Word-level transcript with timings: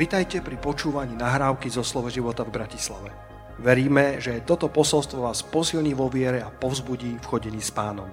Vitajte 0.00 0.40
pri 0.40 0.56
počúvaní 0.56 1.12
nahrávky 1.12 1.68
zo 1.68 1.84
Slovo 1.84 2.08
života 2.08 2.40
v 2.40 2.56
Bratislave. 2.56 3.12
Veríme, 3.60 4.16
že 4.16 4.40
toto 4.48 4.72
posolstvo 4.72 5.28
vás 5.28 5.44
posilní 5.44 5.92
vo 5.92 6.08
viere 6.08 6.40
a 6.40 6.48
povzbudí 6.48 7.20
v 7.20 7.28
chodení 7.28 7.60
s 7.60 7.68
pánom. 7.68 8.08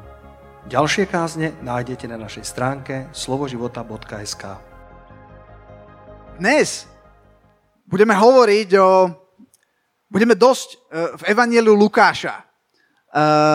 Ďalšie 0.68 1.08
kázne 1.08 1.56
nájdete 1.64 2.12
na 2.12 2.20
našej 2.20 2.44
stránke 2.44 3.08
slovoživota.sk 3.16 4.44
Dnes 6.36 6.92
budeme 7.88 8.20
hovoriť 8.20 8.70
o... 8.84 8.88
Budeme 10.12 10.36
dosť 10.36 10.68
e, 10.68 10.78
v 10.92 11.22
Evangeliu 11.32 11.72
Lukáša. 11.72 12.36
E, 12.36 12.44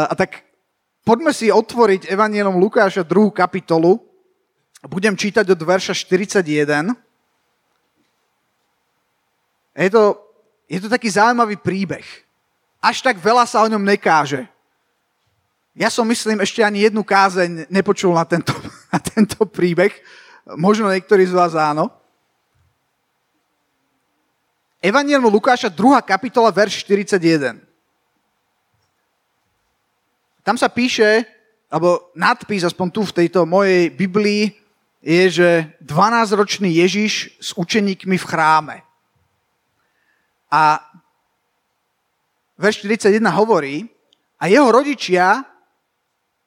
a 0.09 0.15
tak 0.17 0.41
poďme 1.05 1.37
si 1.37 1.53
otvoriť 1.53 2.09
Evangelium 2.09 2.57
Lukáša 2.57 3.05
druhú 3.05 3.29
kapitolu. 3.29 4.01
Budem 4.89 5.21
čítať 5.21 5.45
od 5.53 5.61
verša 5.61 5.93
41. 5.93 7.12
Je 9.73 9.91
to, 9.91 10.21
je 10.69 10.79
to 10.81 10.89
taký 10.93 11.09
zaujímavý 11.09 11.57
príbeh. 11.57 12.05
Až 12.83 13.01
tak 13.01 13.17
veľa 13.17 13.49
sa 13.49 13.65
o 13.65 13.71
ňom 13.71 13.81
nekáže. 13.81 14.45
Ja 15.73 15.89
som, 15.89 16.05
myslím, 16.05 16.45
ešte 16.45 16.61
ani 16.61 16.85
jednu 16.85 17.01
kázeň 17.01 17.73
nepočul 17.73 18.13
na 18.13 18.29
tento, 18.29 18.53
na 18.93 19.01
tento 19.01 19.49
príbeh. 19.49 19.93
Možno 20.59 20.93
niektorí 20.93 21.25
z 21.25 21.33
vás 21.33 21.57
áno. 21.57 21.89
Evangelium 24.83 25.31
Lukáša, 25.31 25.71
2. 25.71 26.03
kapitola, 26.03 26.51
verš 26.51 26.83
41. 26.85 27.63
Tam 30.43 30.59
sa 30.59 30.67
píše, 30.67 31.23
alebo 31.71 32.11
nadpis, 32.19 32.67
aspoň 32.67 32.89
tu 32.91 33.07
v 33.07 33.15
tejto 33.25 33.47
mojej 33.47 33.95
Biblii, 33.95 34.59
je, 34.99 35.23
že 35.31 35.51
12-ročný 35.87 36.83
Ježiš 36.83 37.39
s 37.39 37.55
učeníkmi 37.55 38.19
v 38.19 38.27
chráme. 38.27 38.77
A 40.53 40.85
verš 42.61 42.85
41 42.85 43.25
hovorí, 43.33 43.89
a 44.37 44.53
jeho 44.53 44.69
rodičia 44.69 45.49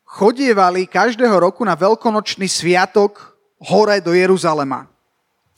chodievali 0.05 0.85
každého 0.85 1.33
roku 1.41 1.65
na 1.65 1.73
veľkonočný 1.73 2.45
sviatok 2.45 3.33
hore 3.65 3.97
do 4.05 4.13
Jeruzalema. 4.13 4.85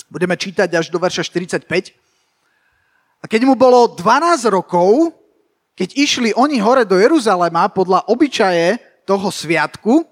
Budeme 0.07 0.39
čítať 0.39 0.71
až 0.71 0.87
do 0.87 1.01
verša 1.01 1.27
45. 1.27 1.67
A 3.19 3.25
keď 3.27 3.41
mu 3.43 3.59
bolo 3.59 3.91
12 3.91 4.47
rokov, 4.47 5.11
keď 5.75 5.89
išli 5.99 6.29
oni 6.31 6.63
hore 6.63 6.87
do 6.87 6.95
Jeruzalema 6.95 7.67
podľa 7.67 8.07
obyčaje 8.07 8.79
toho 9.03 9.27
sviatku, 9.27 10.07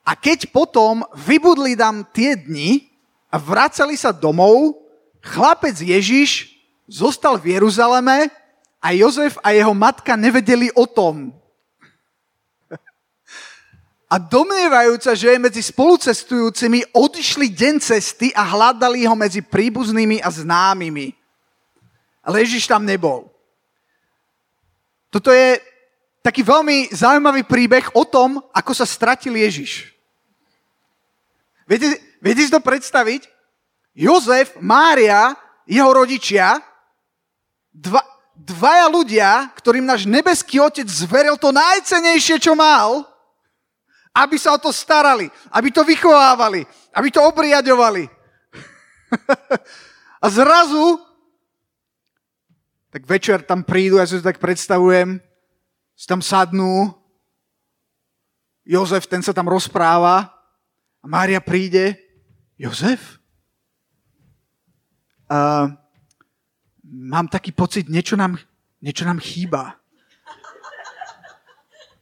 a 0.00 0.16
keď 0.18 0.50
potom 0.50 1.06
vybudli 1.14 1.78
tam 1.78 2.02
tie 2.10 2.34
dni 2.34 2.88
a 3.30 3.38
vracali 3.38 3.94
sa 3.94 4.10
domov, 4.10 4.80
chlapec 5.22 5.76
Ježiš 5.76 6.59
zostal 6.90 7.38
v 7.38 7.54
Jeruzaleme 7.54 8.26
a 8.82 8.90
Jozef 8.90 9.38
a 9.46 9.54
jeho 9.54 9.70
matka 9.70 10.18
nevedeli 10.18 10.74
o 10.74 10.90
tom. 10.90 11.30
A 14.10 14.18
domnievajúca, 14.18 15.14
že 15.14 15.30
je 15.30 15.38
medzi 15.38 15.62
spolucestujúcimi, 15.62 16.82
odišli 16.90 17.46
deň 17.46 17.74
cesty 17.78 18.34
a 18.34 18.42
hľadali 18.42 19.06
ho 19.06 19.14
medzi 19.14 19.38
príbuznými 19.38 20.18
a 20.18 20.26
známymi. 20.26 21.14
Ale 22.26 22.42
Ježiš 22.42 22.66
tam 22.66 22.82
nebol. 22.82 23.30
Toto 25.14 25.30
je 25.30 25.62
taký 26.26 26.42
veľmi 26.42 26.90
zaujímavý 26.90 27.46
príbeh 27.46 27.86
o 27.94 28.02
tom, 28.02 28.42
ako 28.50 28.74
sa 28.74 28.82
stratil 28.82 29.38
Ježiš. 29.38 29.94
Viete, 31.70 32.02
viete 32.18 32.42
si 32.42 32.50
to 32.50 32.58
predstaviť? 32.58 33.30
Jozef, 33.94 34.58
Mária, 34.58 35.38
jeho 35.70 35.86
rodičia 35.86 36.58
dva, 37.72 38.02
dvaja 38.34 38.86
ľudia, 38.90 39.30
ktorým 39.56 39.86
náš 39.86 40.06
nebeský 40.08 40.60
otec 40.60 40.86
zveril 40.86 41.36
to 41.36 41.54
najcenejšie, 41.54 42.40
čo 42.42 42.56
mal, 42.58 43.04
aby 44.14 44.36
sa 44.36 44.54
o 44.54 44.58
to 44.58 44.74
starali, 44.74 45.30
aby 45.54 45.68
to 45.70 45.86
vychovávali, 45.86 46.66
aby 46.94 47.08
to 47.08 47.22
obriadovali. 47.22 48.10
A 50.24 50.26
zrazu, 50.28 51.00
tak 52.90 53.06
večer 53.06 53.40
tam 53.40 53.62
prídu, 53.62 53.96
ja 53.96 54.04
si 54.04 54.18
to 54.18 54.26
tak 54.26 54.42
predstavujem, 54.42 55.22
si 55.96 56.06
tam 56.06 56.20
sadnú, 56.20 56.92
Jozef, 58.66 59.08
ten 59.08 59.24
sa 59.24 59.32
tam 59.32 59.48
rozpráva 59.48 60.30
a 61.00 61.04
Mária 61.08 61.40
príde, 61.40 61.96
Jozef? 62.60 63.18
Uh, 65.30 65.72
mám 66.90 67.30
taký 67.30 67.54
pocit, 67.54 67.86
niečo 67.86 68.18
nám, 68.18 68.34
niečo 68.82 69.06
nám 69.06 69.22
chýba. 69.22 69.78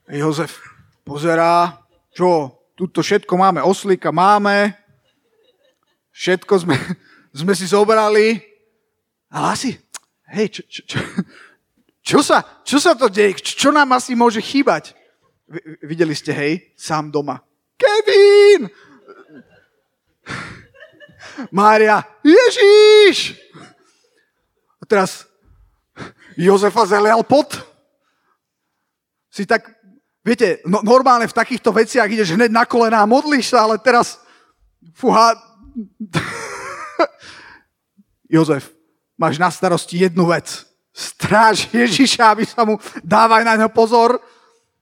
Jozef 0.09 0.57
pozerá, 1.05 1.85
čo, 2.17 2.57
tuto 2.73 3.05
všetko 3.05 3.37
máme, 3.37 3.61
oslíka 3.61 4.09
máme, 4.09 4.73
všetko 6.17 6.55
sme, 6.65 6.77
sme 7.45 7.53
si 7.53 7.69
zobrali, 7.69 8.41
ale 9.29 9.47
asi, 9.53 9.71
hej, 10.33 10.49
čo, 10.49 10.63
čo, 10.65 10.81
čo, 10.89 10.99
čo, 12.01 12.19
sa, 12.25 12.41
čo 12.65 12.81
sa 12.81 12.97
to 12.97 13.13
deje, 13.13 13.37
čo 13.45 13.69
nám 13.69 13.93
asi 13.93 14.17
môže 14.17 14.41
chýbať? 14.41 14.97
Videli 15.85 16.17
ste, 16.17 16.33
hej, 16.33 16.73
sám 16.73 17.13
doma. 17.13 17.45
Kevin! 17.77 18.73
Mária, 21.53 22.05
Ježíš! 22.25 23.37
Teraz 24.89 25.29
Jozefa 26.35 26.89
zelial 26.89 27.21
pot. 27.23 27.53
Si 29.29 29.45
tak, 29.45 29.69
viete, 30.25 30.65
no, 30.65 30.81
normálne 30.81 31.29
v 31.29 31.37
takýchto 31.37 31.71
veciach 31.71 32.09
ideš 32.09 32.35
hneď 32.35 32.51
na 32.51 32.65
kolená 32.65 33.05
a 33.05 33.11
modlíš 33.11 33.53
sa, 33.53 33.69
ale 33.69 33.77
teraz, 33.79 34.19
fuha, 34.97 35.37
Jozef, 38.35 38.73
máš 39.15 39.37
na 39.37 39.53
starosti 39.53 40.09
jednu 40.09 40.27
vec. 40.27 40.67
Stráž 40.91 41.71
Ježiša, 41.71 42.35
aby 42.35 42.45
sa 42.47 42.67
mu 42.67 42.81
dávaj 43.05 43.47
na 43.47 43.55
ňo 43.55 43.69
pozor. 43.71 44.19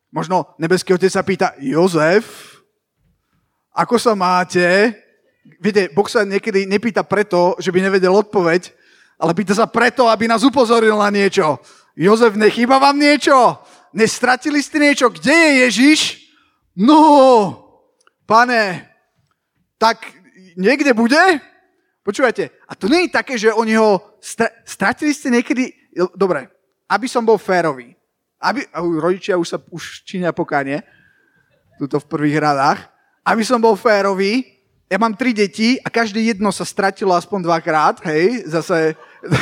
Možno 0.08 0.56
nebeský 0.56 0.96
otec 0.96 1.12
sa 1.12 1.20
pýta, 1.20 1.52
Jozef, 1.60 2.56
ako 3.76 4.00
sa 4.00 4.16
máte? 4.16 4.96
Viete, 5.60 5.92
Boh 5.92 6.08
sa 6.08 6.24
niekedy 6.24 6.64
nepýta 6.64 7.04
preto, 7.04 7.52
že 7.60 7.68
by 7.68 7.84
nevedel 7.84 8.12
odpoveď, 8.12 8.72
ale 9.16 9.32
pýta 9.32 9.56
sa 9.56 9.64
preto, 9.64 10.08
aby 10.08 10.28
nás 10.28 10.44
upozoril 10.44 10.96
na 10.96 11.08
niečo. 11.08 11.56
Jozef, 11.96 12.36
nechýba 12.36 12.76
vám 12.76 13.00
niečo? 13.00 13.56
Nestratili 13.96 14.60
ste 14.60 14.76
niečo? 14.76 15.08
Kde 15.08 15.32
je 15.32 15.50
Ježiš? 15.64 16.00
No, 16.76 17.00
pane, 18.28 18.84
tak 19.80 20.04
niekde 20.60 20.92
bude? 20.92 21.40
Počúvajte, 22.04 22.52
a 22.68 22.72
to 22.76 22.86
nie 22.92 23.08
je 23.08 23.16
také, 23.16 23.34
že 23.40 23.50
oni 23.50 23.80
ho 23.80 24.20
stra- 24.20 24.52
stratili 24.68 25.16
ste 25.16 25.32
niekedy... 25.32 25.72
Dobre, 26.12 26.52
aby 26.86 27.08
som 27.08 27.24
bol 27.24 27.40
férový. 27.40 27.96
Aby, 28.36 28.68
rodičia 29.00 29.40
už 29.40 29.48
sa 29.48 29.58
už 29.72 30.04
činia 30.04 30.30
pokánie, 30.36 30.84
tuto 31.80 31.96
v 31.96 32.06
prvých 32.06 32.36
radách. 32.36 32.84
Aby 33.24 33.42
som 33.42 33.58
bol 33.58 33.74
férový, 33.74 34.44
ja 34.86 35.00
mám 35.02 35.18
tri 35.18 35.34
deti 35.34 35.80
a 35.82 35.90
každé 35.90 36.30
jedno 36.30 36.54
sa 36.54 36.62
stratilo 36.62 37.10
aspoň 37.16 37.42
dvakrát, 37.42 37.98
hej, 38.06 38.46
zase, 38.46 38.94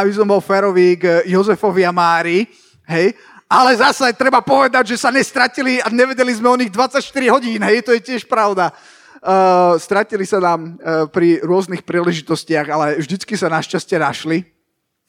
aby 0.00 0.10
som 0.10 0.26
bol 0.26 0.42
férový 0.42 0.98
k 0.98 1.22
Jozefovi 1.30 1.86
a 1.86 1.94
Mári, 1.94 2.42
hej, 2.90 3.14
ale 3.50 3.74
zase 3.74 4.14
treba 4.14 4.38
povedať, 4.46 4.94
že 4.94 5.02
sa 5.02 5.10
nestratili 5.10 5.82
a 5.82 5.90
nevedeli 5.90 6.30
sme 6.30 6.54
o 6.54 6.58
nich 6.58 6.70
24 6.70 7.02
hodín, 7.34 7.58
hej, 7.66 7.82
to 7.82 7.90
je 7.90 8.14
tiež 8.14 8.30
pravda. 8.30 8.70
Uh, 9.20 9.76
stratili 9.76 10.24
sa 10.24 10.40
nám 10.40 10.80
uh, 10.80 11.04
pri 11.10 11.44
rôznych 11.44 11.84
príležitostiach, 11.84 12.66
ale 12.72 12.96
vždycky 12.96 13.36
sa 13.36 13.52
našťastie 13.52 14.00
našli. 14.00 14.48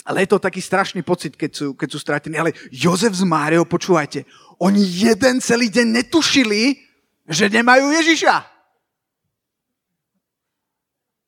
Ale 0.04 0.26
je 0.26 0.36
to 0.36 0.42
taký 0.42 0.60
strašný 0.60 1.06
pocit, 1.06 1.38
keď 1.38 1.52
sú, 1.54 1.68
keď 1.78 1.90
sú 1.94 2.00
stratení. 2.02 2.36
Ale 2.36 2.58
Jozef 2.74 3.14
s 3.14 3.24
Máriou, 3.24 3.64
počúvajte, 3.64 4.28
oni 4.60 4.84
jeden 4.84 5.40
celý 5.40 5.72
deň 5.72 6.04
netušili, 6.04 6.76
že 7.30 7.48
nemajú 7.48 7.94
Ježiša. 7.94 8.51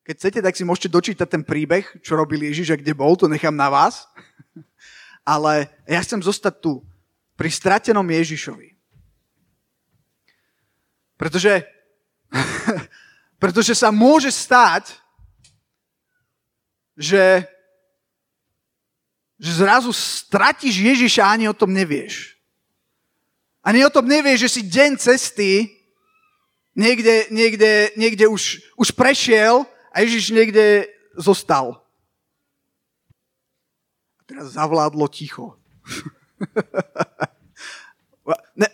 Keď 0.04 0.16
chcete, 0.20 0.40
tak 0.44 0.56
si 0.60 0.68
môžete 0.68 0.92
dočítať 0.92 1.28
ten 1.32 1.44
príbeh, 1.48 1.88
čo 2.04 2.20
robil 2.20 2.44
Ježiš 2.44 2.76
a 2.76 2.80
kde 2.80 2.92
bol, 2.92 3.16
to 3.16 3.32
nechám 3.32 3.56
na 3.56 3.72
vás. 3.72 4.04
Ale 5.24 5.72
ja 5.88 6.04
chcem 6.04 6.20
zostať 6.20 6.60
tu, 6.60 6.84
pri 7.40 7.48
stratenom 7.48 8.04
Ježišovi. 8.04 8.76
Pretože, 11.16 11.64
pretože 13.42 13.74
sa 13.80 13.96
môže 13.96 14.28
stať, 14.28 14.92
že, 17.00 17.48
že 19.40 19.52
zrazu 19.56 19.96
stratíš 19.96 20.84
Ježiša 20.84 21.24
a 21.24 21.32
ani 21.32 21.48
o 21.48 21.56
tom 21.56 21.72
nevieš. 21.72 22.36
Ani 23.64 23.88
o 23.88 23.90
tom 23.90 24.04
nevieš, 24.04 24.52
že 24.52 24.54
si 24.60 24.62
deň 24.68 25.00
cesty 25.00 25.72
niekde, 26.76 27.32
niekde, 27.32 27.96
niekde 27.96 28.28
už, 28.28 28.60
už 28.76 28.92
prešiel 28.92 29.64
a 29.94 30.02
Ježiš 30.02 30.34
niekde 30.34 30.90
zostal. 31.14 31.78
A 34.18 34.22
teraz 34.26 34.58
zavládlo 34.58 35.06
ticho. 35.08 35.54
ne. 38.60 38.68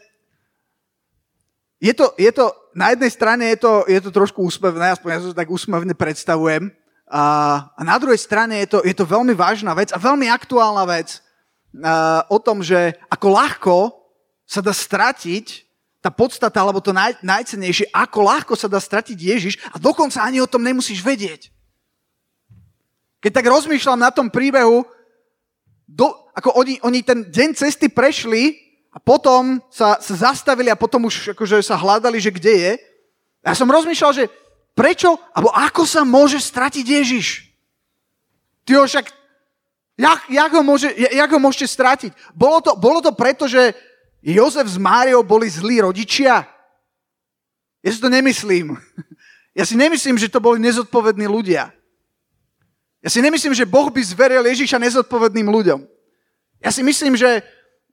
Je 1.80 1.94
to, 1.94 2.16
je 2.16 2.31
to, 2.31 2.56
na 2.75 2.89
jednej 2.95 3.12
strane 3.12 3.44
je 3.56 3.57
to, 3.60 3.83
je 3.88 4.00
to 4.04 4.12
trošku 4.12 4.44
úsmevné, 4.44 4.92
aspoň 4.95 5.10
ja 5.12 5.19
to 5.19 5.33
tak 5.36 5.51
úsmevne 5.51 5.95
predstavujem, 5.95 6.71
a, 7.10 7.24
a 7.74 7.81
na 7.81 7.98
druhej 7.98 8.21
strane 8.21 8.62
je 8.62 8.69
to, 8.69 8.80
je 8.86 8.94
to 8.94 9.01
veľmi 9.01 9.33
vážna 9.33 9.74
vec 9.74 9.89
a 9.89 9.98
veľmi 9.98 10.30
aktuálna 10.30 10.86
vec 10.86 11.25
a, 11.81 12.21
o 12.30 12.38
tom, 12.38 12.62
že 12.62 12.94
ako 13.10 13.27
ľahko 13.33 13.77
sa 14.45 14.62
dá 14.62 14.69
stratiť 14.69 15.66
tá 15.99 16.07
podstata, 16.07 16.63
alebo 16.63 16.79
to 16.79 16.95
naj, 16.95 17.19
najcenejšie, 17.19 17.91
ako 17.91 18.19
ľahko 18.23 18.53
sa 18.55 18.71
dá 18.71 18.79
stratiť 18.79 19.17
Ježiš 19.19 19.53
a 19.71 19.77
dokonca 19.77 20.23
ani 20.23 20.39
o 20.39 20.47
tom 20.47 20.63
nemusíš 20.63 21.03
vedieť. 21.03 21.51
Keď 23.19 23.31
tak 23.35 23.51
rozmýšľam 23.51 23.99
na 23.99 24.11
tom 24.11 24.31
príbehu, 24.31 24.87
do, 25.83 26.07
ako 26.31 26.55
oni, 26.55 26.79
oni 26.85 27.03
ten 27.03 27.27
deň 27.27 27.49
cesty 27.57 27.91
prešli 27.91 28.55
a 28.95 28.97
potom 29.01 29.59
sa, 29.67 29.99
sa 29.99 30.31
zastavili 30.31 30.71
a 30.71 30.79
potom 30.79 31.09
už 31.09 31.35
akože 31.35 31.59
sa 31.59 31.75
hľadali, 31.75 32.21
že 32.21 32.31
kde 32.31 32.53
je. 32.55 32.73
Ja 33.43 33.51
som 33.57 33.67
rozmýšľal, 33.67 34.11
že 34.15 34.25
Prečo? 34.79 35.19
Alebo 35.35 35.51
ako 35.51 35.83
sa 35.83 36.07
môže 36.07 36.39
stratiť 36.39 36.85
Ježiš? 36.87 37.51
Ty 38.63 38.79
ho 38.79 38.87
však, 38.87 39.11
jak, 39.99 40.19
jak, 40.31 40.51
ho 40.55 40.63
môže, 40.63 40.87
jak 40.95 41.27
ho 41.27 41.39
môžete 41.41 41.67
stratiť? 41.67 42.11
Bolo 42.31 42.63
to, 42.63 42.79
bolo 42.79 43.03
to 43.03 43.11
preto, 43.11 43.43
že 43.43 43.75
Jozef 44.24 44.68
s 44.68 44.77
Máriou 44.77 45.24
boli 45.24 45.48
zlí 45.48 45.81
rodičia? 45.81 46.44
Ja 47.80 47.89
si 47.92 48.00
to 48.00 48.12
nemyslím. 48.12 48.75
Ja 49.57 49.68
si 49.68 49.75
nemyslím, 49.75 50.16
že 50.16 50.31
to 50.31 50.39
boli 50.39 50.62
nezodpovední 50.62 51.27
ľudia. 51.27 51.74
Ja 53.04 53.10
si 53.12 53.19
nemyslím, 53.19 53.51
že 53.51 53.68
Boh 53.68 53.92
by 53.92 54.00
zveril 54.00 54.45
Ježiša 54.45 54.80
nezodpovedným 54.80 55.51
ľuďom. 55.51 55.83
Ja 56.63 56.71
si 56.71 56.80
myslím, 56.80 57.19
že, 57.19 57.44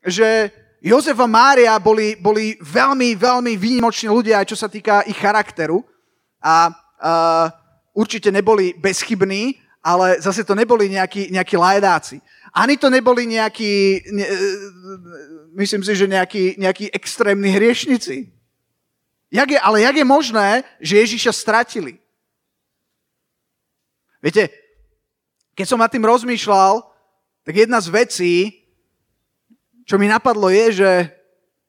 že 0.05 0.53
Jozef 0.79 1.19
a 1.19 1.27
Mária 1.27 1.75
boli, 1.83 2.15
boli 2.15 2.55
veľmi, 2.63 3.19
veľmi 3.19 3.59
výnimoční 3.59 4.07
ľudia, 4.07 4.39
aj 4.39 4.53
čo 4.53 4.59
sa 4.59 4.71
týka 4.71 5.03
ich 5.11 5.19
charakteru 5.19 5.83
a 6.39 6.71
uh, 6.71 7.47
určite 7.97 8.31
neboli 8.31 8.77
bezchybní, 8.79 9.59
ale 9.83 10.23
zase 10.23 10.45
to 10.45 10.55
neboli 10.55 10.91
nejakí, 10.93 11.35
nejakí 11.35 11.57
lajedáci. 11.59 12.23
Ani 12.57 12.81
to 12.81 12.89
neboli 12.89 13.29
nejakí, 13.29 14.01
ne, 14.17 14.25
e, 14.25 14.37
myslím 15.61 15.85
si, 15.85 15.93
že 15.93 16.09
nejakí, 16.09 16.57
nejakí 16.57 16.89
extrémni 16.89 17.53
hriešnici. 17.53 18.33
Jak 19.29 19.49
je, 19.53 19.59
ale 19.61 19.85
jak 19.85 19.97
je 20.01 20.07
možné, 20.09 20.49
že 20.81 21.05
Ježiša 21.05 21.37
stratili? 21.37 22.01
Viete, 24.25 24.49
keď 25.53 25.67
som 25.69 25.77
nad 25.77 25.93
tým 25.93 26.09
rozmýšľal, 26.09 26.81
tak 27.45 27.55
jedna 27.55 27.77
z 27.77 27.93
vecí, 27.93 28.35
čo 29.85 30.01
mi 30.01 30.09
napadlo 30.09 30.49
je, 30.49 30.81
že 30.81 30.91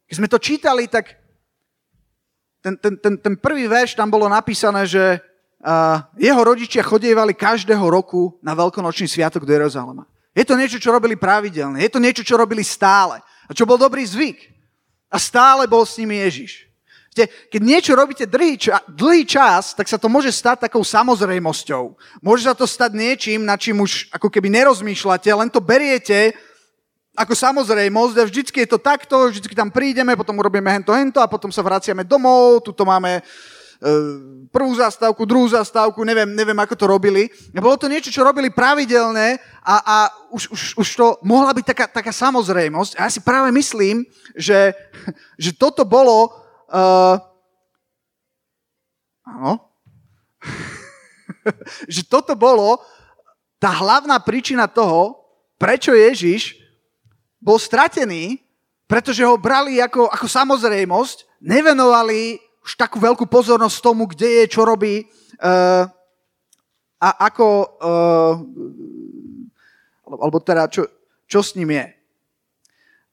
keď 0.07 0.15
sme 0.15 0.31
to 0.31 0.39
čítali, 0.39 0.87
tak 0.87 1.19
ten, 2.63 2.79
ten, 2.79 2.95
ten, 2.95 3.13
ten 3.19 3.35
prvý 3.35 3.67
verš 3.67 3.99
tam 3.99 4.07
bolo 4.07 4.31
napísané, 4.31 4.87
že 4.87 5.19
uh, 5.19 5.99
jeho 6.15 6.41
rodičia 6.41 6.79
chodievali 6.79 7.35
každého 7.35 7.83
roku 7.83 8.39
na 8.39 8.55
veľkonočný 8.55 9.11
sviatok 9.11 9.43
do 9.43 9.51
Jeruzalema. 9.51 10.07
Je 10.37 10.45
to 10.45 10.53
niečo, 10.53 10.77
čo 10.77 10.93
robili 10.93 11.17
pravidelne. 11.17 11.81
Je 11.81 11.89
to 11.89 11.97
niečo, 11.97 12.21
čo 12.21 12.37
robili 12.37 12.61
stále. 12.61 13.17
A 13.49 13.51
čo 13.57 13.65
bol 13.65 13.81
dobrý 13.81 14.05
zvyk. 14.05 14.53
A 15.09 15.17
stále 15.17 15.65
bol 15.65 15.81
s 15.81 15.97
nimi 15.97 16.21
Ježiš. 16.21 16.69
Keď 17.25 17.61
niečo 17.65 17.97
robíte 17.97 18.29
dlhý, 18.29 18.61
čas, 18.61 18.85
dlhý 18.85 19.25
čas, 19.25 19.73
tak 19.73 19.89
sa 19.89 19.97
to 19.97 20.05
môže 20.05 20.29
stať 20.29 20.69
takou 20.69 20.85
samozrejmosťou. 20.85 21.97
Môže 22.21 22.45
sa 22.45 22.53
to 22.53 22.69
stať 22.69 22.93
niečím, 22.93 23.41
na 23.41 23.57
čím 23.57 23.81
už 23.81 24.13
ako 24.13 24.29
keby 24.29 24.53
nerozmýšľate, 24.53 25.25
len 25.33 25.49
to 25.49 25.57
beriete 25.57 26.37
ako 27.17 27.33
samozrejmosť 27.33 28.15
a 28.21 28.27
vždycky 28.29 28.57
je 28.61 28.69
to 28.69 28.77
takto, 28.77 29.33
vždycky 29.33 29.57
tam 29.57 29.73
prídeme, 29.73 30.13
potom 30.13 30.37
urobíme 30.37 30.69
hento, 30.69 30.93
hento 30.93 31.17
a 31.17 31.25
potom 31.25 31.49
sa 31.49 31.65
vraciame 31.65 32.05
domov, 32.05 32.61
tuto 32.61 32.85
máme 32.85 33.17
e, 33.17 33.21
prvú 34.49 34.73
zastávku, 34.73 35.21
druhú 35.25 35.45
zastávku, 35.45 36.01
neviem, 36.01 36.33
neviem, 36.33 36.57
ako 36.57 36.73
to 36.73 36.85
robili. 36.89 37.29
Bolo 37.53 37.77
to 37.77 37.85
niečo, 37.85 38.09
čo 38.09 38.25
robili 38.25 38.49
pravidelne 38.49 39.37
a, 39.61 39.75
a 39.77 39.97
už, 40.33 40.49
už, 40.49 40.61
už 40.81 40.87
to 40.97 41.05
mohla 41.21 41.53
byť 41.53 41.65
taká, 41.65 41.85
taká 41.85 42.09
samozrejmosť. 42.09 42.97
A 42.97 43.05
ja 43.05 43.11
si 43.13 43.21
práve 43.21 43.53
myslím, 43.53 44.01
že, 44.33 44.73
že 45.37 45.53
toto 45.53 45.85
bolo... 45.85 46.33
Uh, 46.67 47.21
áno. 49.23 49.61
že 51.93 52.01
toto 52.01 52.33
bolo 52.33 52.81
tá 53.61 53.73
hlavná 53.73 54.17
príčina 54.21 54.65
toho, 54.65 55.21
prečo 55.57 55.93
Ježiš 55.93 56.57
bol 57.37 57.61
stratený, 57.61 58.41
pretože 58.89 59.21
ho 59.21 59.37
brali 59.37 59.77
ako, 59.81 60.09
ako 60.09 60.25
samozrejmosť, 60.25 61.27
nevenovali 61.43 62.46
takú 62.75 62.97
veľkú 62.99 63.29
pozornosť 63.29 63.77
tomu, 63.79 64.09
kde 64.09 64.43
je, 64.43 64.43
čo 64.51 64.67
robí 64.67 65.05
uh, 65.05 65.85
a 66.97 67.09
ako, 67.29 67.47
uh, 67.79 68.33
alebo 70.09 70.37
teda 70.41 70.67
čo, 70.67 70.83
čo 71.29 71.39
s 71.39 71.55
ním 71.55 71.71
je. 71.77 71.87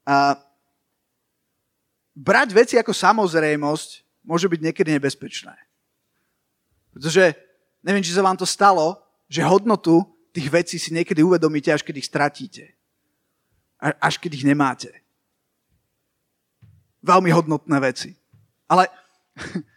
Uh, 0.08 0.34
brať 2.16 2.48
veci 2.56 2.74
ako 2.80 2.90
samozrejmosť 2.90 4.24
môže 4.24 4.48
byť 4.48 4.60
niekedy 4.64 4.90
nebezpečné. 4.96 5.54
Pretože, 6.90 7.36
neviem, 7.84 8.02
či 8.02 8.14
sa 8.16 8.24
vám 8.24 8.38
to 8.38 8.48
stalo, 8.48 8.98
že 9.28 9.44
hodnotu 9.44 10.02
tých 10.34 10.48
vecí 10.50 10.76
si 10.80 10.90
niekedy 10.90 11.22
uvedomíte, 11.22 11.70
až 11.70 11.84
keď 11.84 12.02
ich 12.02 12.08
stratíte 12.08 12.74
až 14.00 14.16
keď 14.16 14.40
ich 14.40 14.44
nemáte. 14.46 14.90
Veľmi 17.04 17.28
hodnotné 17.36 17.76
veci. 17.84 18.16
Ale 18.64 18.88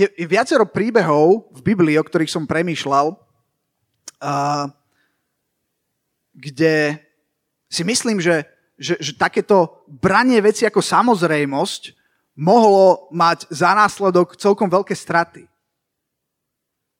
je, 0.00 0.06
je 0.06 0.26
viacero 0.26 0.66
príbehov 0.66 1.50
v 1.54 1.60
Biblii, 1.62 1.98
o 1.98 2.06
ktorých 2.06 2.30
som 2.30 2.46
premýšľal, 2.46 3.14
uh, 3.14 4.66
kde 6.34 6.98
si 7.70 7.82
myslím, 7.86 8.18
že, 8.22 8.46
že, 8.78 8.98
že 8.98 9.12
takéto 9.14 9.82
branie 9.86 10.38
veci 10.42 10.66
ako 10.66 10.82
samozrejmosť 10.82 11.94
mohlo 12.38 13.10
mať 13.12 13.50
za 13.50 13.74
následok 13.74 14.38
celkom 14.38 14.70
veľké 14.70 14.94
straty. 14.94 15.44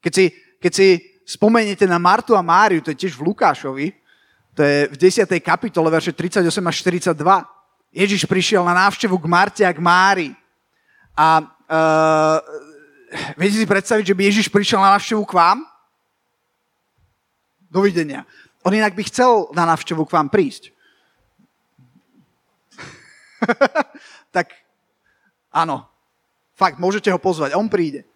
Keď 0.03 0.13
si, 0.13 0.27
keď 0.61 0.73
si 0.73 0.89
spomeniete 1.25 1.87
na 1.87 1.97
Martu 2.03 2.35
a 2.35 2.43
Máriu, 2.43 2.83
to 2.83 2.91
je 2.91 3.07
tiež 3.07 3.15
v 3.15 3.31
Lukášovi, 3.31 3.89
to 4.55 4.61
je 4.67 4.79
v 4.91 4.97
10. 4.99 5.31
kapitole, 5.41 5.89
verše 5.89 6.13
38 6.13 6.43
až 6.43 6.77
42. 6.83 7.15
Ježiš 7.91 8.23
prišiel 8.23 8.63
na 8.63 8.87
návštevu 8.87 9.19
k 9.19 9.27
Marte 9.27 9.63
a 9.67 9.75
k 9.75 9.83
Mári. 9.83 10.31
A 11.19 11.43
uh, 11.43 12.39
viete 13.35 13.59
si 13.59 13.67
predstaviť, 13.67 14.07
že 14.07 14.15
by 14.15 14.23
Ježiš 14.31 14.47
prišiel 14.47 14.79
na 14.79 14.95
návštevu 14.95 15.27
k 15.27 15.35
vám? 15.35 15.59
Dovidenia. 17.67 18.23
On 18.63 18.71
inak 18.71 18.95
by 18.95 19.03
chcel 19.11 19.51
na 19.51 19.67
návštevu 19.67 20.07
k 20.07 20.15
vám 20.15 20.31
prísť. 20.31 20.71
tak 24.37 24.55
áno, 25.51 25.89
fakt, 26.55 26.79
môžete 26.79 27.11
ho 27.11 27.19
pozvať, 27.19 27.59
on 27.59 27.67
príde. 27.67 28.07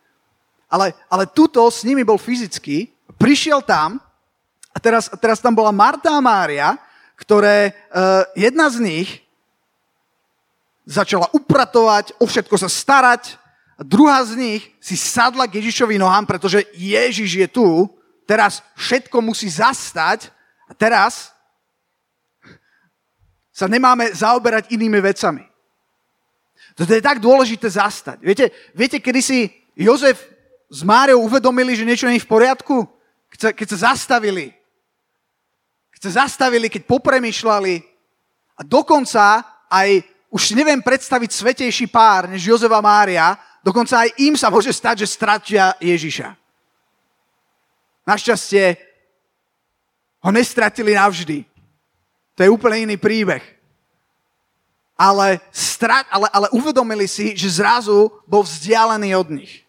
Ale, 0.70 0.94
ale 1.10 1.26
tuto 1.26 1.66
s 1.66 1.82
nimi 1.82 2.06
bol 2.06 2.20
fyzicky, 2.20 2.94
prišiel 3.18 3.62
tam 3.66 3.98
a 4.70 4.78
teraz, 4.78 5.10
teraz 5.18 5.42
tam 5.42 5.54
bola 5.54 5.74
Marta 5.74 6.14
a 6.14 6.22
Mária, 6.22 6.78
ktoré 7.18 7.72
uh, 7.72 8.26
jedna 8.38 8.70
z 8.70 8.78
nich 8.82 9.23
začala 10.84 11.28
upratovať, 11.32 12.16
o 12.20 12.28
všetko 12.28 12.56
sa 12.60 12.68
starať 12.68 13.40
a 13.74 13.82
druhá 13.82 14.20
z 14.22 14.36
nich 14.36 14.62
si 14.78 14.94
sadla 14.94 15.48
k 15.48 15.58
Ježišovi 15.58 15.98
nohám, 15.98 16.28
pretože 16.28 16.62
Ježiš 16.76 17.30
je 17.40 17.48
tu, 17.48 17.68
teraz 18.28 18.60
všetko 18.76 19.24
musí 19.24 19.48
zastať 19.48 20.28
a 20.68 20.72
teraz 20.76 21.32
sa 23.54 23.64
nemáme 23.64 24.12
zaoberať 24.12 24.70
inými 24.72 25.00
vecami. 25.00 25.46
Toto 26.74 26.90
je 26.90 27.02
tak 27.02 27.22
dôležité 27.22 27.70
zastať. 27.70 28.18
Viete, 28.18 28.50
viete 28.74 28.98
kedy 28.98 29.20
si 29.22 29.46
Jozef 29.78 30.18
s 30.66 30.82
Máriou 30.82 31.22
uvedomili, 31.22 31.78
že 31.78 31.86
niečo 31.86 32.10
nie 32.10 32.18
je 32.18 32.26
v 32.26 32.32
poriadku? 32.34 32.82
Keď 33.30 33.38
sa, 33.38 33.50
keď 33.54 33.66
sa 33.70 33.78
zastavili 33.90 34.50
sa 36.04 36.28
zastavili, 36.28 36.68
keď 36.68 36.84
popremýšľali 36.84 37.80
a 38.54 38.62
dokonca 38.62 39.40
aj, 39.72 40.04
už 40.34 40.50
neviem 40.58 40.82
predstaviť 40.82 41.30
svetejší 41.30 41.86
pár 41.86 42.26
než 42.26 42.42
Jozefa 42.42 42.82
Mária, 42.82 43.38
dokonca 43.62 44.02
aj 44.02 44.18
im 44.18 44.34
sa 44.34 44.50
môže 44.50 44.74
stať, 44.74 45.06
že 45.06 45.14
stratia 45.14 45.78
Ježiša. 45.78 46.34
Našťastie 48.02 48.74
ho 50.18 50.30
nestratili 50.34 50.98
navždy. 50.98 51.46
To 52.34 52.40
je 52.42 52.50
úplne 52.50 52.90
iný 52.90 52.98
príbeh. 52.98 53.46
Ale, 54.98 55.38
strat, 55.54 56.10
ale, 56.10 56.26
ale 56.34 56.50
uvedomili 56.50 57.06
si, 57.06 57.38
že 57.38 57.62
zrazu 57.62 58.10
bol 58.26 58.42
vzdialený 58.42 59.14
od 59.14 59.28
nich. 59.30 59.62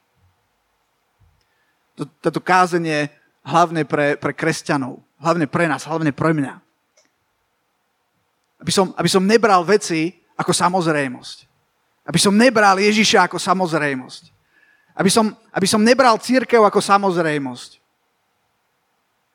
Toto 1.95 2.41
kázenie 2.41 3.13
hlavne 3.45 3.85
pre, 3.85 4.17
pre 4.17 4.33
kresťanov. 4.33 4.97
Hlavne 5.21 5.45
pre 5.45 5.69
nás, 5.69 5.85
hlavne 5.85 6.09
pre 6.09 6.33
mňa. 6.33 6.57
Aby 8.65 8.71
som, 8.73 8.97
aby 8.97 9.09
som 9.09 9.21
nebral 9.21 9.61
veci 9.61 10.24
ako 10.35 10.51
samozrejmosť. 10.51 11.47
Aby 12.05 12.19
som 12.21 12.35
nebral 12.37 12.77
Ježiša 12.77 13.25
ako 13.25 13.41
samozrejmosť. 13.41 14.23
Aby 14.95 15.09
som, 15.11 15.33
aby 15.51 15.67
som 15.67 15.81
nebral 15.81 16.15
církev 16.21 16.61
ako 16.61 16.79
samozrejmosť. 16.79 17.81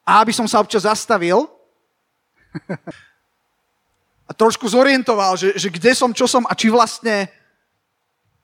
A 0.07 0.23
aby 0.23 0.33
som 0.33 0.49
sa 0.49 0.61
občas 0.63 0.87
zastavil 0.89 1.45
a 4.29 4.33
trošku 4.33 4.69
zorientoval, 4.71 5.35
že, 5.37 5.59
že 5.59 5.69
kde 5.69 5.93
som, 5.93 6.15
čo 6.15 6.31
som 6.31 6.47
a 6.47 6.55
či 6.55 6.71
vlastne, 6.71 7.27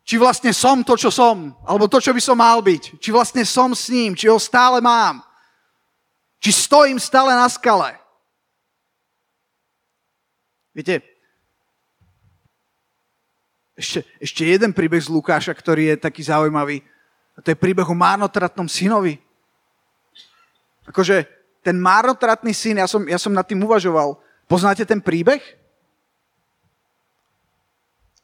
či 0.02 0.18
vlastne 0.18 0.50
som 0.50 0.82
to, 0.82 0.98
čo 0.98 1.14
som, 1.14 1.54
alebo 1.62 1.86
to, 1.86 2.02
čo 2.02 2.10
by 2.10 2.22
som 2.22 2.38
mal 2.38 2.58
byť. 2.58 2.98
Či 2.98 3.10
vlastne 3.14 3.42
som 3.46 3.70
s 3.74 3.86
ním, 3.90 4.18
či 4.18 4.26
ho 4.26 4.38
stále 4.38 4.82
mám. 4.82 5.22
Či 6.42 6.52
stojím 6.52 6.98
stále 7.00 7.32
na 7.32 7.48
skale. 7.48 7.98
Viete, 10.76 11.15
ešte, 13.76 14.08
ešte 14.16 14.42
jeden 14.48 14.72
príbeh 14.72 15.04
z 15.04 15.12
Lukáša, 15.12 15.52
ktorý 15.52 15.92
je 15.92 15.96
taký 16.00 16.24
zaujímavý. 16.24 16.80
A 17.36 17.44
to 17.44 17.52
je 17.52 17.60
príbeh 17.60 17.84
o 17.84 17.92
márnotratnom 17.92 18.64
synovi. 18.64 19.20
Akože 20.88 21.28
ten 21.60 21.76
márnotratný 21.76 22.56
syn, 22.56 22.80
ja 22.80 22.88
som, 22.88 23.04
ja 23.04 23.20
som 23.20 23.36
nad 23.36 23.44
tým 23.44 23.60
uvažoval. 23.60 24.16
Poznáte 24.48 24.88
ten 24.88 25.02
príbeh? 25.04 25.44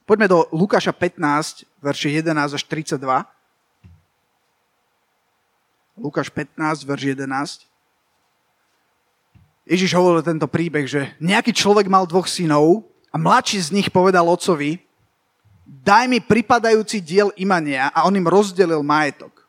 Poďme 0.09 0.27
do 0.33 0.49
Lukáša 0.51 0.97
15, 0.97 1.69
verše 1.85 2.09
11 2.09 2.57
až 2.57 2.63
32. 2.65 2.97
Lukáš 6.01 6.33
15, 6.33 6.89
verš 6.89 7.03
11. 7.13 7.69
Ježiš 9.69 9.95
hovoril 9.95 10.25
tento 10.25 10.49
príbeh, 10.49 10.89
že 10.89 11.13
nejaký 11.23 11.55
človek 11.55 11.87
mal 11.87 12.09
dvoch 12.09 12.27
synov 12.27 12.89
a 13.13 13.21
mladší 13.21 13.59
z 13.61 13.69
nich 13.71 13.89
povedal 13.93 14.27
otcovi, 14.27 14.83
daj 15.67 16.11
mi 16.11 16.19
pripadajúci 16.19 16.99
diel 17.03 17.31
imania 17.39 17.91
a 17.95 18.07
on 18.07 18.15
im 18.15 18.27
rozdelil 18.27 18.83
majetok. 18.83 19.43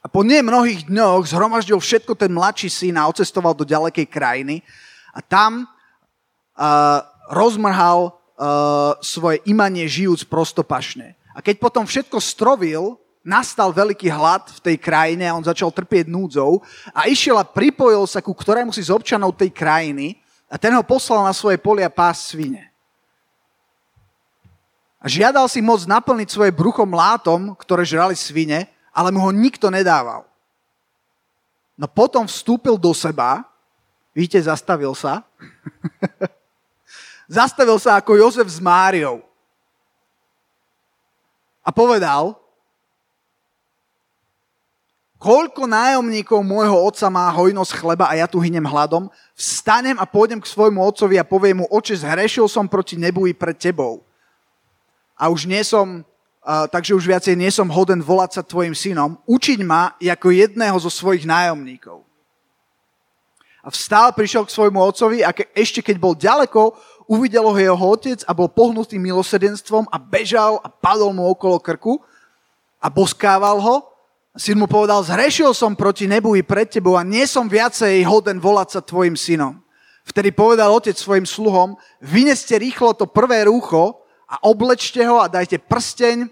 A 0.00 0.08
po 0.08 0.24
nie 0.24 0.40
mnohých 0.40 0.88
dňoch 0.88 1.28
zhromaždil 1.28 1.76
všetko 1.76 2.16
ten 2.16 2.32
mladší 2.32 2.72
syn 2.72 2.96
a 2.96 3.08
ocestoval 3.10 3.52
do 3.52 3.68
ďalekej 3.68 4.08
krajiny 4.08 4.64
a 5.12 5.20
tam 5.20 5.68
uh, 5.68 7.04
rozmrhal 7.28 8.08
uh, 8.08 8.96
svoje 9.04 9.44
imanie 9.44 9.84
žijúc 9.84 10.24
prostopašne. 10.24 11.20
A 11.36 11.44
keď 11.44 11.60
potom 11.60 11.84
všetko 11.84 12.16
strovil, 12.16 12.96
nastal 13.20 13.68
veľký 13.76 14.08
hlad 14.08 14.48
v 14.48 14.60
tej 14.64 14.76
krajine 14.80 15.28
a 15.28 15.36
on 15.36 15.44
začal 15.44 15.68
trpieť 15.68 16.08
núdzou 16.08 16.64
a 16.96 17.04
išiel 17.04 17.36
a 17.36 17.44
pripojil 17.44 18.08
sa 18.08 18.24
ku 18.24 18.32
ktorému 18.32 18.72
si 18.72 18.80
z 18.80 18.88
občanov 18.88 19.36
tej 19.36 19.52
krajiny 19.52 20.16
a 20.48 20.56
ten 20.56 20.72
ho 20.72 20.80
poslal 20.80 21.28
na 21.28 21.36
svoje 21.36 21.60
polia 21.60 21.92
pás 21.92 22.32
svine. 22.32 22.69
A 25.00 25.08
žiadal 25.08 25.48
si 25.48 25.64
moc 25.64 25.80
naplniť 25.88 26.28
svoje 26.28 26.52
brucho 26.52 26.84
mlátom, 26.84 27.56
ktoré 27.56 27.88
žrali 27.88 28.12
svine, 28.12 28.68
ale 28.92 29.08
mu 29.08 29.24
ho 29.24 29.32
nikto 29.32 29.72
nedával. 29.72 30.28
No 31.74 31.88
potom 31.88 32.28
vstúpil 32.28 32.76
do 32.76 32.92
seba, 32.92 33.40
vidíte, 34.12 34.36
zastavil 34.44 34.92
sa, 34.92 35.24
Zastavil 37.30 37.78
sa 37.78 38.02
ako 38.02 38.18
Jozef 38.18 38.50
s 38.50 38.58
Máriou. 38.58 39.22
A 41.62 41.70
povedal, 41.70 42.34
koľko 45.14 45.70
nájomníkov 45.70 46.42
môjho 46.42 46.74
otca 46.74 47.06
má 47.06 47.30
hojnosť 47.30 47.78
chleba 47.78 48.10
a 48.10 48.18
ja 48.18 48.26
tu 48.26 48.42
hynem 48.42 48.66
hladom, 48.66 49.06
vstanem 49.38 49.94
a 49.94 50.10
pôjdem 50.10 50.42
k 50.42 50.50
svojmu 50.50 50.82
otcovi 50.82 51.22
a 51.22 51.28
poviem 51.28 51.62
mu, 51.62 51.70
oče, 51.70 52.02
zhrešil 52.02 52.50
som 52.50 52.66
proti 52.66 52.98
nebu 52.98 53.30
i 53.30 53.32
pred 53.36 53.54
tebou. 53.54 54.02
A 55.20 55.28
už 55.28 55.44
nie 55.44 55.60
som, 55.60 56.00
takže 56.72 56.96
už 56.96 57.04
viacej 57.04 57.36
nie 57.36 57.52
som 57.52 57.68
hoden 57.68 58.00
volať 58.00 58.40
sa 58.40 58.42
tvojim 58.42 58.72
synom, 58.72 59.20
učiť 59.28 59.60
ma 59.60 59.92
ako 60.00 60.32
jedného 60.32 60.80
zo 60.80 60.88
svojich 60.88 61.28
nájomníkov. 61.28 62.00
A 63.60 63.68
vstal, 63.68 64.16
prišiel 64.16 64.48
k 64.48 64.56
svojmu 64.56 64.80
otcovi 64.80 65.20
a 65.20 65.36
ke, 65.36 65.44
ešte 65.52 65.84
keď 65.84 65.96
bol 66.00 66.16
ďaleko, 66.16 66.72
uvidel 67.04 67.44
ho 67.44 67.58
jeho 67.60 67.76
otec 67.76 68.24
a 68.24 68.32
bol 68.32 68.48
pohnutý 68.48 68.96
milosedenstvom 68.96 69.84
a 69.92 70.00
bežal 70.00 70.56
a 70.64 70.72
padol 70.72 71.12
mu 71.12 71.28
okolo 71.28 71.60
krku 71.60 72.00
a 72.80 72.88
boskával 72.88 73.60
ho. 73.60 73.84
Syn 74.32 74.56
mu 74.56 74.64
povedal, 74.64 75.04
zhrešil 75.04 75.52
som 75.52 75.76
proti 75.76 76.08
nebu 76.08 76.40
i 76.40 76.40
pred 76.40 76.72
tebou 76.72 76.96
a 76.96 77.04
nie 77.04 77.28
som 77.28 77.44
viacej 77.44 78.00
hoden 78.08 78.40
volať 78.40 78.68
sa 78.72 78.80
tvojim 78.80 79.12
synom. 79.12 79.60
Vtedy 80.08 80.32
povedal 80.32 80.72
otec 80.72 80.96
svojim 80.96 81.28
sluhom, 81.28 81.76
vyneste 82.00 82.56
rýchlo 82.56 82.96
to 82.96 83.04
prvé 83.04 83.44
rúcho 83.44 84.00
a 84.30 84.46
oblečte 84.46 85.02
ho 85.02 85.18
a 85.18 85.26
dajte 85.26 85.58
prsteň 85.58 86.30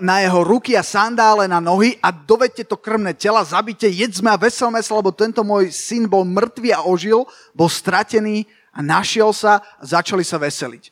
na 0.00 0.24
jeho 0.24 0.40
ruky 0.48 0.72
a 0.74 0.82
sandále 0.82 1.44
na 1.44 1.60
nohy 1.60 2.00
a 2.00 2.08
dovedte 2.08 2.64
to 2.64 2.80
krmné 2.80 3.12
tela, 3.12 3.44
zabite, 3.44 3.84
jedzme 3.84 4.32
a 4.32 4.40
veselme 4.40 4.80
sa, 4.80 4.96
lebo 4.96 5.12
tento 5.12 5.44
môj 5.44 5.68
syn 5.68 6.08
bol 6.08 6.24
mŕtvý 6.24 6.72
a 6.72 6.88
ožil, 6.88 7.28
bol 7.52 7.68
stratený 7.68 8.48
a 8.72 8.80
našiel 8.80 9.28
sa 9.36 9.60
a 9.76 9.84
začali 9.84 10.24
sa 10.24 10.40
veseliť. 10.40 10.88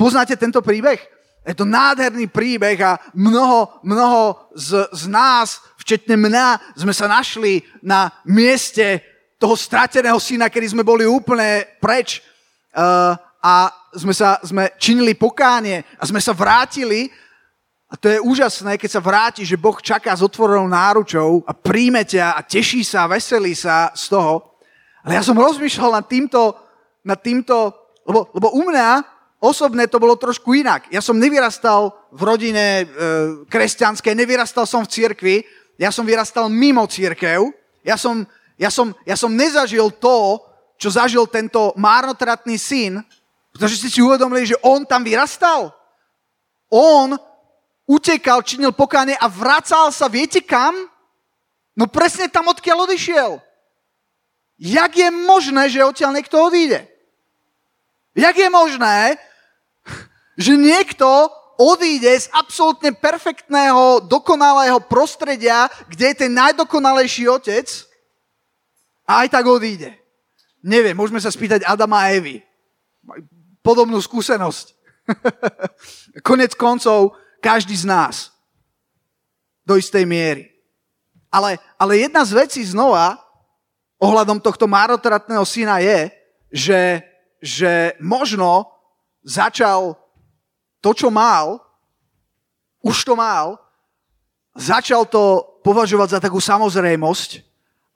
Poznáte 0.00 0.32
tento 0.40 0.64
príbeh? 0.64 0.96
Je 1.44 1.52
to 1.52 1.68
nádherný 1.68 2.32
príbeh 2.32 2.76
a 2.80 2.96
mnoho, 3.12 3.80
mnoho 3.84 4.48
z, 4.56 4.88
z 4.88 5.04
nás, 5.12 5.60
včetne 5.76 6.16
mňa, 6.16 6.76
sme 6.76 6.92
sa 6.96 7.04
našli 7.04 7.60
na 7.84 8.08
mieste 8.24 9.04
toho 9.36 9.56
strateného 9.56 10.16
syna, 10.16 10.48
kedy 10.48 10.72
sme 10.72 10.84
boli 10.84 11.04
úplne 11.04 11.68
preč 11.84 12.24
uh, 12.72 13.12
a 13.44 13.54
sme, 13.96 14.12
sa, 14.12 14.40
sme 14.44 14.74
činili 14.76 15.14
pokánie 15.16 15.84
a 15.96 16.02
sme 16.04 16.20
sa 16.20 16.36
vrátili 16.36 17.08
a 17.88 17.96
to 17.96 18.12
je 18.12 18.20
úžasné, 18.20 18.76
keď 18.76 18.90
sa 18.90 19.00
vráti, 19.00 19.48
že 19.48 19.56
Boh 19.56 19.80
čaká 19.80 20.12
s 20.12 20.20
otvorenou 20.20 20.68
náručou 20.68 21.40
a 21.48 21.56
príjme 21.56 22.04
ťa 22.04 22.36
a 22.36 22.40
teší 22.44 22.84
sa, 22.84 23.08
veselí 23.08 23.56
sa 23.56 23.88
z 23.96 24.12
toho. 24.12 24.60
Ale 25.00 25.16
ja 25.16 25.24
som 25.24 25.40
rozmýšľal 25.40 25.96
nad 25.96 26.04
týmto, 26.04 26.52
nad 27.00 27.16
týmto 27.16 27.72
lebo, 28.08 28.32
lebo 28.32 28.48
u 28.56 28.64
mňa 28.64 29.04
osobne 29.38 29.84
to 29.84 30.00
bolo 30.00 30.16
trošku 30.16 30.56
inak. 30.56 30.88
Ja 30.88 31.04
som 31.04 31.20
nevyrastal 31.20 31.92
v 32.08 32.20
rodine 32.24 32.66
e, 32.82 32.84
kresťanskej, 33.52 34.16
nevyrastal 34.16 34.64
som 34.64 34.82
v 34.82 34.92
cirkvi, 34.96 35.36
ja 35.76 35.92
som 35.92 36.08
vyrastal 36.08 36.48
mimo 36.48 36.88
církev, 36.88 37.52
ja 37.84 38.00
som, 38.00 38.24
ja, 38.56 38.72
som, 38.72 38.96
ja 39.04 39.14
som 39.14 39.30
nezažil 39.30 39.92
to, 40.00 40.40
čo 40.80 40.88
zažil 40.88 41.28
tento 41.28 41.76
márnotratný 41.76 42.56
syn, 42.56 43.04
pretože 43.52 43.80
ste 43.80 43.88
si 43.88 44.00
uvedomili, 44.04 44.46
že 44.46 44.60
on 44.62 44.84
tam 44.84 45.02
vyrastal. 45.02 45.72
On 46.68 47.16
utekal, 47.88 48.44
činil 48.44 48.76
pokánie 48.76 49.16
a 49.16 49.26
vracal 49.26 49.88
sa, 49.88 50.06
viete 50.12 50.44
kam? 50.44 50.76
No 51.72 51.88
presne 51.88 52.28
tam, 52.28 52.52
odkiaľ 52.52 52.84
odišiel. 52.84 53.40
Jak 54.58 54.92
je 54.98 55.08
možné, 55.08 55.70
že 55.70 55.86
odtiaľ 55.86 56.12
niekto 56.18 56.36
odíde? 56.42 56.84
Jak 58.18 58.34
je 58.34 58.50
možné, 58.50 59.14
že 60.34 60.58
niekto 60.58 61.06
odíde 61.58 62.10
z 62.10 62.26
absolútne 62.34 62.94
perfektného, 62.94 64.02
dokonalého 64.06 64.82
prostredia, 64.86 65.70
kde 65.86 66.14
je 66.14 66.16
ten 66.26 66.32
najdokonalejší 66.34 67.30
otec 67.30 67.66
a 69.06 69.22
aj 69.22 69.28
tak 69.34 69.44
odíde. 69.46 69.94
Neviem, 70.62 70.98
môžeme 70.98 71.22
sa 71.22 71.30
spýtať 71.30 71.62
Adama 71.62 72.06
a 72.06 72.14
Evy. 72.14 72.42
Podobnú 73.62 74.00
skúsenosť. 74.00 74.74
Konec 76.28 76.54
koncov, 76.54 77.16
každý 77.42 77.76
z 77.76 77.88
nás. 77.88 78.32
Do 79.64 79.76
istej 79.76 80.08
miery. 80.08 80.48
Ale, 81.28 81.60
ale 81.76 82.08
jedna 82.08 82.24
z 82.24 82.32
vecí 82.32 82.64
znova, 82.64 83.20
ohľadom 84.00 84.40
tohto 84.40 84.64
márotratného 84.64 85.44
syna 85.44 85.82
je, 85.82 86.08
že, 86.48 86.82
že 87.42 87.72
možno 88.00 88.70
začal 89.20 89.98
to, 90.80 90.94
čo 90.96 91.12
mal, 91.12 91.60
už 92.80 93.04
to 93.04 93.12
mal, 93.18 93.60
začal 94.56 95.04
to 95.04 95.44
považovať 95.60 96.08
za 96.16 96.20
takú 96.22 96.40
samozrejmosť 96.40 97.44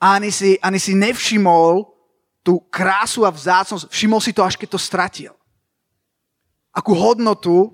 a 0.02 0.18
ani 0.18 0.34
si, 0.34 0.58
ani 0.58 0.76
si 0.82 0.92
nevšimol 0.92 1.91
tú 2.42 2.58
krásu 2.68 3.22
a 3.22 3.30
vzácnosť, 3.30 3.86
všimol 3.86 4.20
si 4.20 4.34
to, 4.34 4.42
až 4.42 4.58
keď 4.58 4.74
to 4.74 4.80
stratil. 4.82 5.32
Akú 6.74 6.92
hodnotu, 6.94 7.70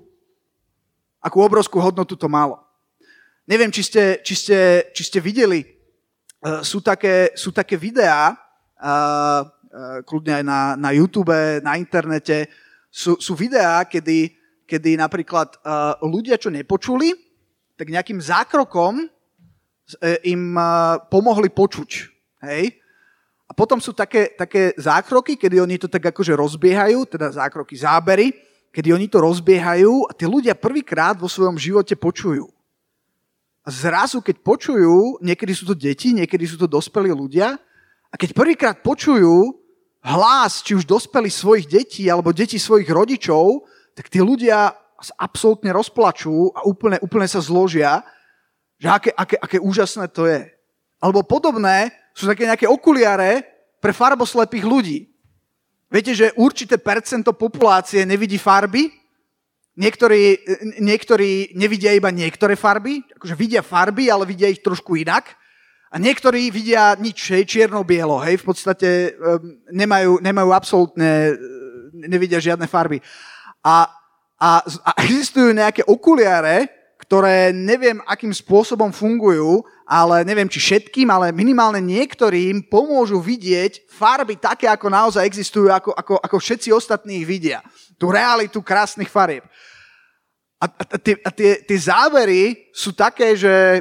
akú 1.18 1.40
obrovskú 1.40 1.80
hodnotu 1.80 2.14
to 2.14 2.28
malo. 2.28 2.60
Neviem, 3.48 3.72
či 3.72 3.80
ste, 3.80 4.20
či 4.20 4.34
ste, 4.36 4.58
či 4.92 5.02
ste 5.08 5.18
videli 5.24 5.78
Eh, 6.38 6.62
sú 6.62 6.78
také, 6.78 7.34
sú 7.34 7.50
také 7.50 7.74
videá, 7.74 8.30
uh, 8.78 9.42
kľudne 10.06 10.38
aj 10.38 10.44
na, 10.46 10.60
na 10.78 10.90
YouTube, 10.94 11.34
na 11.60 11.74
internete, 11.74 12.46
sú, 12.88 13.18
sú 13.18 13.34
videá, 13.34 13.82
kedy, 13.84 14.32
kedy 14.64 14.96
napríklad 14.96 15.60
ľudia, 16.00 16.40
čo 16.40 16.48
nepočuli, 16.48 17.12
tak 17.76 17.92
nejakým 17.92 18.16
zákrokom 18.16 19.04
im 20.24 20.42
pomohli 21.12 21.52
počuť. 21.52 21.90
Hej? 22.48 22.80
A 23.48 23.52
potom 23.56 23.80
sú 23.80 23.96
také, 23.96 24.36
také 24.36 24.76
zákroky, 24.76 25.40
kedy 25.40 25.56
oni 25.64 25.76
to 25.80 25.88
tak 25.88 26.04
akože 26.12 26.36
rozbiehajú, 26.36 27.08
teda 27.08 27.32
zákroky, 27.32 27.80
zábery, 27.80 28.36
kedy 28.68 28.92
oni 28.92 29.08
to 29.08 29.24
rozbiehajú 29.24 30.04
a 30.04 30.12
tí 30.12 30.28
ľudia 30.28 30.52
prvýkrát 30.52 31.16
vo 31.16 31.32
svojom 31.32 31.56
živote 31.56 31.96
počujú. 31.96 32.44
A 33.64 33.68
zrazu, 33.72 34.20
keď 34.20 34.44
počujú, 34.44 35.24
niekedy 35.24 35.52
sú 35.56 35.64
to 35.72 35.74
deti, 35.76 36.12
niekedy 36.12 36.44
sú 36.44 36.60
to 36.60 36.68
dospelí 36.68 37.08
ľudia, 37.12 37.56
a 38.08 38.14
keď 38.16 38.32
prvýkrát 38.32 38.76
počujú 38.80 39.52
hlas, 40.00 40.64
či 40.64 40.72
už 40.72 40.88
dospelí 40.88 41.28
svojich 41.28 41.68
detí, 41.68 42.08
alebo 42.08 42.32
detí 42.32 42.56
svojich 42.56 42.88
rodičov, 42.88 43.68
tak 43.92 44.08
tí 44.08 44.24
ľudia 44.24 44.72
sa 44.98 45.14
absolútne 45.20 45.70
rozplačú 45.70 46.50
a 46.56 46.64
úplne, 46.64 46.96
úplne 47.04 47.28
sa 47.28 47.44
zložia, 47.44 48.02
že 48.80 48.88
aké, 48.88 49.10
aké, 49.12 49.36
aké 49.36 49.58
úžasné 49.60 50.08
to 50.10 50.24
je. 50.26 50.48
Alebo 50.98 51.22
podobné 51.22 51.92
sú 52.18 52.26
také 52.26 52.50
nejaké 52.50 52.66
okuliare 52.66 53.46
pre 53.78 53.94
farboslepých 53.94 54.66
ľudí. 54.66 54.98
Viete, 55.88 56.12
že 56.12 56.34
určité 56.34 56.76
percento 56.76 57.30
populácie 57.32 58.02
nevidí 58.02 58.36
farby, 58.36 58.90
niektorí, 59.78 60.42
niektorí 60.82 61.54
nevidia 61.54 61.94
iba 61.94 62.10
niektoré 62.10 62.58
farby, 62.58 63.06
akože 63.14 63.38
vidia 63.38 63.62
farby, 63.62 64.10
ale 64.10 64.26
vidia 64.26 64.50
ich 64.50 64.60
trošku 64.60 64.98
inak. 64.98 65.38
A 65.88 65.96
niektorí 65.96 66.52
vidia 66.52 66.92
nič, 67.00 67.32
hej, 67.32 67.48
čierno-bielo, 67.48 68.20
hej, 68.20 68.42
v 68.42 68.44
podstate 68.44 69.16
um, 69.16 69.56
nemajú, 69.72 70.20
nemajú 70.20 70.50
absolútne, 70.52 71.32
nevidia 71.96 72.36
žiadne 72.36 72.68
farby. 72.68 73.00
A 73.64 73.88
a, 74.38 74.62
a 74.62 74.90
existujú 75.02 75.50
nejaké 75.50 75.82
okuliare, 75.82 76.70
ktoré 77.02 77.50
neviem, 77.50 77.98
akým 78.06 78.30
spôsobom 78.30 78.94
fungujú, 78.94 79.66
ale 79.88 80.20
neviem, 80.20 80.44
či 80.44 80.60
všetkým, 80.60 81.08
ale 81.08 81.32
minimálne 81.32 81.80
niektorým 81.80 82.68
pomôžu 82.68 83.24
vidieť 83.24 83.88
farby 83.88 84.36
také, 84.36 84.68
ako 84.68 84.92
naozaj 84.92 85.24
existujú, 85.24 85.72
ako, 85.72 85.96
ako, 85.96 86.14
ako 86.20 86.36
všetci 86.36 86.68
ostatní 86.76 87.24
ich 87.24 87.26
vidia. 87.26 87.64
Tú 87.96 88.12
realitu 88.12 88.60
krásnych 88.60 89.08
farieb. 89.08 89.48
A, 90.60 90.68
a, 90.68 90.84
tie, 91.00 91.16
a 91.24 91.32
tie, 91.32 91.64
tie 91.64 91.78
závery 91.80 92.68
sú 92.76 92.92
také, 92.92 93.32
že 93.32 93.80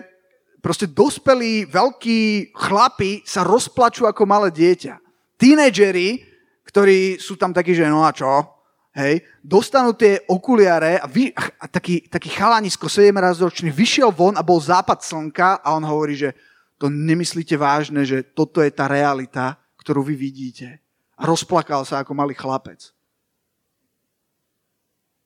proste 0.64 0.88
dospelí, 0.88 1.68
veľkí 1.68 2.56
chlapi 2.56 3.28
sa 3.28 3.44
rozplačú 3.44 4.08
ako 4.08 4.24
malé 4.24 4.48
dieťa. 4.56 5.04
Tínedžeri, 5.36 6.24
ktorí 6.64 7.20
sú 7.20 7.36
tam 7.36 7.52
takí, 7.52 7.76
že 7.76 7.84
no 7.84 8.08
a 8.08 8.16
čo, 8.16 8.57
hej, 8.98 9.22
dostanú 9.46 9.94
tie 9.94 10.25
okuliare 10.25 10.98
a, 10.98 11.06
vy, 11.06 11.30
a 11.38 11.70
taký, 11.70 12.10
taký 12.10 12.34
chalanisko 12.34 12.89
7 12.89 13.13
ročný 13.38 13.70
vyšiel 13.70 14.10
von 14.10 14.34
a 14.34 14.42
bol 14.42 14.58
západ 14.58 15.06
slnka 15.06 15.62
a 15.62 15.77
on 15.77 15.86
hovorí, 15.86 16.18
že 16.18 16.34
to 16.82 16.89
nemyslíte 16.89 17.54
vážne, 17.58 18.01
že 18.01 18.25
toto 18.25 18.62
je 18.66 18.74
tá 18.74 18.89
realita, 18.89 19.62
ktorú 19.77 20.01
vy 20.01 20.18
vidíte. 20.18 20.82
A 21.18 21.30
rozplakal 21.30 21.86
sa 21.86 22.01
ako 22.01 22.18
malý 22.18 22.34
chlapec. 22.34 22.89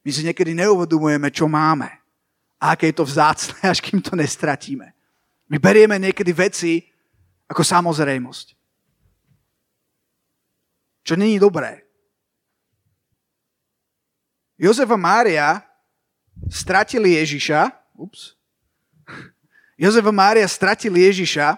My 0.03 0.11
si 0.11 0.27
niekedy 0.27 0.51
neuvedomujeme, 0.55 1.31
čo 1.31 1.47
máme. 1.47 1.87
A 2.59 2.75
aké 2.75 2.91
je 2.91 2.99
to 2.99 3.07
vzácne, 3.07 3.55
až 3.71 3.79
kým 3.79 4.03
to 4.03 4.19
nestratíme. 4.19 4.91
My 5.47 5.57
berieme 5.59 5.95
niekedy 5.99 6.31
veci 6.35 6.83
ako 7.47 7.63
samozrejmosť. 7.63 8.47
Čo 11.03 11.19
není 11.19 11.35
dobré. 11.39 11.90
Jozef 14.61 14.85
a 14.93 14.97
Mária 14.97 15.65
stratili 16.53 17.17
Ježiša. 17.17 17.73
Ups. 17.97 18.37
Jozef 19.73 20.05
a 20.05 20.13
Mária 20.13 20.45
stratili 20.45 21.01
Ježiša, 21.09 21.57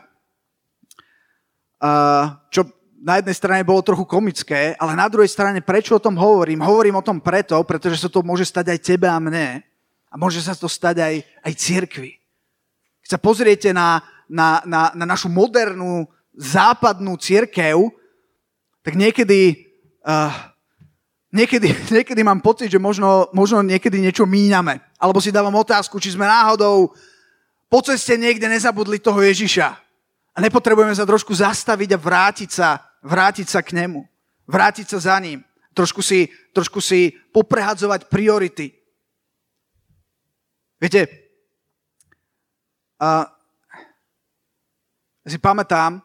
čo 2.47 2.63
na 3.03 3.19
jednej 3.19 3.35
strane 3.35 3.67
bolo 3.67 3.83
trochu 3.83 4.07
komické, 4.07 4.79
ale 4.79 4.95
na 4.95 5.11
druhej 5.11 5.27
strane 5.27 5.59
prečo 5.59 5.99
o 5.99 6.03
tom 6.03 6.15
hovorím? 6.15 6.63
Hovorím 6.63 6.95
o 6.95 7.03
tom 7.03 7.19
preto, 7.19 7.59
pretože 7.67 7.99
sa 7.99 8.07
to 8.07 8.23
môže 8.23 8.47
stať 8.47 8.71
aj 8.71 8.79
tebe 8.79 9.11
a 9.11 9.19
mne. 9.19 9.59
A 10.07 10.15
môže 10.15 10.39
sa 10.39 10.55
to 10.55 10.71
stať 10.71 11.03
aj, 11.03 11.15
aj 11.43 11.53
cirkvi. 11.59 12.15
Keď 13.03 13.09
sa 13.11 13.19
pozriete 13.19 13.75
na, 13.75 13.99
na, 14.31 14.63
na, 14.63 14.95
na 14.95 15.03
našu 15.03 15.27
modernú 15.27 16.07
západnú 16.39 17.19
církev, 17.19 17.91
tak 18.79 18.95
niekedy 18.95 19.67
uh, 20.07 20.52
niekedy, 21.33 21.73
niekedy 21.89 22.21
mám 22.21 22.39
pocit, 22.39 22.69
že 22.69 22.77
možno, 22.77 23.27
možno 23.33 23.65
niekedy 23.65 23.97
niečo 23.97 24.29
míňame. 24.29 24.79
Alebo 25.01 25.17
si 25.17 25.33
dávam 25.33 25.57
otázku, 25.57 25.97
či 25.97 26.13
sme 26.13 26.29
náhodou 26.29 26.93
po 27.67 27.81
ceste 27.81 28.13
niekde 28.13 28.45
nezabudli 28.45 29.01
toho 29.01 29.17
Ježiša. 29.17 29.67
A 30.33 30.37
nepotrebujeme 30.37 30.93
sa 30.93 31.09
trošku 31.09 31.33
zastaviť 31.33 31.97
a 31.97 32.01
vrátiť 32.01 32.49
sa, 32.53 32.69
vrátiť 33.01 33.49
sa 33.49 33.65
k 33.65 33.73
nemu. 33.73 34.05
Vrátiť 34.45 34.93
sa 34.93 34.99
za 35.01 35.15
ním. 35.17 35.41
Trošku 35.73 36.05
si, 36.05 36.29
trošku 36.53 36.77
si 36.77 37.17
poprehadzovať 37.33 38.05
priority. 38.13 38.69
Viete, 40.77 41.09
a 43.01 43.25
si 45.25 45.39
pamätám, 45.39 45.99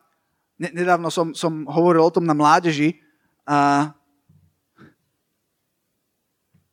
nedávno 0.59 1.11
som, 1.13 1.31
som 1.35 1.67
hovoril 1.69 2.03
o 2.03 2.15
tom 2.15 2.27
na 2.27 2.35
mládeži, 2.35 2.97
a 3.49 3.89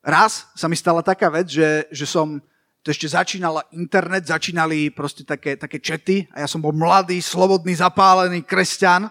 raz 0.05 0.45
sa 0.53 0.69
mi 0.69 0.77
stala 0.77 1.01
taká 1.01 1.33
vec, 1.33 1.49
že, 1.49 1.89
že 1.89 2.05
som, 2.05 2.37
to 2.85 2.93
ešte 2.93 3.09
začínal 3.09 3.65
internet, 3.73 4.29
začínali 4.29 4.93
proste 4.93 5.25
také, 5.25 5.57
také 5.57 5.81
čety 5.81 6.29
a 6.29 6.45
ja 6.45 6.47
som 6.47 6.61
bol 6.61 6.71
mladý, 6.71 7.17
slobodný, 7.17 7.73
zapálený 7.73 8.45
kresťan. 8.45 9.09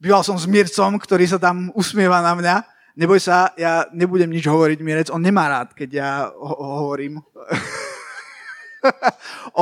Býval 0.00 0.24
som 0.24 0.40
s 0.40 0.48
Mircom, 0.48 0.96
ktorý 0.96 1.28
sa 1.28 1.36
tam 1.36 1.68
usmieva 1.76 2.24
na 2.24 2.32
mňa. 2.32 2.56
Neboj 2.96 3.20
sa, 3.20 3.52
ja 3.60 3.84
nebudem 3.92 4.32
nič 4.32 4.48
hovoriť, 4.48 4.80
Mirec, 4.80 5.08
on 5.12 5.20
nemá 5.20 5.46
rád, 5.46 5.76
keď 5.76 5.88
ja 5.92 6.10
ho- 6.32 6.88
hovorím 6.88 7.20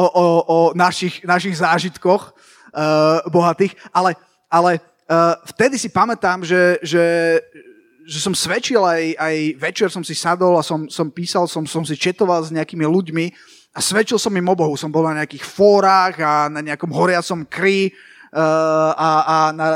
o, 0.01 0.05
o, 0.07 0.27
o 0.47 0.59
našich, 0.79 1.27
našich 1.27 1.59
zážitkoch 1.59 2.33
uh, 2.33 3.21
bohatých, 3.29 3.77
ale, 3.91 4.17
ale 4.49 4.81
uh, 5.11 5.37
vtedy 5.55 5.77
si 5.77 5.91
pamätám, 5.93 6.47
že, 6.47 6.79
že, 6.81 7.05
že 8.09 8.25
som 8.25 8.33
svedčil 8.33 8.81
aj, 8.81 9.21
aj 9.21 9.37
večer 9.61 9.89
som 9.93 10.01
si 10.01 10.17
sadol 10.17 10.57
a 10.57 10.65
som, 10.65 10.89
som 10.89 11.13
písal, 11.13 11.45
som, 11.45 11.69
som 11.69 11.85
si 11.85 11.93
četoval 11.93 12.41
s 12.41 12.49
nejakými 12.49 12.89
ľuďmi 12.89 13.29
a 13.77 13.85
svedčil 13.85 14.17
som 14.17 14.33
im 14.33 14.49
o 14.49 14.57
Bohu. 14.57 14.73
Som 14.81 14.89
bol 14.89 15.05
na 15.05 15.21
nejakých 15.21 15.45
fórach 15.45 16.17
a 16.17 16.49
na 16.49 16.65
nejakom 16.65 16.89
horiacom 16.89 17.45
kry 17.45 17.93
uh, 18.33 18.93
a, 18.97 19.11
a 19.29 19.37
na, 19.53 19.67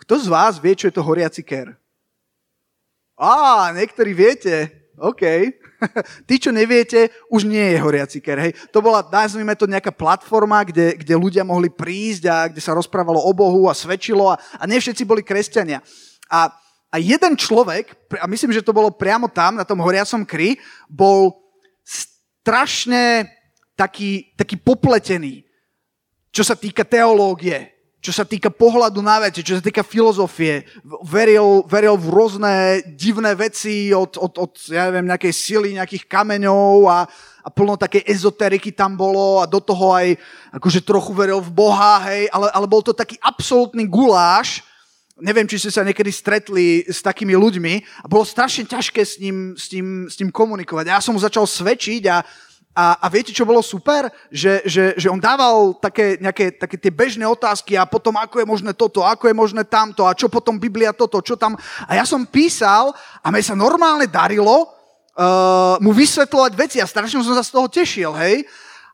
kto 0.00 0.24
z 0.24 0.26
vás 0.32 0.56
vie, 0.56 0.72
čo 0.72 0.88
je 0.88 0.96
to 0.96 1.04
horiaci 1.04 1.44
ker? 1.44 1.76
Á, 3.20 3.76
niektorí 3.76 4.16
viete. 4.16 4.88
OK. 4.96 5.22
Tí, 6.28 6.40
čo 6.40 6.48
neviete, 6.48 7.12
už 7.28 7.44
nie 7.44 7.76
je 7.76 7.82
horiaci 7.84 8.24
ker. 8.24 8.40
Hej. 8.40 8.56
To 8.72 8.80
bola, 8.80 9.04
nazvime 9.04 9.52
to 9.52 9.68
nejaká 9.68 9.92
platforma, 9.92 10.64
kde, 10.64 10.96
kde 10.96 11.12
ľudia 11.12 11.44
mohli 11.44 11.68
prísť 11.68 12.24
a 12.24 12.36
kde 12.48 12.64
sa 12.64 12.72
rozprávalo 12.72 13.20
o 13.20 13.32
Bohu 13.36 13.68
a 13.68 13.76
svedčilo 13.76 14.32
a, 14.32 14.40
a 14.56 14.64
nie 14.64 14.80
všetci 14.80 15.04
boli 15.04 15.20
kresťania. 15.20 15.84
A 16.32 16.63
a 16.94 17.02
jeden 17.02 17.34
človek, 17.34 17.90
a 18.22 18.30
myslím, 18.30 18.54
že 18.54 18.62
to 18.62 18.70
bolo 18.70 18.94
priamo 18.94 19.26
tam, 19.26 19.58
na 19.58 19.66
tom 19.66 19.82
horiacom 19.82 20.22
kry, 20.22 20.54
bol 20.86 21.34
strašne 21.82 23.26
taký, 23.74 24.30
taký 24.38 24.54
popletený, 24.54 25.42
čo 26.30 26.46
sa 26.46 26.54
týka 26.54 26.86
teológie, 26.86 27.74
čo 27.98 28.14
sa 28.14 28.22
týka 28.22 28.46
pohľadu 28.46 29.02
na 29.02 29.26
veci, 29.26 29.42
čo 29.42 29.58
sa 29.58 29.64
týka 29.64 29.82
filozofie. 29.82 30.68
Veril, 31.02 31.66
veril 31.66 31.98
v 31.98 32.08
rôzne 32.14 32.52
divné 32.94 33.34
veci 33.34 33.90
od, 33.90 34.14
od, 34.14 34.38
od 34.38 34.52
ja 34.70 34.86
neviem, 34.92 35.10
nejakej 35.10 35.32
sily, 35.34 35.74
nejakých 35.74 36.06
kameňov 36.06 36.84
a, 36.84 37.10
a 37.42 37.48
plno 37.50 37.74
takej 37.74 38.06
ezoteriky 38.06 38.70
tam 38.70 38.94
bolo 38.94 39.42
a 39.42 39.50
do 39.50 39.58
toho 39.58 39.90
aj 39.96 40.14
akože 40.54 40.86
trochu 40.86 41.10
veril 41.10 41.42
v 41.42 41.50
Boha, 41.50 42.06
hej, 42.06 42.30
ale, 42.30 42.54
ale 42.54 42.70
bol 42.70 42.86
to 42.86 42.94
taký 42.94 43.18
absolútny 43.18 43.82
guláš, 43.88 44.62
Neviem, 45.14 45.46
či 45.46 45.62
ste 45.62 45.70
sa 45.70 45.86
niekedy 45.86 46.10
stretli 46.10 46.82
s 46.90 46.98
takými 46.98 47.38
ľuďmi 47.38 48.02
a 48.02 48.10
bolo 48.10 48.26
strašne 48.26 48.66
ťažké 48.66 48.98
s 48.98 49.22
ním, 49.22 49.54
s 49.54 49.70
ním, 49.70 50.10
s 50.10 50.18
ním 50.18 50.34
komunikovať. 50.34 50.90
Ja 50.90 50.98
som 50.98 51.14
mu 51.14 51.22
začal 51.22 51.46
svedčiť 51.46 52.02
a, 52.10 52.18
a, 52.74 52.84
a 52.98 53.06
viete, 53.14 53.30
čo 53.30 53.46
bolo 53.46 53.62
super? 53.62 54.10
Že, 54.34 54.66
že, 54.66 54.84
že 54.98 55.06
on 55.06 55.22
dával 55.22 55.78
také, 55.78 56.18
nejaké, 56.18 56.58
také 56.58 56.74
tie 56.82 56.90
bežné 56.90 57.22
otázky 57.30 57.78
a 57.78 57.86
potom 57.86 58.18
ako 58.18 58.42
je 58.42 58.46
možné 58.50 58.74
toto, 58.74 59.06
ako 59.06 59.30
je 59.30 59.38
možné 59.38 59.62
tamto 59.62 60.02
a 60.02 60.18
čo 60.18 60.26
potom 60.26 60.58
Biblia 60.58 60.90
toto, 60.90 61.22
čo 61.22 61.38
tam. 61.38 61.54
A 61.86 61.94
ja 61.94 62.02
som 62.02 62.26
písal 62.26 62.90
a 63.22 63.30
mne 63.30 63.46
sa 63.46 63.54
normálne 63.54 64.10
darilo 64.10 64.66
uh, 64.66 65.78
mu 65.78 65.94
vysvetľovať 65.94 66.52
veci 66.58 66.82
a 66.82 66.90
strašne 66.90 67.22
som 67.22 67.38
sa 67.38 67.46
z 67.46 67.54
toho 67.54 67.70
tešil, 67.70 68.10
hej. 68.18 68.42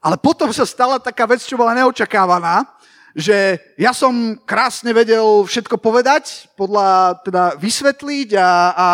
Ale 0.05 0.21
potom 0.21 0.53
sa 0.53 0.69
stala 0.69 1.01
taká 1.01 1.25
vec, 1.25 1.41
čo 1.41 1.57
bola 1.57 1.73
neočakávaná, 1.73 2.69
že 3.15 3.59
ja 3.75 3.91
som 3.91 4.39
krásne 4.47 4.95
vedel 4.95 5.43
všetko 5.43 5.83
povedať, 5.83 6.47
podľa 6.55 7.19
teda 7.27 7.43
vysvetliť 7.59 8.39
a, 8.39 8.51
a 8.71 8.89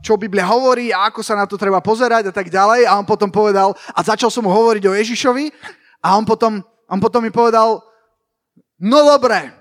čo 0.00 0.16
Biblia 0.16 0.48
hovorí 0.48 0.88
a 0.88 1.12
ako 1.12 1.20
sa 1.20 1.36
na 1.36 1.44
to 1.44 1.60
treba 1.60 1.84
pozerať 1.84 2.30
a 2.30 2.34
tak 2.34 2.48
ďalej. 2.48 2.88
A 2.88 2.96
on 2.96 3.04
potom 3.04 3.28
povedal, 3.28 3.76
a 3.92 4.00
začal 4.00 4.32
som 4.32 4.44
mu 4.44 4.50
hovoriť 4.52 4.84
o 4.88 4.96
Ježišovi 4.96 5.52
a 6.00 6.16
on 6.16 6.24
potom, 6.24 6.64
on 6.88 7.00
potom 7.00 7.20
mi 7.20 7.28
povedal, 7.28 7.84
no 8.80 8.98
dobre. 9.04 9.52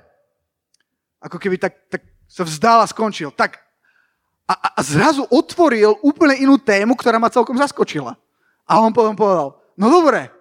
Ako 1.20 1.41
keby 1.41 1.60
tak, 1.60 1.74
tak 1.91 2.06
sa 2.30 2.48
vzdal 2.48 2.86
a 2.86 2.88
skončil. 2.88 3.34
Tak 3.34 3.60
a, 4.48 4.80
a 4.80 4.80
zrazu 4.80 5.28
otvoril 5.28 6.00
úplne 6.00 6.39
inú 6.39 6.56
tému, 6.56 6.96
ktorá 6.96 7.20
ma 7.20 7.28
celkom 7.28 7.60
zaskočila. 7.60 8.15
A 8.63 8.80
on 8.80 8.96
potom 8.96 9.12
povedal, 9.12 9.60
no 9.76 9.91
dobre, 9.91 10.32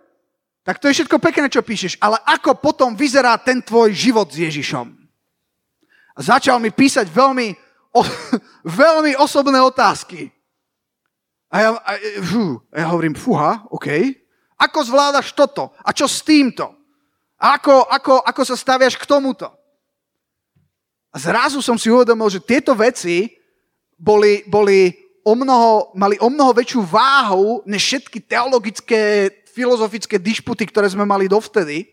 tak 0.67 0.83
to 0.83 0.91
je 0.91 0.99
všetko 0.99 1.23
pekné, 1.23 1.47
čo 1.47 1.63
píšeš, 1.63 2.03
ale 2.03 2.19
ako 2.27 2.59
potom 2.59 2.99
vyzerá 2.99 3.39
ten 3.39 3.63
tvoj 3.63 3.95
život 3.95 4.27
s 4.27 4.43
Ježišom? 4.43 4.91
A 6.17 6.19
začal 6.19 6.59
mi 6.59 6.75
písať 6.75 7.07
veľmi, 7.07 7.55
o, 7.95 8.03
veľmi 8.67 9.15
osobné 9.15 9.63
otázky. 9.63 10.35
A 11.55 11.57
ja, 11.63 11.71
a, 11.79 11.93
fú, 12.19 12.59
a 12.75 12.83
ja 12.83 12.87
hovorím, 12.91 13.15
fúha, 13.15 13.63
OK. 13.71 14.11
Ako 14.59 14.83
zvládaš 14.83 15.31
toto? 15.31 15.71
A 15.87 15.95
čo 15.95 16.11
s 16.11 16.19
týmto? 16.27 16.75
A 17.39 17.63
ako, 17.63 17.87
ako, 17.87 18.15
ako 18.27 18.43
sa 18.43 18.59
staviaš 18.59 18.99
k 18.99 19.07
tomuto? 19.07 19.47
A 21.15 21.17
zrazu 21.23 21.63
som 21.63 21.79
si 21.79 21.95
uvedomil, 21.95 22.27
že 22.27 22.43
tieto 22.43 22.75
veci 22.75 23.39
boli, 23.95 24.43
boli 24.51 25.07
o 25.23 25.33
mnoho, 25.39 25.95
mali 25.95 26.19
o 26.19 26.27
mnoho 26.27 26.51
väčšiu 26.51 26.83
váhu 26.83 27.63
než 27.71 27.87
všetky 27.87 28.19
teologické 28.27 29.31
filozofické 29.57 30.21
dišputy, 30.21 30.69
ktoré 30.69 30.93
sme 30.93 31.09
mali 31.09 31.25
dovtedy. 31.25 31.89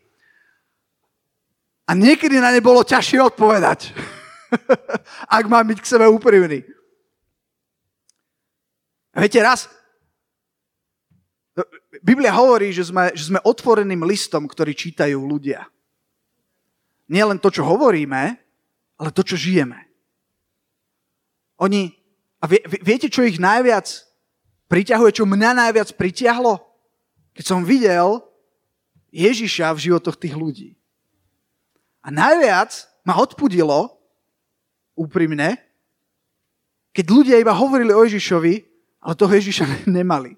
A 1.88 1.95
niekedy 1.95 2.43
na 2.43 2.52
ne 2.52 2.60
bolo 2.60 2.84
ťažšie 2.84 3.23
odpovedať. 3.23 3.95
Ak 5.39 5.47
mám 5.47 5.63
byť 5.71 5.80
k 5.80 5.89
sebe 5.95 6.06
úprimný. 6.12 6.67
Viete, 9.15 9.39
raz 9.39 9.71
Biblia 12.02 12.34
hovorí, 12.34 12.73
že 12.73 12.89
sme, 12.89 13.13
že 13.13 13.30
sme 13.30 13.39
otvoreným 13.45 14.02
listom, 14.04 14.49
ktorý 14.49 14.73
čítajú 14.73 15.21
ľudia. 15.21 15.69
Nie 17.06 17.30
len 17.30 17.38
to, 17.38 17.54
čo 17.54 17.62
hovoríme, 17.62 18.41
ale 18.97 19.10
to, 19.13 19.21
čo 19.21 19.38
žijeme. 19.38 19.78
Oni, 21.62 21.93
a 22.41 22.49
vie, 22.49 22.65
viete, 22.82 23.06
čo 23.06 23.21
ich 23.21 23.38
najviac 23.38 23.86
priťahuje, 24.65 25.21
čo 25.21 25.30
mňa 25.30 25.52
najviac 25.54 25.93
pritiahlo? 25.93 26.72
Keď 27.34 27.43
som 27.46 27.65
videl 27.65 28.22
Ježiša 29.13 29.74
v 29.74 29.84
životoch 29.89 30.17
tých 30.17 30.34
ľudí. 30.34 30.74
A 32.02 32.10
najviac 32.10 32.74
ma 33.06 33.17
odpudilo, 33.22 33.93
úprimne, 34.93 35.58
keď 36.93 37.06
ľudia 37.10 37.41
iba 37.41 37.54
hovorili 37.54 37.89
o 37.89 38.06
Ježišovi, 38.06 38.54
ale 39.02 39.13
toho 39.17 39.34
Ježiša 39.34 39.89
nemali. 39.89 40.38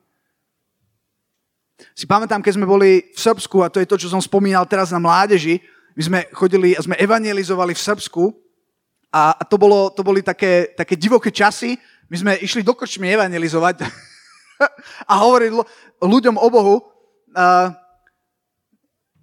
Si 1.92 2.08
pamätám, 2.08 2.40
keď 2.40 2.56
sme 2.56 2.68
boli 2.68 3.12
v 3.12 3.20
Srbsku, 3.20 3.60
a 3.60 3.68
to 3.68 3.84
je 3.84 3.90
to, 3.90 4.00
čo 4.00 4.08
som 4.08 4.24
spomínal 4.24 4.64
teraz 4.64 4.96
na 4.96 5.00
mládeži, 5.00 5.60
my 5.96 6.02
sme 6.04 6.20
chodili 6.32 6.76
a 6.76 6.84
sme 6.84 6.96
evangelizovali 7.00 7.76
v 7.76 7.84
Srbsku 7.84 8.24
a 9.12 9.36
to, 9.48 9.56
bolo, 9.56 9.92
to 9.92 10.04
boli 10.04 10.20
také, 10.20 10.76
také 10.76 11.00
divoké 11.00 11.32
časy. 11.32 11.80
My 12.12 12.16
sme 12.20 12.32
išli 12.44 12.64
do 12.64 12.76
krčmy 12.76 13.16
evangelizovať 13.16 13.84
a 15.12 15.13
hovoril 15.22 15.63
ľuďom 16.02 16.36
o 16.39 16.48
Bohu. 16.50 16.76
Uh, 17.36 17.72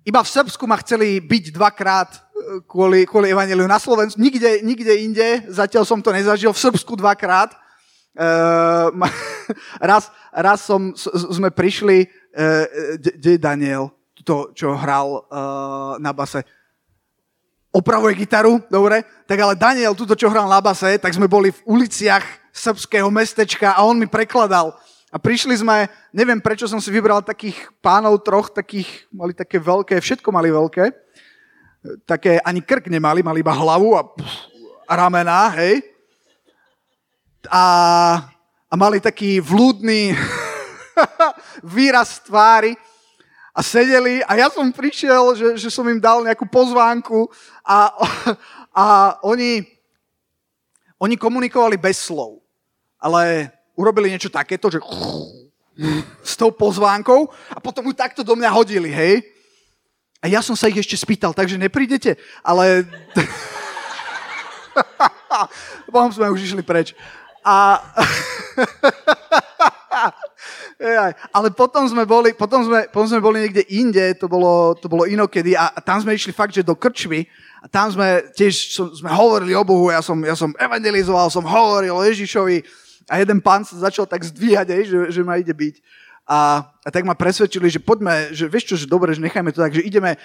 iba 0.03 0.21
v 0.21 0.33
Srbsku 0.33 0.67
ma 0.67 0.77
chceli 0.83 1.23
byť 1.23 1.55
dvakrát 1.55 2.11
e, 2.11 2.19
kvôli, 2.67 3.07
kvôli 3.07 3.31
evaneliu 3.31 3.71
na 3.71 3.79
Slovensku. 3.79 4.19
Nikde, 4.19 4.59
nikde 4.67 4.91
inde, 4.99 5.47
zatiaľ 5.47 5.87
som 5.87 6.03
to 6.03 6.11
nezažil, 6.11 6.51
v 6.51 6.59
Srbsku 6.59 6.99
dvakrát. 6.99 7.55
Uh, 8.19 8.91
raz, 9.79 10.11
raz 10.35 10.67
som, 10.67 10.91
sme 11.31 11.55
prišli, 11.55 12.11
kde 12.99 13.31
je 13.31 13.41
Daniel, 13.41 13.95
to, 14.27 14.51
čo 14.59 14.75
hral 14.75 15.23
na 16.03 16.11
base, 16.11 16.43
opravuje 17.73 18.15
gitaru, 18.15 18.61
dobre, 18.69 19.01
tak 19.25 19.41
ale 19.41 19.57
Daniel, 19.57 19.97
tuto, 19.97 20.13
čo 20.13 20.29
hral 20.29 20.45
na 20.45 20.61
base, 20.61 21.01
tak 21.01 21.17
sme 21.17 21.25
boli 21.25 21.49
v 21.49 21.65
uliciach 21.65 22.53
srbského 22.53 23.09
mestečka 23.09 23.73
a 23.73 23.89
on 23.89 23.97
mi 23.97 24.05
prekladal 24.05 24.77
a 25.13 25.21
prišli 25.21 25.61
sme, 25.61 25.93
neviem 26.09 26.41
prečo 26.41 26.65
som 26.65 26.81
si 26.81 26.89
vybral 26.89 27.21
takých 27.21 27.69
pánov 27.85 28.25
troch, 28.25 28.49
takých, 28.49 29.05
mali 29.13 29.37
také 29.37 29.61
veľké, 29.61 30.01
všetko 30.01 30.33
mali 30.33 30.49
veľké. 30.49 30.89
Také 32.09 32.41
ani 32.41 32.65
krk 32.65 32.89
nemali, 32.89 33.21
mali 33.21 33.45
iba 33.45 33.53
hlavu 33.53 33.93
a, 33.93 34.09
a 34.89 34.93
ramená, 34.97 35.53
hej. 35.61 35.85
A, 37.53 37.65
a 38.65 38.75
mali 38.81 39.05
taký 39.05 39.37
vlúdny 39.37 40.17
výraz 41.77 42.25
tvári 42.25 42.73
a 43.53 43.61
sedeli 43.61 44.25
a 44.25 44.33
ja 44.41 44.49
som 44.49 44.73
prišiel, 44.73 45.37
že, 45.37 45.49
že 45.61 45.69
som 45.69 45.85
im 45.93 46.01
dal 46.01 46.25
nejakú 46.25 46.49
pozvánku 46.49 47.29
a, 47.61 47.93
a 48.73 48.85
oni, 49.29 49.61
oni 50.97 51.21
komunikovali 51.21 51.77
bez 51.77 52.01
slov. 52.01 52.41
Ale 52.97 53.53
urobili 53.77 54.13
niečo 54.13 54.29
takéto, 54.29 54.69
že 54.69 54.81
s 56.23 56.37
tou 56.37 56.53
pozvánkou 56.53 57.29
a 57.53 57.59
potom 57.61 57.89
ju 57.89 57.95
takto 57.97 58.21
do 58.21 58.37
mňa 58.37 58.51
hodili, 58.53 58.93
hej. 58.93 59.25
A 60.23 60.31
ja 60.31 60.39
som 60.39 60.55
sa 60.55 60.71
ich 60.71 60.79
ešte 60.79 60.95
spýtal, 60.95 61.35
takže 61.35 61.59
neprídete, 61.59 62.15
ale... 62.47 62.87
potom 65.91 66.15
sme 66.15 66.31
už 66.31 66.53
išli 66.53 66.63
preč. 66.63 66.95
A... 67.43 67.83
ale 71.35 71.51
potom 71.51 71.89
sme 71.91 72.07
boli, 72.07 72.35
potom 72.35 72.67
sme, 72.67 72.87
potom 72.91 73.09
sme 73.11 73.21
boli 73.23 73.41
niekde 73.43 73.63
inde, 73.71 74.15
to 74.15 74.29
bolo, 74.31 74.75
to 74.79 74.87
bolo 74.87 75.07
inokedy 75.07 75.55
a, 75.55 75.71
tam 75.83 76.03
sme 76.03 76.15
išli 76.15 76.35
fakt, 76.35 76.55
že 76.55 76.67
do 76.67 76.75
krčmy 76.75 77.27
a 77.63 77.71
tam 77.71 77.91
sme 77.91 78.23
tiež 78.35 78.75
som, 78.75 78.91
sme 78.91 79.11
hovorili 79.11 79.55
o 79.55 79.63
Bohu, 79.63 79.95
ja 79.95 80.03
som, 80.03 80.19
ja 80.23 80.35
som 80.35 80.51
evangelizoval, 80.59 81.31
som 81.31 81.47
hovoril 81.47 81.95
o 81.95 82.03
Ježišovi, 82.03 82.67
a 83.13 83.21
jeden 83.21 83.45
pán 83.45 83.61
sa 83.61 83.77
začal 83.77 84.09
tak 84.09 84.25
zdvíhať, 84.25 84.73
aj, 84.73 84.83
že, 84.89 84.99
že 85.13 85.21
ma 85.21 85.37
ide 85.37 85.53
byť. 85.53 85.85
A, 86.25 86.65
a 86.65 86.89
tak 86.89 87.05
ma 87.05 87.13
presvedčili, 87.13 87.69
že 87.69 87.77
poďme, 87.77 88.33
že 88.33 88.49
vieš 88.49 88.73
čo, 88.73 88.77
že 88.81 88.89
dobre, 88.89 89.13
že 89.13 89.21
nechajme 89.21 89.53
to 89.53 89.61
tak, 89.61 89.77
že 89.77 89.85
ideme. 89.85 90.17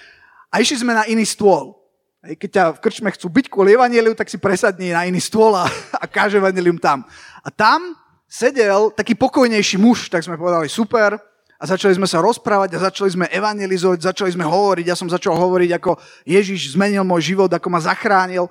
A 0.48 0.64
išli 0.64 0.80
sme 0.80 0.96
na 0.96 1.04
iný 1.04 1.28
stôl. 1.28 1.76
Aj 2.24 2.32
keď 2.32 2.48
ťa 2.48 2.64
v 2.72 2.82
krčme 2.82 3.12
chcú 3.12 3.28
byť 3.28 3.46
kvôli 3.52 3.76
evaneliu, 3.76 4.16
tak 4.16 4.32
si 4.32 4.40
presadni 4.40 4.96
na 4.96 5.04
iný 5.04 5.20
stôl 5.20 5.52
a, 5.52 5.68
a 6.00 6.08
káže 6.08 6.40
evanelium 6.40 6.80
tam. 6.80 7.04
A 7.44 7.52
tam 7.52 7.92
sedel 8.24 8.88
taký 8.96 9.12
pokojnejší 9.12 9.76
muž, 9.76 10.08
tak 10.08 10.24
sme 10.24 10.40
povedali 10.40 10.72
super, 10.72 11.20
a 11.58 11.66
začali 11.66 11.90
sme 11.98 12.06
sa 12.06 12.22
rozprávať 12.22 12.78
a 12.78 12.86
začali 12.86 13.10
sme 13.10 13.26
evangelizovať, 13.34 14.14
začali 14.14 14.30
sme 14.30 14.46
hovoriť. 14.46 14.86
Ja 14.86 14.94
som 14.94 15.10
začal 15.10 15.34
hovoriť, 15.34 15.74
ako 15.74 15.98
Ježiš 16.22 16.78
zmenil 16.78 17.02
môj 17.02 17.34
život, 17.34 17.50
ako 17.50 17.66
ma 17.66 17.82
zachránil. 17.82 18.46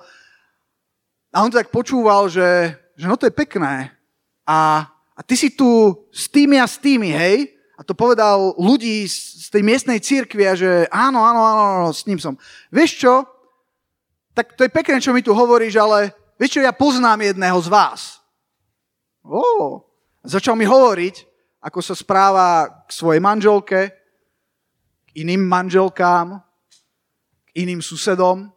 A 1.32 1.40
on 1.40 1.48
tak 1.48 1.72
počúval, 1.72 2.28
že, 2.28 2.76
že 3.00 3.08
no 3.08 3.16
to 3.16 3.32
je 3.32 3.32
pekné, 3.32 3.97
a, 4.48 4.88
a 4.88 5.22
ty 5.28 5.36
si 5.36 5.52
tu 5.52 5.92
s 6.08 6.32
tými 6.32 6.56
a 6.56 6.64
s 6.64 6.80
tými, 6.80 7.12
hej? 7.12 7.52
A 7.78 7.84
to 7.84 7.92
povedal 7.94 8.56
ľudí 8.58 9.06
z, 9.06 9.46
z 9.46 9.48
tej 9.54 9.62
miestnej 9.62 10.00
církvy 10.00 10.44
a 10.48 10.56
že 10.56 10.88
áno, 10.90 11.22
áno, 11.22 11.44
áno, 11.44 11.64
áno, 11.78 11.90
s 11.92 12.08
ním 12.08 12.18
som. 12.18 12.40
Vieš 12.72 13.04
čo? 13.04 13.14
Tak 14.34 14.56
to 14.56 14.66
je 14.66 14.72
pekné, 14.72 14.98
čo 15.04 15.12
mi 15.14 15.22
tu 15.22 15.36
hovoríš, 15.36 15.78
ale 15.78 16.16
vieš 16.40 16.58
čo, 16.58 16.66
ja 16.66 16.74
poznám 16.74 17.28
jedného 17.28 17.60
z 17.60 17.70
vás. 17.70 18.24
Ó, 19.28 19.84
začal 20.24 20.56
mi 20.56 20.64
hovoriť, 20.64 21.28
ako 21.62 21.80
sa 21.84 21.94
správa 21.94 22.66
k 22.88 22.90
svojej 22.90 23.22
manželke, 23.22 23.94
k 25.06 25.10
iným 25.22 25.44
manželkám, 25.44 26.40
k 27.46 27.50
iným 27.62 27.84
susedom 27.84 28.57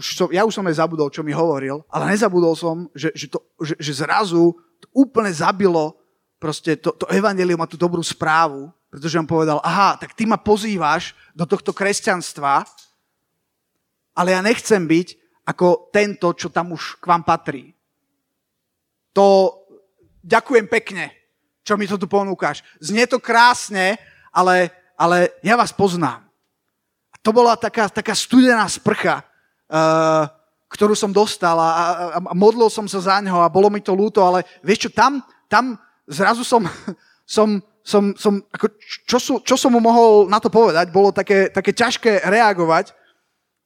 už 0.00 0.16
som, 0.16 0.28
ja 0.32 0.48
už 0.48 0.56
som 0.56 0.64
aj 0.64 0.80
zabudol, 0.80 1.12
čo 1.12 1.20
mi 1.20 1.36
hovoril, 1.36 1.84
ale 1.92 2.16
nezabudol 2.16 2.56
som, 2.56 2.88
že, 2.96 3.12
že, 3.12 3.28
to, 3.28 3.44
že, 3.60 3.76
že 3.76 3.92
zrazu 4.00 4.56
to 4.80 4.88
úplne 4.96 5.28
zabilo 5.28 6.00
proste 6.40 6.80
to, 6.80 6.96
to 6.96 7.04
evanelium 7.12 7.60
a 7.60 7.68
tú 7.68 7.76
dobrú 7.76 8.00
správu, 8.00 8.72
pretože 8.88 9.20
on 9.20 9.28
povedal, 9.28 9.60
aha, 9.60 10.00
tak 10.00 10.16
ty 10.16 10.24
ma 10.24 10.40
pozývaš 10.40 11.12
do 11.36 11.44
tohto 11.44 11.76
kresťanstva, 11.76 12.64
ale 14.16 14.32
ja 14.32 14.40
nechcem 14.40 14.80
byť 14.80 15.08
ako 15.44 15.92
tento, 15.92 16.32
čo 16.32 16.48
tam 16.48 16.72
už 16.72 16.96
k 16.96 17.04
vám 17.04 17.22
patrí. 17.22 17.76
To 19.12 19.52
ďakujem 20.24 20.66
pekne, 20.66 21.12
čo 21.60 21.76
mi 21.76 21.84
to 21.84 22.00
tu 22.00 22.08
ponúkaš. 22.08 22.64
Znie 22.80 23.04
to 23.04 23.20
krásne, 23.20 24.00
ale, 24.32 24.72
ale 24.96 25.36
ja 25.44 25.60
vás 25.60 25.76
poznám. 25.76 26.24
A 27.12 27.16
to 27.20 27.30
bola 27.36 27.54
taká, 27.54 27.92
taká 27.92 28.16
studená 28.16 28.64
sprcha, 28.64 29.28
ktorú 30.70 30.94
som 30.94 31.10
dostal 31.10 31.58
a, 31.58 31.70
a, 31.70 31.84
a 32.22 32.34
modlil 32.34 32.70
som 32.70 32.86
sa 32.86 33.02
za 33.02 33.16
ňo 33.18 33.42
a 33.42 33.50
bolo 33.50 33.66
mi 33.70 33.82
to 33.82 33.90
ľúto, 33.94 34.22
ale 34.22 34.46
vieš 34.62 34.86
čo, 34.86 34.90
tam, 34.94 35.22
tam 35.50 35.74
zrazu 36.06 36.46
som, 36.46 36.62
som, 37.26 37.58
som, 37.82 38.14
som 38.14 38.38
ako, 38.54 38.66
čo, 39.06 39.18
sú, 39.18 39.34
čo 39.42 39.58
som 39.58 39.74
mu 39.74 39.82
mohol 39.82 40.30
na 40.30 40.38
to 40.38 40.46
povedať, 40.46 40.94
bolo 40.94 41.10
také, 41.10 41.50
také 41.50 41.74
ťažké 41.74 42.22
reagovať, 42.22 42.94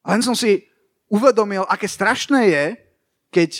len 0.04 0.20
som 0.20 0.36
si 0.36 0.64
uvedomil, 1.08 1.64
aké 1.68 1.88
strašné 1.88 2.40
je, 2.48 2.64
keď, 3.32 3.50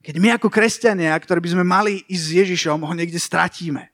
keď 0.00 0.14
my 0.16 0.28
ako 0.36 0.48
kresťania, 0.48 1.12
ktorí 1.16 1.40
by 1.44 1.50
sme 1.52 1.64
mali 1.64 2.04
ísť 2.08 2.24
s 2.24 2.36
Ježišom, 2.44 2.84
ho 2.84 2.92
niekde 2.96 3.20
stratíme. 3.20 3.88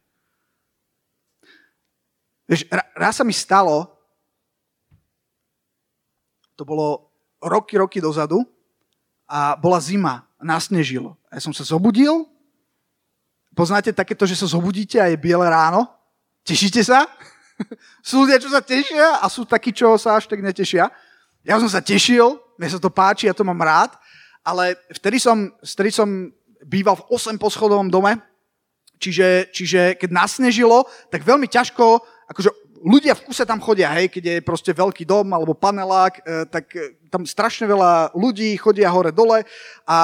Vieš, 2.47 2.67
raz 2.99 3.15
sa 3.19 3.25
mi 3.25 3.35
stalo, 3.35 3.91
to 6.59 6.67
bolo 6.67 7.12
roky, 7.43 7.75
roky 7.77 7.99
dozadu 7.99 8.47
a 9.27 9.59
bola 9.59 9.81
zima, 9.83 10.27
nasnežilo. 10.39 11.19
Ja 11.33 11.41
som 11.43 11.51
sa 11.51 11.67
zobudil, 11.67 12.27
poznáte 13.53 13.93
takéto, 13.93 14.25
že 14.25 14.39
sa 14.39 14.47
zobudíte 14.47 15.03
a 15.03 15.11
je 15.11 15.19
biele 15.19 15.45
ráno? 15.45 15.89
Tešíte 16.43 16.83
sa? 16.83 17.07
sú 18.07 18.25
ľudia, 18.25 18.43
čo 18.43 18.51
sa 18.51 18.63
tešia 18.63 19.23
a 19.23 19.27
sú 19.29 19.47
takí, 19.47 19.71
čo 19.71 19.95
sa 19.99 20.19
až 20.19 20.27
tak 20.27 20.43
netešia. 20.43 20.91
Ja 21.43 21.59
som 21.59 21.71
sa 21.71 21.83
tešil, 21.83 22.39
mne 22.59 22.69
sa 22.71 22.79
to 22.79 22.91
páči, 22.91 23.27
ja 23.27 23.35
to 23.35 23.43
mám 23.43 23.59
rád, 23.59 23.95
ale 24.47 24.79
vtedy 24.95 25.19
som, 25.19 25.51
vtedy 25.63 25.91
som 25.91 26.31
býval 26.63 26.99
v 26.99 27.07
8 27.11 27.39
poschodovom 27.39 27.91
dome, 27.91 28.19
čiže, 29.03 29.51
čiže 29.51 29.81
keď 29.99 30.11
nasnežilo, 30.15 30.87
tak 31.11 31.27
veľmi 31.27 31.51
ťažko, 31.51 31.99
akože 32.31 32.51
ľudia 32.83 33.15
v 33.15 33.25
kuse 33.31 33.47
tam 33.47 33.63
chodia, 33.63 33.95
hej, 33.95 34.11
keď 34.11 34.25
je 34.27 34.37
proste 34.43 34.75
veľký 34.75 35.07
dom 35.07 35.31
alebo 35.31 35.55
panelák, 35.55 36.15
e, 36.19 36.23
tak 36.51 36.67
e, 36.75 36.99
tam 37.09 37.23
strašne 37.23 37.71
veľa 37.71 38.13
ľudí 38.19 38.59
chodia 38.59 38.91
hore-dole 38.91 39.47
a, 39.87 39.99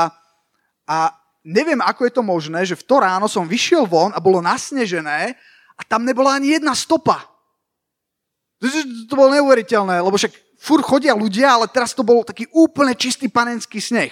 a 0.86 0.98
neviem, 1.42 1.82
ako 1.82 2.06
je 2.06 2.12
to 2.14 2.22
možné, 2.22 2.62
že 2.62 2.78
v 2.78 2.86
to 2.86 2.96
ráno 3.02 3.26
som 3.26 3.44
vyšiel 3.50 3.84
von 3.84 4.14
a 4.14 4.22
bolo 4.22 4.38
nasnežené 4.38 5.34
a 5.74 5.82
tam 5.86 6.06
nebola 6.06 6.38
ani 6.38 6.54
jedna 6.54 6.72
stopa. 6.78 7.26
To, 8.62 8.66
to 9.06 9.14
bolo 9.14 9.34
neuveriteľné, 9.34 10.02
lebo 10.02 10.18
však 10.18 10.34
fur 10.58 10.82
chodia 10.82 11.14
ľudia, 11.14 11.54
ale 11.54 11.70
teraz 11.70 11.94
to 11.94 12.02
bol 12.02 12.26
taký 12.26 12.50
úplne 12.50 12.94
čistý 12.94 13.30
panenský 13.30 13.78
sneh. 13.78 14.10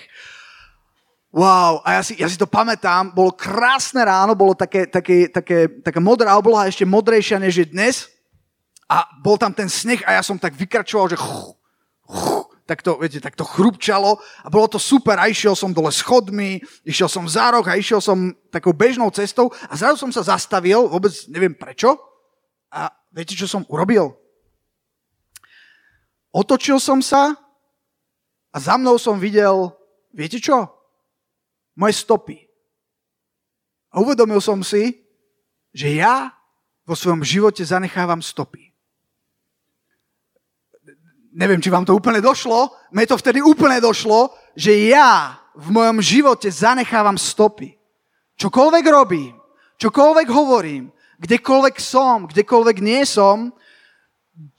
Wow, 1.35 1.85
a 1.85 2.01
ja 2.01 2.03
si, 2.07 2.15
ja 2.17 2.31
si 2.31 2.39
to 2.39 2.49
pamätám, 2.49 3.13
bolo 3.13 3.35
krásne 3.35 4.01
ráno, 4.01 4.33
bolo 4.33 4.57
také, 4.57 4.89
také, 4.89 5.29
také, 5.29 5.69
taká 5.85 6.01
modrá 6.01 6.33
obloha, 6.39 6.65
ešte 6.65 6.87
modrejšia 6.89 7.37
než 7.37 7.61
je 7.61 7.67
dnes. 7.69 8.16
A 8.87 9.07
bol 9.19 9.35
tam 9.35 9.51
ten 9.51 9.67
sneh 9.67 10.03
a 10.07 10.15
ja 10.15 10.23
som 10.23 10.39
tak 10.39 10.55
vykračoval, 10.55 11.11
že 11.11 11.19
chuch, 11.19 11.59
chuch, 12.07 12.47
tak 12.67 12.83
to, 12.83 12.99
viete, 12.99 13.23
tak 13.23 13.39
to 13.39 13.47
chrupčalo 13.47 14.19
a 14.43 14.49
bolo 14.51 14.67
to 14.67 14.79
super 14.79 15.19
a 15.19 15.31
išiel 15.31 15.55
som 15.55 15.71
dole 15.71 15.95
schodmi, 15.95 16.59
išiel 16.83 17.07
som 17.07 17.27
za 17.31 17.55
rok 17.55 17.71
a 17.71 17.79
išiel 17.79 18.03
som 18.03 18.35
takou 18.51 18.75
bežnou 18.75 19.11
cestou 19.15 19.55
a 19.71 19.75
zrazu 19.79 20.03
som 20.03 20.11
sa 20.11 20.27
zastavil, 20.27 20.91
vôbec 20.91 21.15
neviem 21.31 21.55
prečo. 21.55 21.95
A 22.75 22.91
viete, 23.15 23.39
čo 23.39 23.47
som 23.47 23.63
urobil? 23.71 24.15
Otočil 26.35 26.83
som 26.83 26.99
sa 26.99 27.39
a 28.51 28.57
za 28.59 28.75
mnou 28.75 28.99
som 28.99 29.17
videl, 29.17 29.71
viete 30.11 30.43
čo? 30.43 30.67
Moje 31.79 32.03
stopy. 32.03 32.39
A 33.95 34.03
uvedomil 34.03 34.43
som 34.43 34.59
si, 34.67 35.07
že 35.71 36.03
ja 36.03 36.35
vo 36.83 36.99
svojom 36.99 37.23
živote 37.23 37.63
zanechávam 37.63 38.21
stopy. 38.21 38.66
Neviem, 41.37 41.61
či 41.61 41.69
vám 41.69 41.85
to 41.85 41.93
úplne 41.93 42.25
došlo. 42.25 42.73
Mne 42.89 43.05
to 43.05 43.21
vtedy 43.21 43.45
úplne 43.45 43.77
došlo, 43.77 44.33
že 44.57 44.89
ja 44.89 45.37
v 45.53 45.69
mojom 45.69 46.01
živote 46.01 46.49
zanechávam 46.49 47.21
stopy. 47.21 47.77
Čokoľvek 48.41 48.85
robím, 48.89 49.37
čokoľvek 49.77 50.29
hovorím, 50.33 50.89
kdekoľvek 51.21 51.77
som, 51.77 52.25
kdekoľvek 52.29 52.77
nie 52.81 53.05
som, 53.05 53.53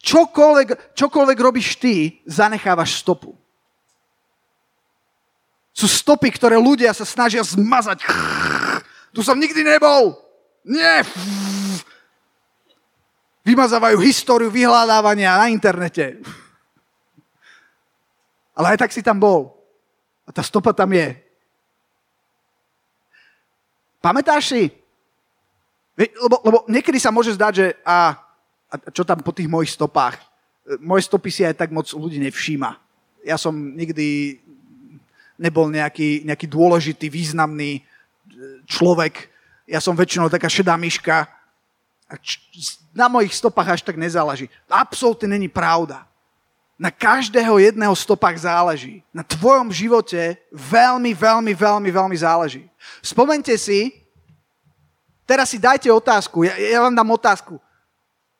čokoľvek, 0.05 0.93
čokoľvek 0.93 1.37
robíš 1.41 1.81
ty, 1.81 2.21
zanechávaš 2.29 3.01
stopu. 3.01 3.33
Sú 5.73 5.85
stopy, 5.89 6.29
ktoré 6.33 6.57
ľudia 6.57 6.93
sa 6.93 7.05
snažia 7.05 7.41
zmazať. 7.45 8.05
Tu 9.13 9.21
som 9.25 9.37
nikdy 9.37 9.65
nebol. 9.65 10.17
Nie. 10.65 11.05
Vymazávajú 13.45 13.97
históriu 14.01 14.49
vyhľadávania 14.49 15.37
na 15.41 15.49
internete. 15.49 16.21
Ale 18.57 18.73
aj 18.73 18.81
tak 18.81 18.91
si 18.91 19.05
tam 19.05 19.21
bol. 19.21 19.53
A 20.25 20.33
tá 20.33 20.41
stopa 20.41 20.73
tam 20.73 20.89
je. 20.89 21.13
Pamätáš 24.01 24.49
si? 24.49 24.63
Lebo, 25.97 26.41
lebo 26.41 26.57
niekedy 26.65 26.97
sa 26.97 27.13
môže 27.13 27.33
zdať, 27.37 27.53
že 27.53 27.67
a 27.85 28.17
a 28.67 28.91
čo 28.91 29.07
tam 29.07 29.23
po 29.23 29.31
tých 29.31 29.47
mojich 29.47 29.71
stopách? 29.71 30.19
Moje 30.83 31.07
stopy 31.07 31.31
si 31.31 31.41
aj 31.47 31.55
tak 31.55 31.71
moc 31.71 31.87
ľudí 31.87 32.19
nevšíma. 32.19 32.75
Ja 33.23 33.39
som 33.39 33.55
nikdy 33.55 34.39
nebol 35.39 35.71
nejaký, 35.71 36.27
nejaký 36.27 36.47
dôležitý, 36.51 37.07
významný 37.07 37.79
e, 37.79 37.81
človek. 38.67 39.31
Ja 39.63 39.79
som 39.79 39.95
väčšinou 39.95 40.27
taká 40.27 40.51
šedá 40.51 40.75
myška. 40.75 41.31
Na 42.91 43.07
mojich 43.07 43.31
stopách 43.31 43.79
až 43.79 43.81
tak 43.87 43.95
nezáleží. 43.95 44.51
Absolútne 44.67 45.31
není 45.31 45.47
pravda. 45.47 46.03
Na 46.77 46.93
každého 46.93 47.57
jedného 47.57 47.93
stopách 47.97 48.37
záleží. 48.45 49.01
Na 49.09 49.25
tvojom 49.25 49.73
živote 49.73 50.37
veľmi, 50.53 51.09
veľmi, 51.17 51.53
veľmi, 51.57 51.89
veľmi 51.89 52.17
záleží. 52.21 52.69
Spomente 53.01 53.49
si, 53.57 53.89
teraz 55.25 55.49
si 55.49 55.57
dajte 55.57 55.89
otázku, 55.89 56.45
ja, 56.45 56.53
ja 56.53 56.79
vám 56.85 56.93
dám 56.93 57.09
otázku. 57.17 57.57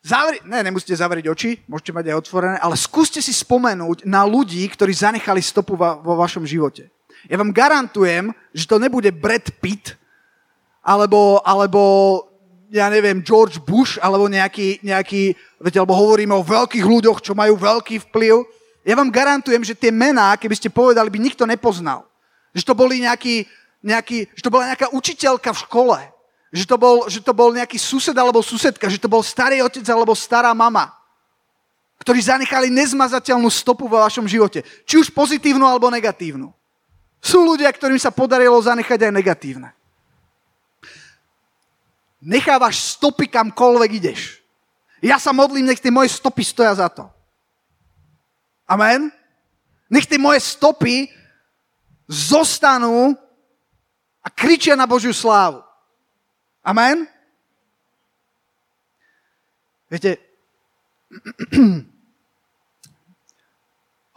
Zavri... 0.05 0.37
Ne, 0.45 0.61
nemusíte 0.61 0.93
zavrieť 0.93 1.27
oči, 1.33 1.59
môžete 1.65 1.91
mať 1.91 2.05
aj 2.13 2.19
otvorené, 2.21 2.57
ale 2.61 2.77
skúste 2.77 3.19
si 3.19 3.33
spomenúť 3.33 4.05
na 4.05 4.21
ľudí, 4.23 4.61
ktorí 4.69 4.93
zanechali 4.93 5.41
stopu 5.41 5.73
vo, 5.73 5.99
vo 5.99 6.13
vašom 6.15 6.45
živote. 6.45 6.93
Ja 7.25 7.41
vám 7.41 7.49
garantujem, 7.51 8.31
že 8.53 8.69
to 8.69 8.77
nebude 8.77 9.09
Brad 9.11 9.49
Pitt, 9.59 9.97
alebo, 10.85 11.43
alebo 11.43 11.81
ja 12.71 12.91
neviem, 12.91 13.23
George 13.23 13.63
Bush, 13.63 13.95
alebo 14.01 14.27
nejaký, 14.27 14.83
nejaký 14.83 15.35
viete, 15.63 15.79
alebo 15.79 15.95
hovoríme 15.95 16.35
o 16.35 16.43
veľkých 16.43 16.83
ľuďoch, 16.83 17.23
čo 17.23 17.37
majú 17.37 17.55
veľký 17.55 18.11
vplyv. 18.11 18.43
Ja 18.83 18.95
vám 18.95 19.11
garantujem, 19.11 19.63
že 19.63 19.75
tie 19.75 19.91
mená, 19.91 20.35
keby 20.35 20.55
ste 20.55 20.71
povedali, 20.71 21.11
by 21.11 21.19
nikto 21.19 21.43
nepoznal. 21.47 22.07
Že 22.51 22.63
to 22.67 22.73
boli 22.75 23.03
nejaký, 23.03 23.47
nejaký, 23.83 24.31
že 24.35 24.41
to 24.43 24.51
bola 24.51 24.71
nejaká 24.71 24.91
učiteľka 24.91 25.51
v 25.55 25.61
škole 25.63 25.97
že 26.51 26.65
to, 26.65 26.77
bol, 26.79 27.05
že 27.11 27.19
to 27.19 27.35
bol 27.35 27.51
nejaký 27.51 27.75
sused 27.75 28.15
alebo 28.15 28.39
susedka, 28.39 28.87
že 28.87 29.01
to 29.01 29.11
bol 29.11 29.19
starý 29.19 29.59
otec 29.59 29.83
alebo 29.91 30.15
stará 30.15 30.55
mama, 30.55 30.95
ktorí 31.99 32.23
zanechali 32.23 32.71
nezmazateľnú 32.71 33.51
stopu 33.51 33.85
vo 33.85 33.99
vašom 33.99 34.25
živote. 34.25 34.63
Či 34.87 35.03
už 35.03 35.07
pozitívnu 35.11 35.67
alebo 35.67 35.91
negatívnu. 35.91 36.49
Sú 37.19 37.43
ľudia, 37.43 37.67
ktorým 37.73 37.99
sa 37.99 38.13
podarilo 38.13 38.55
zanechať 38.57 39.09
aj 39.09 39.11
negatívne. 39.11 39.69
Nechávaš 42.27 42.99
stopy 42.99 43.31
kamkoľvek 43.31 43.91
ideš. 44.03 44.43
Ja 44.99 45.15
sa 45.15 45.31
modlím, 45.31 45.63
nech 45.63 45.79
tie 45.79 45.87
moje 45.87 46.11
stopy 46.11 46.43
stoja 46.43 46.75
za 46.75 46.91
to. 46.91 47.07
Amen? 48.67 49.07
Nech 49.87 50.03
tie 50.03 50.19
moje 50.19 50.43
stopy 50.43 51.07
zostanú 52.03 53.15
a 54.19 54.27
kričia 54.27 54.75
na 54.75 54.83
Božiu 54.83 55.15
slávu. 55.15 55.63
Amen? 56.59 57.07
Viete, 59.87 60.19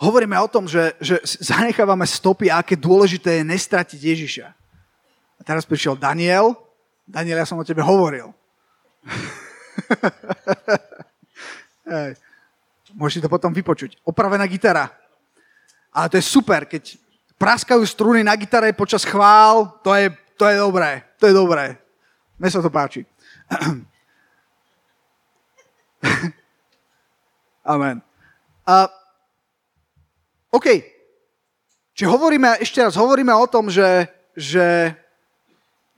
hovoríme 0.02 0.34
o 0.42 0.50
tom, 0.50 0.66
že, 0.66 0.98
že 0.98 1.22
zanechávame 1.22 2.10
stopy 2.10 2.50
a 2.50 2.58
aké 2.58 2.74
dôležité 2.74 3.38
je 3.38 3.44
nestratiť 3.54 4.00
Ježiša. 4.02 4.46
A 5.38 5.40
teraz 5.46 5.62
prišiel 5.62 5.94
Daniel. 5.94 6.58
Daniel, 7.10 7.42
ja 7.42 7.46
som 7.46 7.58
o 7.58 7.66
tebe 7.66 7.82
hovoril. 7.82 8.30
Môžete 12.94 13.26
to 13.26 13.32
potom 13.32 13.50
vypočuť. 13.50 13.98
Opravená 14.06 14.46
gitara. 14.46 14.94
Ale 15.90 16.06
to 16.06 16.22
je 16.22 16.24
super, 16.26 16.70
keď 16.70 16.94
praskajú 17.34 17.82
struny 17.82 18.22
na 18.22 18.38
gitare 18.38 18.70
počas 18.70 19.02
chvál, 19.02 19.82
to 19.82 19.90
je, 19.98 20.14
to 20.38 20.46
je 20.46 20.54
dobré. 20.54 21.02
To 21.18 21.26
je 21.26 21.34
dobré. 21.34 21.82
Mne 22.38 22.50
sa 22.50 22.62
to 22.62 22.70
páči. 22.70 23.02
Amen. 27.74 27.98
Uh, 28.62 28.86
OK. 30.54 30.66
Čiže 31.90 32.06
hovoríme, 32.06 32.62
ešte 32.62 32.80
raz, 32.80 32.94
hovoríme 32.94 33.34
o 33.34 33.46
tom, 33.50 33.66
že, 33.66 34.06
že, 34.38 34.94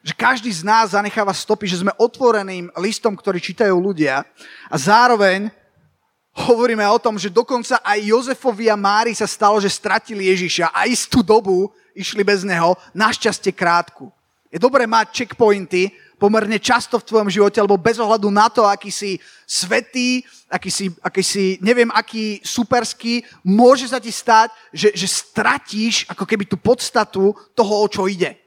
že 0.02 0.12
každý 0.18 0.50
z 0.50 0.66
nás 0.66 0.98
zanecháva 0.98 1.30
stopy, 1.30 1.70
že 1.70 1.80
sme 1.80 1.94
otvoreným 1.94 2.74
listom, 2.82 3.14
ktorý 3.14 3.38
čítajú 3.38 3.78
ľudia 3.78 4.26
a 4.66 4.76
zároveň 4.76 5.48
hovoríme 6.34 6.82
o 6.90 6.98
tom, 6.98 7.20
že 7.20 7.30
dokonca 7.30 7.78
aj 7.84 7.98
Jozefovi 8.02 8.66
a 8.66 8.76
Mári 8.76 9.14
sa 9.14 9.30
stalo, 9.30 9.62
že 9.62 9.70
stratili 9.70 10.26
Ježiša 10.32 10.74
a 10.74 10.90
istú 10.90 11.22
dobu 11.22 11.70
išli 11.94 12.24
bez 12.24 12.42
neho, 12.42 12.74
našťastie 12.96 13.52
krátku. 13.54 14.10
Je 14.52 14.60
dobré 14.60 14.84
mať 14.84 15.24
checkpointy, 15.24 15.92
pomerne 16.20 16.60
často 16.60 17.00
v 17.00 17.08
tvojom 17.08 17.32
živote, 17.32 17.56
alebo 17.56 17.80
bez 17.80 17.96
ohľadu 17.96 18.28
na 18.28 18.52
to, 18.52 18.68
aký 18.68 18.92
si 18.92 19.16
svetý, 19.48 20.20
aký 20.52 20.68
si, 20.68 20.92
aký 21.00 21.22
si 21.24 21.44
neviem, 21.64 21.88
aký 21.88 22.36
superský, 22.44 23.24
môže 23.40 23.88
sa 23.88 23.96
ti 23.96 24.12
stať, 24.12 24.52
že, 24.68 24.92
že 24.92 25.08
stratíš 25.08 26.04
ako 26.04 26.28
keby 26.28 26.44
tú 26.44 26.60
podstatu 26.60 27.32
toho, 27.56 27.72
o 27.80 27.86
čo 27.88 28.04
ide. 28.04 28.41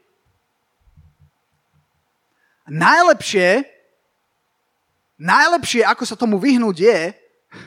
Najlepšie, 2.66 3.62
najlepšie, 5.16 5.86
ako 5.86 6.02
sa 6.02 6.18
tomu 6.18 6.36
vyhnúť 6.42 6.76
je, 6.82 7.00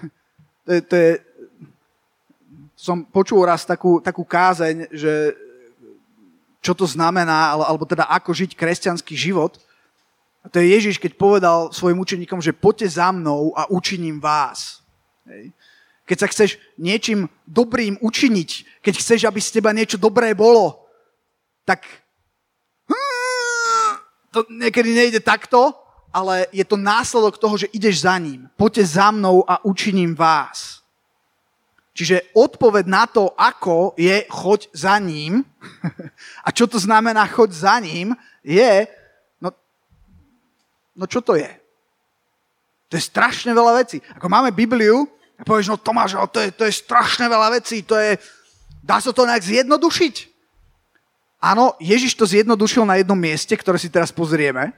to 0.66 0.70
je, 0.76 0.82
to 0.84 0.96
je 0.96 1.12
som 2.80 3.04
počul 3.04 3.44
raz 3.44 3.68
takú, 3.68 4.00
takú 4.00 4.24
kázeň, 4.24 4.88
že 4.96 5.36
čo 6.64 6.72
to 6.72 6.88
znamená, 6.88 7.52
alebo 7.52 7.84
teda 7.84 8.08
ako 8.08 8.32
žiť 8.32 8.56
kresťanský 8.56 9.20
život. 9.20 9.60
A 10.40 10.48
to 10.48 10.64
je 10.64 10.72
Ježiš, 10.72 10.96
keď 10.96 11.20
povedal 11.20 11.76
svojim 11.76 12.00
učeníkom, 12.00 12.40
že 12.40 12.56
poďte 12.56 12.96
za 12.96 13.12
mnou 13.12 13.52
a 13.52 13.68
učiním 13.68 14.24
vás. 14.24 14.80
Keď 16.08 16.18
sa 16.24 16.28
chceš 16.32 16.56
niečím 16.80 17.28
dobrým 17.44 18.00
učiniť, 18.00 18.80
keď 18.80 18.94
chceš, 18.96 19.28
aby 19.28 19.40
z 19.44 19.60
teba 19.60 19.76
niečo 19.76 20.00
dobré 20.00 20.32
bolo, 20.32 20.80
tak 21.68 21.84
to 24.32 24.46
niekedy 24.50 24.94
nejde 24.94 25.20
takto, 25.20 25.74
ale 26.14 26.50
je 26.50 26.66
to 26.66 26.78
následok 26.78 27.38
toho, 27.38 27.58
že 27.58 27.72
ideš 27.74 28.02
za 28.06 28.18
ním. 28.18 28.50
Poďte 28.58 28.86
za 28.86 29.12
mnou 29.12 29.46
a 29.46 29.62
učiním 29.66 30.16
vás. 30.16 30.82
Čiže 31.94 32.32
odpoveď 32.34 32.86
na 32.88 33.04
to, 33.06 33.34
ako 33.36 33.94
je 34.00 34.24
choď 34.30 34.70
za 34.72 34.96
ním 35.04 35.44
a 36.46 36.50
čo 36.56 36.64
to 36.64 36.80
znamená 36.80 37.28
choď 37.28 37.52
za 37.52 37.76
ním, 37.84 38.16
je, 38.40 38.88
no, 39.42 39.52
no 40.96 41.06
čo 41.06 41.20
to 41.22 41.36
je? 41.36 41.50
To 42.90 42.98
je 42.98 43.04
strašne 43.04 43.54
veľa 43.54 43.86
vecí. 43.86 44.02
Ako 44.18 44.32
máme 44.32 44.56
Bibliu 44.56 45.06
a 45.38 45.46
povieš, 45.46 45.70
no 45.70 45.78
Tomáš, 45.78 46.18
to 46.34 46.40
je, 46.42 46.50
to 46.56 46.64
je 46.66 46.74
strašne 46.74 47.30
veľa 47.30 47.62
vecí, 47.62 47.86
to 47.86 47.94
je, 48.00 48.18
dá 48.82 48.98
sa 48.98 49.14
to 49.14 49.30
nejak 49.30 49.44
zjednodušiť? 49.44 50.29
Áno, 51.40 51.74
Ježiš 51.80 52.14
to 52.20 52.28
zjednodušil 52.28 52.84
na 52.84 53.00
jednom 53.00 53.16
mieste, 53.16 53.56
ktoré 53.56 53.80
si 53.80 53.88
teraz 53.88 54.12
pozrieme. 54.12 54.76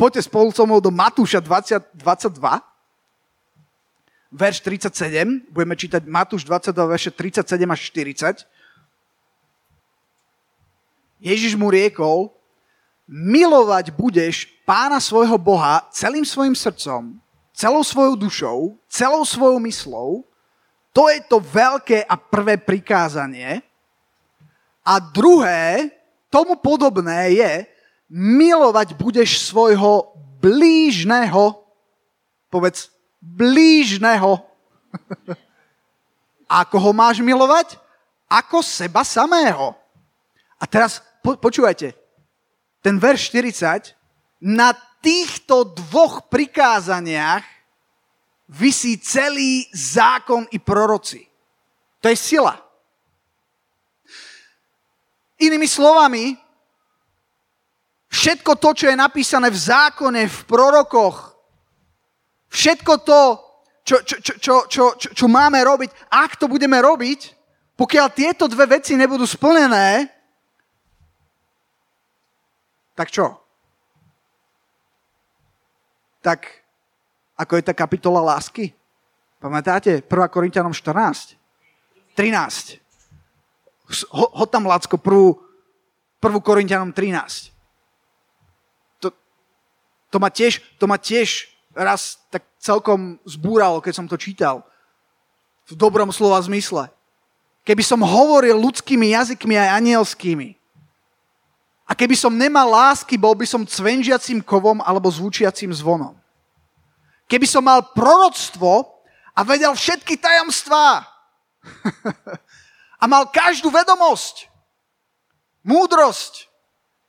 Poďte 0.00 0.26
spolu 0.26 0.50
so 0.50 0.66
mnou 0.66 0.82
do 0.82 0.90
Matúša 0.90 1.38
20, 1.38 1.94
22 1.94 2.68
verš 4.32 4.60
37, 4.60 5.48
budeme 5.48 5.76
čítať 5.76 6.04
Matúš 6.04 6.44
22, 6.44 6.92
verše 6.92 7.10
37 7.10 7.64
až 7.64 7.80
40. 7.80 8.44
Ježiš 11.18 11.58
mu 11.58 11.72
riekol, 11.72 12.30
milovať 13.08 13.90
budeš 13.90 14.46
pána 14.68 15.00
svojho 15.00 15.40
Boha 15.40 15.88
celým 15.90 16.22
svojim 16.22 16.54
srdcom, 16.54 17.16
celou 17.56 17.82
svojou 17.82 18.14
dušou, 18.14 18.58
celou 18.86 19.24
svojou 19.24 19.58
myslou. 19.64 20.22
To 20.92 21.08
je 21.08 21.18
to 21.24 21.40
veľké 21.40 22.04
a 22.04 22.14
prvé 22.14 22.60
prikázanie. 22.60 23.64
A 24.88 24.96
druhé, 25.04 25.92
tomu 26.32 26.56
podobné 26.56 27.36
je, 27.36 27.52
milovať 28.08 28.96
budeš 28.96 29.44
svojho 29.44 30.16
blížneho, 30.40 31.60
povedz, 32.48 32.88
blížneho. 33.20 34.40
Ako 36.64 36.80
ho 36.80 36.92
máš 36.96 37.20
milovať? 37.20 37.76
Ako 38.32 38.64
seba 38.64 39.04
samého. 39.04 39.76
A 40.56 40.64
teraz 40.64 41.04
po, 41.20 41.36
počúvajte, 41.36 41.92
ten 42.80 42.96
verš 42.96 43.28
40, 43.36 43.92
na 44.40 44.72
týchto 45.04 45.68
dvoch 45.76 46.32
prikázaniach 46.32 47.44
vysí 48.48 48.96
celý 48.96 49.68
zákon 49.76 50.48
i 50.48 50.56
proroci. 50.56 51.28
To 52.00 52.08
je 52.08 52.16
sila. 52.16 52.67
Inými 55.38 55.68
slovami, 55.70 56.34
všetko 58.10 58.58
to, 58.58 58.70
čo 58.74 58.86
je 58.90 58.96
napísané 58.98 59.50
v 59.50 59.58
zákone, 59.58 60.22
v 60.26 60.38
prorokoch, 60.50 61.38
Všetko 62.48 62.92
to, 63.04 63.20
čo, 63.84 63.96
čo, 64.04 64.16
čo, 64.20 64.32
čo, 64.40 64.54
čo, 64.68 64.84
čo, 64.96 65.08
čo 65.12 65.26
máme 65.28 65.60
robiť, 65.60 66.08
ak 66.08 66.40
to 66.40 66.48
budeme 66.48 66.80
robiť, 66.80 67.36
pokiaľ 67.76 68.06
tieto 68.10 68.48
dve 68.48 68.80
veci 68.80 68.96
nebudú 68.96 69.28
splnené, 69.28 70.08
tak 72.96 73.12
čo? 73.12 73.38
Tak 76.24 76.40
ako 77.38 77.52
je 77.54 77.62
tá 77.62 77.72
kapitola 77.76 78.18
lásky? 78.34 78.74
Pamätáte? 79.38 80.02
1. 80.02 80.34
Korintianom 80.34 80.74
14. 80.74 81.38
13. 82.18 82.82
Ho, 83.88 84.26
ho 84.28 84.44
tam, 84.44 84.68
Lacko, 84.68 85.00
1. 85.00 86.44
Korintianom 86.44 86.92
13. 86.92 87.52
To, 89.00 89.08
to, 90.12 90.16
ma 90.20 90.28
tiež, 90.28 90.60
to 90.76 90.84
ma 90.84 91.00
tiež 91.00 91.48
raz 91.72 92.20
tak 92.28 92.44
celkom 92.60 93.16
zbúralo, 93.24 93.80
keď 93.80 93.92
som 93.96 94.06
to 94.10 94.20
čítal. 94.20 94.66
V 95.70 95.78
dobrom 95.78 96.12
slova 96.12 96.42
zmysle. 96.44 96.92
Keby 97.64 97.84
som 97.84 98.00
hovoril 98.00 98.56
ľudskými 98.56 99.12
jazykmi 99.12 99.54
aj 99.56 99.76
anielskými. 99.80 100.56
A 101.88 101.96
keby 101.96 102.16
som 102.16 102.36
nemal 102.36 102.68
lásky, 102.68 103.16
bol 103.16 103.32
by 103.32 103.48
som 103.48 103.64
cvenžiacím 103.64 104.44
kovom 104.44 104.84
alebo 104.84 105.08
zvučiacím 105.08 105.72
zvonom. 105.72 106.12
Keby 107.28 107.48
som 107.48 107.64
mal 107.64 107.80
proroctvo 107.96 108.84
a 109.32 109.40
vedel 109.44 109.72
všetky 109.72 110.16
tajomstvá 110.20 111.04
a 112.98 113.04
mal 113.06 113.30
každú 113.30 113.70
vedomosť, 113.70 114.50
múdrosť, 115.62 116.50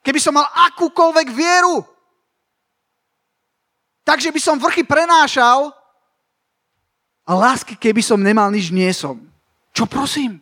keby 0.06 0.22
som 0.22 0.38
mal 0.38 0.46
akúkoľvek 0.70 1.28
vieru, 1.34 1.86
Takže 4.10 4.34
by 4.34 4.42
som 4.42 4.58
vrchy 4.58 4.82
prenášal 4.82 5.70
a 7.30 7.32
lásky, 7.38 7.78
keby 7.78 8.02
som 8.02 8.18
nemal, 8.18 8.50
nič 8.50 8.74
nie 8.74 8.90
som. 8.90 9.22
Čo 9.70 9.86
prosím? 9.86 10.42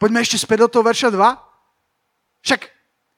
Poďme 0.00 0.24
ešte 0.24 0.40
späť 0.40 0.64
do 0.64 0.68
toho 0.72 0.88
verša 0.88 1.12
2. 1.12 1.20
Však 2.48 2.60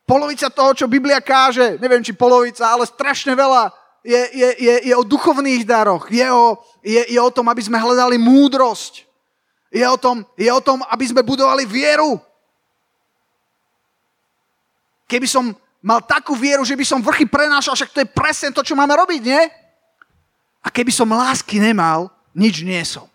polovica 0.02 0.50
toho, 0.50 0.74
čo 0.74 0.90
Biblia 0.90 1.22
káže, 1.22 1.78
neviem 1.78 2.02
či 2.02 2.10
polovica, 2.10 2.74
ale 2.74 2.90
strašne 2.90 3.38
veľa, 3.38 3.70
je, 4.02 4.18
je, 4.34 4.48
je, 4.66 4.74
je 4.90 4.94
o 4.98 5.06
duchovných 5.06 5.62
daroch. 5.62 6.10
Je 6.10 6.26
o, 6.26 6.58
je, 6.82 6.98
je 7.14 7.20
o 7.22 7.30
tom, 7.30 7.46
aby 7.46 7.62
sme 7.62 7.78
hľadali 7.78 8.18
múdrosť. 8.18 9.06
Je 9.70 9.86
o, 9.86 9.94
tom, 9.94 10.26
je 10.34 10.50
o 10.50 10.58
tom, 10.58 10.82
aby 10.90 11.04
sme 11.06 11.22
budovali 11.22 11.62
vieru. 11.62 12.18
Keby 15.06 15.30
som 15.30 15.54
mal 15.78 16.02
takú 16.02 16.34
vieru, 16.34 16.66
že 16.66 16.74
by 16.74 16.84
som 16.84 16.98
vrchy 16.98 17.30
prenášal, 17.30 17.78
však 17.78 17.94
to 17.94 18.02
je 18.02 18.10
presne 18.10 18.50
to, 18.50 18.66
čo 18.66 18.74
máme 18.74 18.92
robiť, 18.98 19.22
nie? 19.22 19.42
A 20.60 20.68
keby 20.68 20.92
som 20.92 21.08
lásky 21.08 21.62
nemal, 21.62 22.12
nič 22.36 22.66
nie 22.66 22.82
som. 22.84 23.08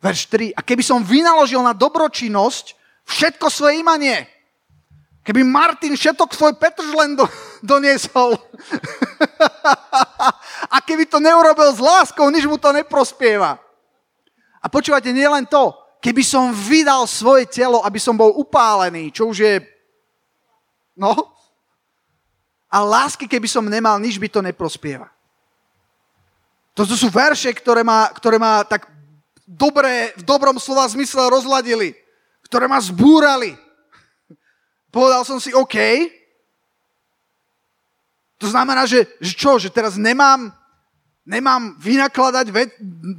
Verš 0.00 0.30
3. 0.30 0.56
A 0.56 0.60
keby 0.62 0.86
som 0.86 1.04
vynaložil 1.04 1.60
na 1.60 1.74
dobročinnosť 1.74 2.78
všetko 3.04 3.50
svoje 3.50 3.82
imanie, 3.82 4.30
keby 5.26 5.42
Martin 5.42 5.98
všetok 5.98 6.32
svoj 6.32 6.54
Petržlen 6.54 7.18
do, 7.18 7.26
doniesol 7.74 8.38
a 10.74 10.76
keby 10.86 11.10
to 11.10 11.18
neurobil 11.18 11.68
s 11.74 11.82
láskou, 11.82 12.30
nič 12.30 12.46
mu 12.46 12.56
to 12.56 12.70
neprospieva. 12.70 13.65
A 14.66 14.72
počúvate, 14.72 15.14
nie 15.14 15.30
len 15.30 15.46
to, 15.46 15.70
keby 16.02 16.26
som 16.26 16.50
vydal 16.50 17.06
svoje 17.06 17.46
telo, 17.46 17.86
aby 17.86 18.02
som 18.02 18.18
bol 18.18 18.34
upálený, 18.34 19.14
čo 19.14 19.30
už 19.30 19.38
je 19.38 19.54
No. 20.96 21.12
A 22.72 22.80
lásky, 22.82 23.28
keby 23.28 23.46
som 23.46 23.62
nemal, 23.68 24.00
nič 24.00 24.16
by 24.16 24.32
to 24.32 24.40
neprospieva. 24.40 25.12
Toto 26.72 26.96
sú 26.96 27.12
verše, 27.12 27.52
ktoré 27.52 27.84
ma, 27.84 28.10
ktoré 28.12 28.40
ma 28.40 28.64
tak 28.64 28.88
dobre, 29.44 30.12
v 30.16 30.24
dobrom 30.24 30.56
slova 30.60 30.88
zmysle 30.88 31.30
rozladili. 31.30 31.94
Ktoré 32.44 32.66
ma 32.66 32.80
zbúrali. 32.82 33.54
Povedal 34.90 35.22
som 35.24 35.38
si, 35.40 35.52
OK. 35.52 35.76
To 38.36 38.48
znamená, 38.48 38.84
že, 38.84 39.08
že 39.20 39.32
čo, 39.32 39.56
že 39.56 39.72
teraz 39.72 39.96
nemám, 39.96 40.52
nemám 41.26 41.74
vynakladať 41.82 42.46
ve, 42.54 42.70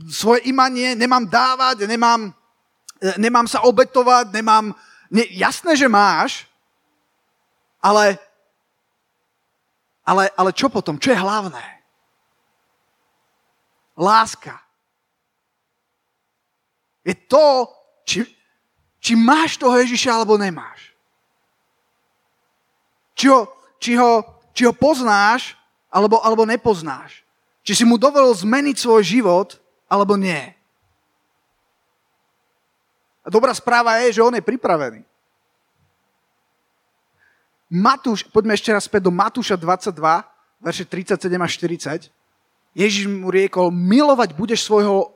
svoje 0.07 0.47
imanie, 0.47 0.95
nemám 0.95 1.27
dávať, 1.27 1.83
nemám, 1.83 2.31
nemám 3.19 3.47
sa 3.51 3.67
obetovať, 3.67 4.31
nemám... 4.31 4.71
Ne, 5.11 5.23
jasné, 5.35 5.75
že 5.75 5.87
máš, 5.87 6.47
ale, 7.83 8.19
ale, 10.07 10.31
ale 10.35 10.51
čo 10.55 10.71
potom? 10.71 10.99
Čo 10.99 11.11
je 11.11 11.19
hlavné? 11.19 11.63
Láska. 13.95 14.59
Je 17.07 17.15
to, 17.15 17.71
či, 18.03 18.23
či 18.99 19.15
máš 19.15 19.55
toho 19.55 19.75
Ježiša 19.79 20.11
alebo 20.11 20.35
nemáš. 20.35 20.91
Či 23.15 23.31
ho, 23.31 23.47
či 23.79 23.95
ho, 23.95 24.23
či 24.51 24.67
ho 24.67 24.73
poznáš, 24.75 25.55
alebo, 25.87 26.19
alebo 26.19 26.43
nepoznáš. 26.43 27.26
Či 27.67 27.83
si 27.83 27.83
mu 27.83 27.99
dovolil 27.99 28.31
zmeniť 28.31 28.79
svoj 28.79 29.03
život, 29.03 29.59
alebo 29.91 30.15
nie. 30.15 30.55
A 33.19 33.27
dobrá 33.27 33.51
správa 33.51 33.99
je, 34.07 34.15
že 34.15 34.23
on 34.23 34.31
je 34.31 34.39
pripravený. 34.39 35.03
Matúš, 37.67 38.23
poďme 38.23 38.55
ešte 38.55 38.71
raz 38.71 38.87
späť 38.87 39.03
do 39.03 39.11
Matúša 39.11 39.59
22, 39.59 39.99
verše 40.63 40.87
37 40.87 41.27
až 41.35 41.51
40. 42.07 42.71
Ježiš 42.71 43.03
mu 43.11 43.27
riekol, 43.27 43.67
milovať 43.67 44.31
budeš 44.31 44.63
svojho 44.63 45.11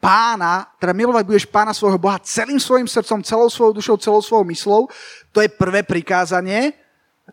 pána, 0.00 0.72
teda 0.80 0.96
milovať 0.96 1.28
budeš 1.28 1.44
pána 1.44 1.76
svojho 1.76 2.00
Boha 2.00 2.16
celým 2.24 2.56
svojim 2.56 2.88
srdcom, 2.88 3.20
celou 3.20 3.52
svojou 3.52 3.76
dušou, 3.76 4.00
celou 4.00 4.24
svojou 4.24 4.48
myslou. 4.48 4.88
To 5.36 5.44
je 5.44 5.52
prvé 5.52 5.84
prikázanie. 5.84 6.72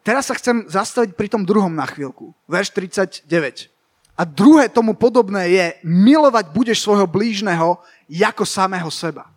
Teraz 0.04 0.28
sa 0.28 0.36
chcem 0.36 0.68
zastaviť 0.68 1.16
pri 1.16 1.32
tom 1.32 1.48
druhom 1.48 1.72
na 1.72 1.88
chvíľku. 1.88 2.36
Verš 2.52 2.76
39. 2.76 3.77
A 4.18 4.26
druhé 4.26 4.66
tomu 4.66 4.98
podobné 4.98 5.54
je, 5.54 5.66
milovať 5.86 6.50
budeš 6.50 6.82
svojho 6.82 7.06
blížneho 7.06 7.78
ako 8.10 8.44
samého 8.50 8.90
seba. 8.90 9.30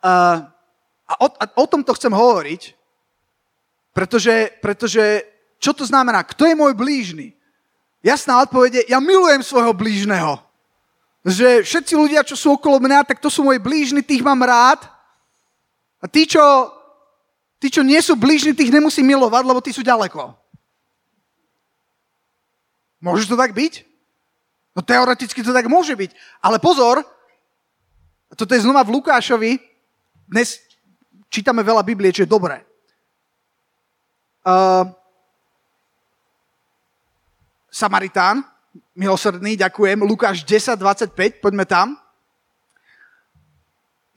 A 0.00 1.14
o, 1.20 1.26
a 1.28 1.44
o 1.52 1.66
tomto 1.68 1.92
chcem 1.92 2.12
hovoriť, 2.12 2.72
pretože, 3.92 4.56
pretože 4.64 5.04
čo 5.60 5.76
to 5.76 5.84
znamená? 5.84 6.24
Kto 6.24 6.48
je 6.48 6.56
môj 6.56 6.72
blížny? 6.72 7.36
Jasná 8.00 8.40
odpoveď 8.46 8.72
je, 8.72 8.82
ja 8.94 9.02
milujem 9.02 9.42
svojho 9.42 9.74
blížneho. 9.74 10.38
Že 11.26 11.66
všetci 11.66 11.92
ľudia, 11.98 12.22
čo 12.24 12.38
sú 12.38 12.54
okolo 12.56 12.78
mňa, 12.78 13.04
tak 13.04 13.18
to 13.20 13.28
sú 13.28 13.44
moji 13.44 13.58
blížni, 13.58 14.00
tých 14.00 14.22
mám 14.22 14.38
rád. 14.38 14.86
A 15.98 16.06
tí, 16.06 16.24
čo, 16.24 16.40
tí, 17.58 17.68
čo 17.68 17.82
nie 17.82 17.98
sú 17.98 18.14
blížni, 18.14 18.54
tých 18.54 18.70
nemusím 18.70 19.12
milovať, 19.12 19.42
lebo 19.44 19.60
tí 19.60 19.74
sú 19.74 19.82
ďaleko. 19.82 20.47
Môže 22.98 23.30
to 23.30 23.38
tak 23.38 23.54
byť? 23.54 23.86
No 24.74 24.82
teoreticky 24.82 25.42
to 25.42 25.54
tak 25.54 25.66
môže 25.70 25.94
byť. 25.94 26.10
Ale 26.42 26.58
pozor, 26.58 27.02
toto 28.34 28.54
je 28.54 28.62
znova 28.62 28.82
v 28.86 28.98
Lukášovi, 28.98 29.58
dnes 30.28 30.60
čítame 31.32 31.64
veľa 31.64 31.80
Biblie, 31.80 32.12
čo 32.12 32.22
je 32.26 32.30
dobré. 32.30 32.60
Uh, 34.44 34.84
Samaritán, 37.72 38.44
milosrdný, 38.92 39.56
ďakujem. 39.56 39.98
Lukáš 40.04 40.44
10, 40.44 40.76
25, 40.76 41.40
poďme 41.40 41.64
tam. 41.64 41.96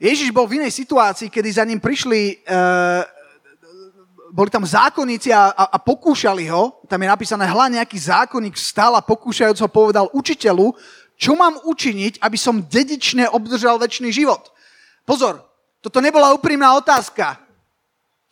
Ježiš 0.02 0.34
bol 0.34 0.50
v 0.50 0.58
inej 0.58 0.74
situácii, 0.74 1.30
kedy 1.30 1.48
za 1.52 1.62
ním 1.62 1.78
prišli, 1.78 2.42
uh, 2.42 3.06
boli 4.32 4.48
tam 4.48 4.64
zákonníci 4.64 5.28
a, 5.28 5.52
a, 5.52 5.64
a 5.76 5.78
pokúšali 5.78 6.48
ho. 6.48 6.80
Tam 6.88 6.96
je 6.96 7.12
napísané, 7.12 7.44
hla 7.44 7.68
nejaký 7.68 8.00
zákonník 8.00 8.56
vstal 8.56 8.96
a 8.96 9.04
pokúšajúc 9.04 9.60
ho 9.60 9.68
povedal 9.68 10.08
učiteľu, 10.16 10.72
čo 11.20 11.36
mám 11.36 11.60
učiniť, 11.68 12.16
aby 12.24 12.38
som 12.40 12.64
dedične 12.64 13.28
obdržal 13.28 13.76
väčší 13.76 14.08
život. 14.08 14.48
Pozor, 15.04 15.44
toto 15.84 16.00
nebola 16.00 16.32
úprimná 16.32 16.72
otázka. 16.80 17.36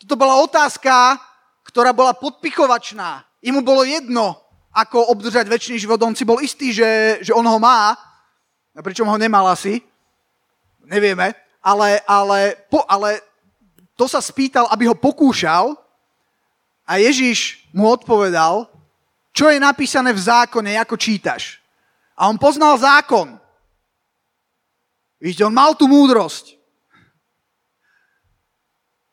Toto 0.01 0.17
bola 0.17 0.41
otázka, 0.41 1.21
ktorá 1.61 1.93
bola 1.93 2.17
podpichovačná. 2.17 3.21
Imu 3.45 3.61
bolo 3.61 3.85
jedno, 3.85 4.41
ako 4.73 5.13
obdržať 5.13 5.45
väčší 5.45 5.77
život. 5.77 6.01
On 6.01 6.17
si 6.17 6.25
bol 6.25 6.41
istý, 6.41 6.73
že, 6.73 7.21
že 7.21 7.31
on 7.37 7.45
ho 7.45 7.59
má, 7.61 7.93
pričom 8.81 9.05
ho 9.05 9.17
nemal 9.21 9.45
asi. 9.53 9.85
Nevieme. 10.81 11.37
Ale, 11.61 12.01
ale, 12.09 12.57
po, 12.73 12.81
ale 12.89 13.21
to 13.93 14.09
sa 14.09 14.17
spýtal, 14.17 14.65
aby 14.73 14.89
ho 14.89 14.97
pokúšal 14.97 15.77
a 16.85 16.97
Ježiš 16.97 17.67
mu 17.71 17.87
odpovedal, 17.87 18.67
čo 19.31 19.47
je 19.47 19.57
napísané 19.59 20.11
v 20.11 20.21
zákone, 20.21 20.75
ako 20.75 20.99
čítaš. 20.99 21.63
A 22.19 22.27
on 22.27 22.35
poznal 22.35 22.75
zákon. 22.77 23.39
Vidíte, 25.21 25.47
on 25.47 25.55
mal 25.55 25.73
tú 25.77 25.87
múdrosť. 25.87 26.59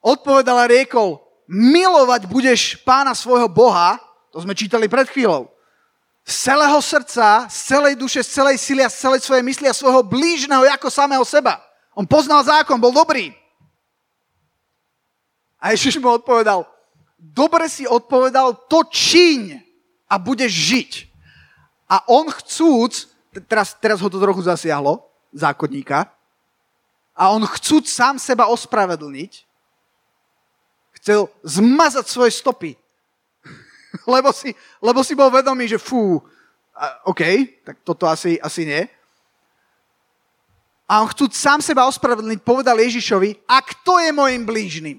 Odpovedal 0.03 0.64
a 0.64 0.71
riekol, 0.71 1.21
milovať 1.49 2.29
budeš 2.29 2.61
pána 2.85 3.12
svojho 3.12 3.49
Boha, 3.49 4.01
to 4.33 4.41
sme 4.41 4.57
čítali 4.57 4.89
pred 4.89 5.09
chvíľou, 5.09 5.49
z 6.29 6.53
celého 6.53 6.77
srdca, 6.85 7.49
z 7.49 7.57
celej 7.73 7.95
duše, 7.97 8.21
z 8.21 8.31
celej 8.37 8.57
sily 8.61 8.85
a 8.85 8.93
z 8.93 9.01
celej 9.01 9.21
svojej 9.25 9.45
mysli 9.45 9.66
a 9.69 9.73
svojho 9.73 10.05
blížneho 10.05 10.61
ako 10.77 10.93
samého 10.93 11.25
seba. 11.25 11.57
On 11.97 12.05
poznal 12.05 12.45
zákon, 12.45 12.77
bol 12.77 12.93
dobrý. 12.93 13.33
A 15.57 15.73
Ježiš 15.73 15.97
mu 15.99 16.12
odpovedal, 16.12 16.69
dobre 17.19 17.66
si 17.66 17.85
odpovedal, 17.85 18.55
to 18.71 18.87
čiň 18.87 19.59
a 20.07 20.14
budeš 20.16 20.53
žiť. 20.55 20.93
A 21.91 22.07
on 22.07 22.31
chcúc, 22.31 23.11
teraz, 23.51 23.75
teraz 23.77 23.99
ho 23.99 24.09
to 24.09 24.23
trochu 24.23 24.47
zasiahlo, 24.47 25.05
zákonníka, 25.35 26.09
a 27.19 27.35
on 27.35 27.43
chcúc 27.43 27.91
sám 27.91 28.14
seba 28.23 28.47
ospravedlniť, 28.47 29.43
chcel 31.03 31.27
zmazať 31.43 32.07
svoje 32.07 32.31
stopy. 32.31 32.79
lebo, 34.14 34.31
si, 34.31 34.55
lebo 34.79 35.03
si 35.03 35.19
bol 35.19 35.27
vedomý, 35.27 35.66
že 35.66 35.83
fú, 35.83 36.23
OK, 37.03 37.23
tak 37.66 37.83
toto 37.83 38.07
asi, 38.07 38.39
asi 38.39 38.62
nie. 38.62 38.87
A 40.89 41.05
on 41.05 41.11
chcú 41.11 41.29
sám 41.29 41.61
seba 41.61 41.85
ospravedlniť, 41.91 42.41
povedal 42.41 42.79
Ježišovi, 42.81 43.45
a 43.51 43.61
kto 43.61 43.99
je 44.01 44.11
môjim 44.14 44.43
blížnym? 44.47 44.99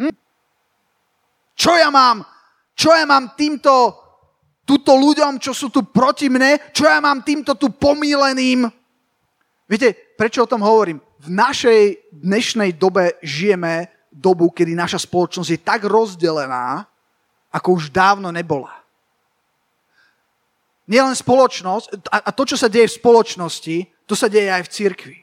Hm? 0.00 0.14
Čo 1.58 1.74
ja 1.74 1.90
mám? 1.90 2.22
Čo 2.78 2.94
ja 2.94 3.02
mám 3.02 3.34
týmto 3.34 3.98
túto 4.62 4.94
ľuďom, 4.94 5.42
čo 5.42 5.50
sú 5.50 5.74
tu 5.74 5.82
proti 5.82 6.30
mne? 6.30 6.70
Čo 6.70 6.86
ja 6.86 7.02
mám 7.02 7.26
týmto 7.26 7.58
tu 7.58 7.74
pomíleným? 7.74 8.70
Viete, 9.66 10.14
prečo 10.14 10.46
o 10.46 10.50
tom 10.50 10.62
hovorím? 10.62 11.02
V 11.18 11.28
našej 11.34 12.14
dnešnej 12.14 12.78
dobe 12.78 13.18
žijeme 13.26 13.90
dobu, 14.14 14.54
kedy 14.54 14.78
naša 14.78 15.02
spoločnosť 15.02 15.50
je 15.50 15.60
tak 15.66 15.82
rozdelená, 15.82 16.86
ako 17.50 17.82
už 17.82 17.90
dávno 17.90 18.30
nebola. 18.30 18.70
Nielen 20.86 21.12
spoločnosť, 21.12 22.06
a 22.08 22.30
to, 22.32 22.48
čo 22.48 22.56
sa 22.56 22.70
deje 22.70 22.88
v 22.88 22.98
spoločnosti, 23.02 23.76
to 24.08 24.14
sa 24.14 24.30
deje 24.30 24.48
aj 24.48 24.62
v 24.64 24.72
cirkvi. 24.72 25.18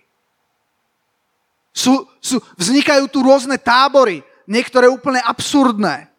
Sú, 1.73 2.05
sú, 2.21 2.37
vznikajú 2.59 3.07
tu 3.09 3.23
rôzne 3.23 3.57
tábory, 3.57 4.21
niektoré 4.45 4.91
úplne 4.91 5.23
absurdné. 5.25 6.14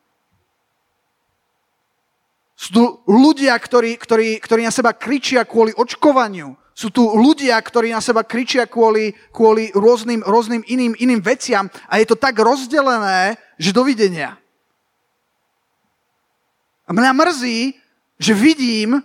Sú 2.57 2.72
tu 2.72 2.84
ľudia, 3.04 3.52
ktorí, 3.52 4.00
ktorí, 4.00 4.40
ktorí 4.40 4.64
na 4.64 4.72
seba 4.72 4.96
kričia 4.96 5.44
kvôli 5.44 5.76
očkovaniu, 5.76 6.57
sú 6.76 6.92
tu 6.92 7.04
ľudia, 7.04 7.57
ktorí 7.57 7.92
na 7.92 8.00
seba 8.04 8.24
kričia 8.24 8.68
kvôli, 8.68 9.12
kvôli 9.32 9.72
rôznym, 9.72 10.20
rôznym 10.24 10.61
iným, 10.64 10.92
iným 10.96 11.20
veciam 11.20 11.68
a 11.88 12.00
je 12.00 12.09
to 12.09 12.16
tak 12.16 12.36
rozdelené, 12.36 13.36
že 13.57 13.76
dovidenia. 13.76 14.36
A 16.84 16.92
mňa 16.92 17.12
mrzí, 17.16 17.76
že 18.20 18.32
vidím, 18.36 19.00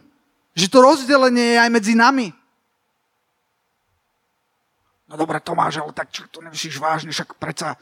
že 0.52 0.68
to 0.68 0.84
rozdelenie 0.84 1.56
je 1.56 1.62
aj 1.64 1.70
medzi 1.72 1.93
nami. 1.95 2.32
No 5.12 5.20
dobre, 5.20 5.43
Tomáš, 5.43 5.80
ale 5.84 5.91
tak 5.91 6.12
čo 6.12 6.24
to 6.32 6.39
nemyslíš 6.39 6.80
vážne, 6.80 7.12
však 7.12 7.36
predsa... 7.36 7.76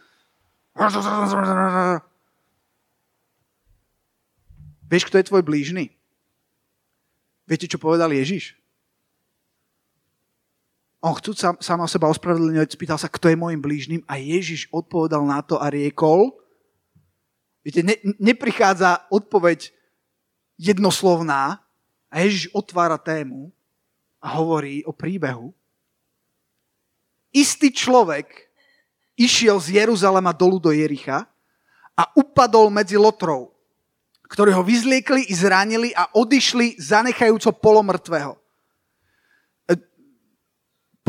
Vieš, 4.90 5.06
kto 5.06 5.22
je 5.22 5.30
tvoj 5.30 5.46
blížny? 5.46 5.94
Viete, 7.46 7.70
čo 7.70 7.78
povedal 7.78 8.10
Ježiš? 8.10 8.58
On 11.00 11.16
chcú 11.16 11.32
sa, 11.32 11.56
sám 11.62 11.86
seba 11.88 12.12
ospravedlňovať, 12.12 12.76
spýtal 12.76 13.00
sa, 13.00 13.08
kto 13.08 13.32
je 13.32 13.40
môjim 13.40 13.62
blížnym 13.62 14.02
a 14.04 14.20
Ježiš 14.20 14.68
odpovedal 14.74 15.24
na 15.24 15.40
to 15.40 15.56
a 15.56 15.72
riekol, 15.72 16.36
viete, 17.64 17.86
ne, 17.86 17.96
neprichádza 18.20 19.08
odpoveď 19.08 19.72
jednoslovná 20.60 21.64
a 22.12 22.16
Ježiš 22.20 22.52
otvára 22.52 23.00
tému 23.00 23.48
a 24.20 24.28
hovorí 24.36 24.84
o 24.84 24.92
príbehu. 24.92 25.56
Istý 27.32 27.72
človek 27.72 28.52
išiel 29.16 29.56
z 29.62 29.80
Jeruzalema 29.80 30.36
dolu 30.36 30.60
do 30.60 30.76
Jericha 30.76 31.24
a 31.96 32.04
upadol 32.12 32.68
medzi 32.68 33.00
lotrov, 33.00 33.56
ktorí 34.30 34.54
ho 34.54 34.62
vyzliekli 34.62 35.28
i 35.28 35.34
zranili 35.34 35.90
a 35.92 36.14
odišli 36.14 36.78
zanechajúco 36.78 37.50
polomrtvého 37.58 38.38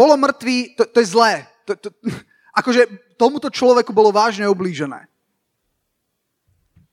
polomrtvý, 0.01 0.81
to, 0.81 0.89
to 0.89 0.99
je 1.05 1.13
zlé. 1.13 1.45
To, 1.69 1.77
to, 1.77 1.89
akože 2.61 2.89
tomuto 3.21 3.53
človeku 3.53 3.93
bolo 3.93 4.09
vážne 4.09 4.49
oblížené. 4.49 5.05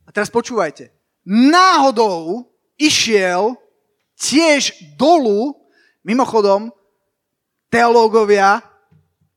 A 0.03 0.09
teraz 0.11 0.27
počúvajte. 0.27 0.91
Náhodou 1.27 2.47
išiel 2.75 3.55
tiež 4.19 4.75
dolu, 4.99 5.55
mimochodom, 6.03 6.71
teológovia, 7.71 8.63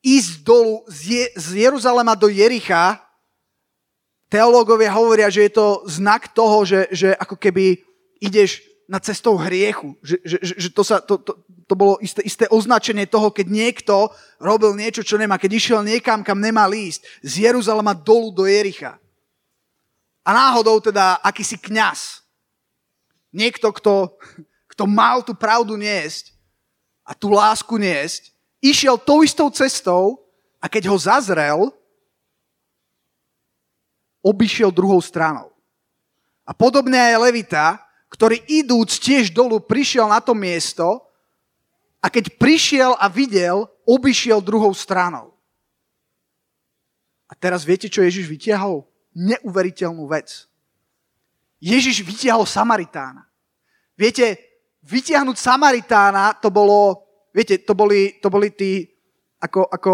ísť 0.02 0.46
dolu 0.46 0.86
z, 0.86 0.98
Je- 1.06 1.32
z 1.34 1.46
Jeruzalema 1.66 2.14
do 2.14 2.30
Jericha, 2.30 3.02
teológovia 4.30 4.94
hovoria, 4.94 5.28
že 5.28 5.50
je 5.50 5.52
to 5.58 5.82
znak 5.90 6.30
toho, 6.30 6.62
že, 6.62 6.86
že 6.94 7.12
ako 7.18 7.34
keby 7.34 7.82
ideš 8.22 8.62
na 8.86 9.02
cestou 9.02 9.34
hriechu. 9.34 9.98
Že, 10.02 10.16
že, 10.22 10.38
že 10.42 10.68
to, 10.70 10.82
sa, 10.86 11.02
to, 11.02 11.18
to, 11.18 11.34
to 11.66 11.74
bolo 11.74 11.98
isté, 12.02 12.22
isté 12.22 12.46
označenie 12.50 13.10
toho, 13.10 13.30
keď 13.34 13.46
niekto 13.50 14.10
robil 14.38 14.74
niečo, 14.78 15.02
čo 15.02 15.18
nemá. 15.18 15.38
Keď 15.38 15.50
išiel 15.50 15.80
niekam, 15.82 16.22
kam 16.22 16.38
nemá 16.38 16.66
lísť. 16.70 17.02
Z 17.26 17.50
Jeruzalema 17.50 17.94
dolu 17.94 18.30
do 18.30 18.46
Jericha. 18.46 18.98
A 20.22 20.30
náhodou 20.30 20.78
teda 20.78 21.18
akýsi 21.22 21.58
kňaz. 21.58 22.22
Niekto, 23.30 23.70
kto, 23.70 24.18
kto 24.74 24.84
mal 24.86 25.22
tú 25.22 25.34
pravdu 25.38 25.78
niesť 25.78 26.34
a 27.06 27.14
tú 27.14 27.30
lásku 27.30 27.78
niesť, 27.78 28.30
išiel 28.58 28.98
tou 28.98 29.22
istou 29.22 29.50
cestou 29.54 30.18
a 30.58 30.66
keď 30.66 30.90
ho 30.90 30.96
zazrel, 30.98 31.70
obišiel 34.20 34.72
druhou 34.72 35.00
stranou. 35.00 35.50
A 36.44 36.52
podobne 36.56 36.98
aj 36.98 37.20
Levita, 37.20 37.78
ktorý 38.10 38.42
idúc 38.50 38.98
tiež 38.98 39.30
dolu 39.30 39.62
prišiel 39.62 40.10
na 40.10 40.18
to 40.18 40.34
miesto 40.34 41.06
a 42.02 42.10
keď 42.10 42.34
prišiel 42.40 42.98
a 42.98 43.06
videl, 43.06 43.68
obišiel 43.86 44.42
druhou 44.42 44.74
stranou. 44.74 45.30
A 47.30 47.32
teraz 47.38 47.62
viete, 47.62 47.86
čo 47.86 48.02
Ježiš 48.02 48.26
vytiahol? 48.26 48.82
Neuveriteľnú 49.14 50.02
vec. 50.10 50.50
Ježiš 51.62 52.02
vytiahol 52.02 52.48
Samaritána. 52.48 53.22
Viete, 53.94 54.50
vytiahnuť 54.82 55.36
Samaritána, 55.36 56.34
to 56.40 56.48
bolo, 56.48 57.04
viete, 57.30 57.60
to 57.62 57.76
boli, 57.76 58.18
to 58.18 58.32
boli 58.32 58.50
tí, 58.50 58.88
ako, 59.38 59.68
ako, 59.68 59.92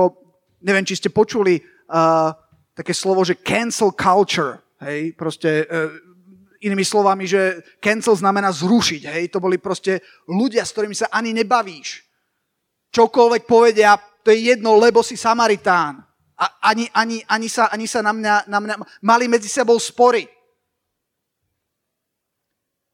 neviem, 0.63 0.87
či 0.87 0.97
ste 0.97 1.11
počuli 1.11 1.59
uh, 1.59 2.31
také 2.77 2.93
slovo, 2.93 3.25
že 3.25 3.41
cancel 3.41 3.97
culture. 3.97 4.61
Hej, 4.85 5.17
proste 5.17 5.65
uh, 5.65 5.89
inými 6.61 6.85
slovami, 6.85 7.25
že 7.25 7.65
cancel 7.81 8.13
znamená 8.13 8.53
zrušiť. 8.53 9.03
Hej? 9.09 9.33
To 9.33 9.41
boli 9.41 9.57
proste 9.57 10.05
ľudia, 10.29 10.69
s 10.69 10.77
ktorými 10.77 10.93
sa 10.93 11.09
ani 11.09 11.33
nebavíš. 11.33 12.05
Čokoľvek 12.93 13.49
povedia, 13.49 13.97
to 14.21 14.29
je 14.29 14.53
jedno, 14.53 14.77
lebo 14.77 15.01
si 15.01 15.17
Samaritán. 15.17 16.05
A 16.37 16.69
ani, 16.69 16.85
ani, 16.93 17.25
ani, 17.25 17.49
sa, 17.49 17.73
ani 17.73 17.89
sa 17.89 18.05
na 18.05 18.13
mňa, 18.13 18.35
na 18.53 18.59
mňa... 18.61 18.75
Mali 19.01 19.25
medzi 19.25 19.49
sebou 19.49 19.81
spory. 19.81 20.29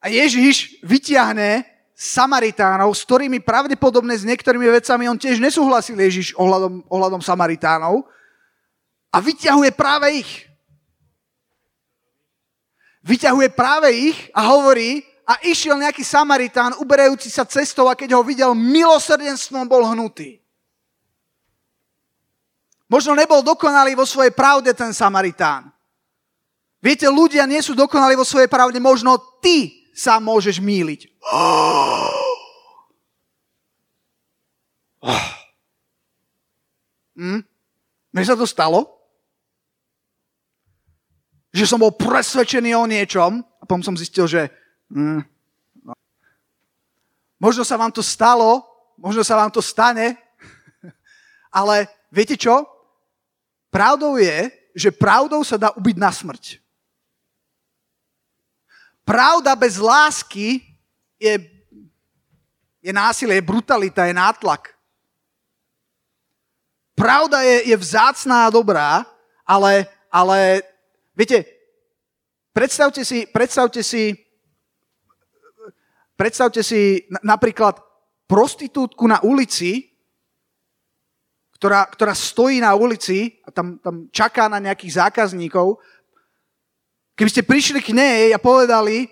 A 0.02 0.06
Ježiš 0.10 0.78
vyťahne 0.86 1.66
Samaritánov, 1.94 2.90
s 2.94 3.06
ktorými 3.06 3.38
pravdepodobne 3.42 4.14
s 4.18 4.26
niektorými 4.26 4.66
vecami 4.66 5.06
on 5.06 5.18
tiež 5.18 5.38
nesúhlasil 5.38 5.94
Ježiš 5.94 6.34
ohľadom, 6.34 6.86
ohľadom 6.90 7.22
Samaritánov. 7.22 8.06
A 9.12 9.20
vyťahuje 9.20 9.76
práve 9.76 10.24
ich 10.24 10.52
vyťahuje 13.02 13.48
práve 13.52 13.90
ich 13.90 14.18
a 14.30 14.46
hovorí, 14.54 15.02
a 15.22 15.38
išiel 15.46 15.78
nejaký 15.78 16.02
Samaritán, 16.02 16.74
uberajúci 16.82 17.30
sa 17.30 17.46
cestou 17.46 17.86
a 17.86 17.94
keď 17.94 18.18
ho 18.18 18.26
videl, 18.26 18.58
milosrdenstvom 18.58 19.70
bol 19.70 19.86
hnutý. 19.86 20.42
Možno 22.90 23.14
nebol 23.14 23.40
dokonalý 23.40 23.94
vo 23.94 24.04
svojej 24.04 24.34
pravde 24.34 24.74
ten 24.74 24.90
Samaritán. 24.90 25.70
Viete, 26.82 27.06
ľudia 27.06 27.46
nie 27.46 27.62
sú 27.62 27.78
dokonalí 27.78 28.18
vo 28.18 28.26
svojej 28.26 28.50
pravde, 28.50 28.82
možno 28.82 29.14
ty 29.38 29.86
sa 29.94 30.18
môžeš 30.18 30.58
míliť. 30.58 31.00
Hm? 37.12 37.44
Mne 38.08 38.24
sa 38.24 38.32
to 38.32 38.48
stalo? 38.48 39.01
Že 41.52 41.68
som 41.68 41.76
bol 41.76 41.92
presvedčený 41.92 42.72
o 42.72 42.88
niečom 42.88 43.44
a 43.44 43.62
potom 43.68 43.84
som 43.84 43.92
zistil, 43.92 44.24
že 44.24 44.48
mm, 44.88 45.20
no. 45.84 45.92
možno 47.36 47.60
sa 47.60 47.76
vám 47.76 47.92
to 47.92 48.00
stalo, 48.00 48.64
možno 48.96 49.20
sa 49.20 49.36
vám 49.36 49.52
to 49.52 49.60
stane, 49.60 50.16
ale 51.60 51.92
viete 52.08 52.40
čo? 52.40 52.64
Pravdou 53.68 54.16
je, 54.16 54.48
že 54.72 54.88
pravdou 54.88 55.44
sa 55.44 55.60
dá 55.60 55.68
ubiť 55.76 55.96
na 56.00 56.08
smrť. 56.08 56.56
Pravda 59.04 59.52
bez 59.52 59.76
lásky 59.76 60.64
je, 61.20 61.36
je 62.80 62.92
násilie, 62.92 63.36
je 63.36 63.44
brutalita, 63.44 64.08
je 64.08 64.16
nátlak. 64.16 64.72
Pravda 66.96 67.44
je, 67.44 67.72
je 67.72 67.76
vzácná 67.76 68.46
a 68.46 68.54
dobrá, 68.54 69.04
ale, 69.44 69.90
ale 70.08 70.62
Viete, 71.12 71.44
predstavte 72.56 73.04
si, 73.04 73.28
predstavte 73.28 73.84
si, 73.84 74.16
predstavte 76.16 76.64
si 76.64 77.04
napríklad 77.20 77.80
prostitútku 78.24 79.04
na 79.04 79.20
ulici, 79.20 79.92
ktorá, 81.60 81.86
ktorá 81.86 82.16
stojí 82.16 82.58
na 82.58 82.74
ulici 82.74 83.38
a 83.46 83.54
tam, 83.54 83.78
tam 83.78 84.08
čaká 84.10 84.48
na 84.48 84.58
nejakých 84.58 84.98
zákazníkov. 84.98 85.78
Keby 87.14 87.30
ste 87.30 87.46
prišli 87.46 87.78
k 87.84 87.94
nej 87.94 88.34
a 88.34 88.40
povedali, 88.40 89.06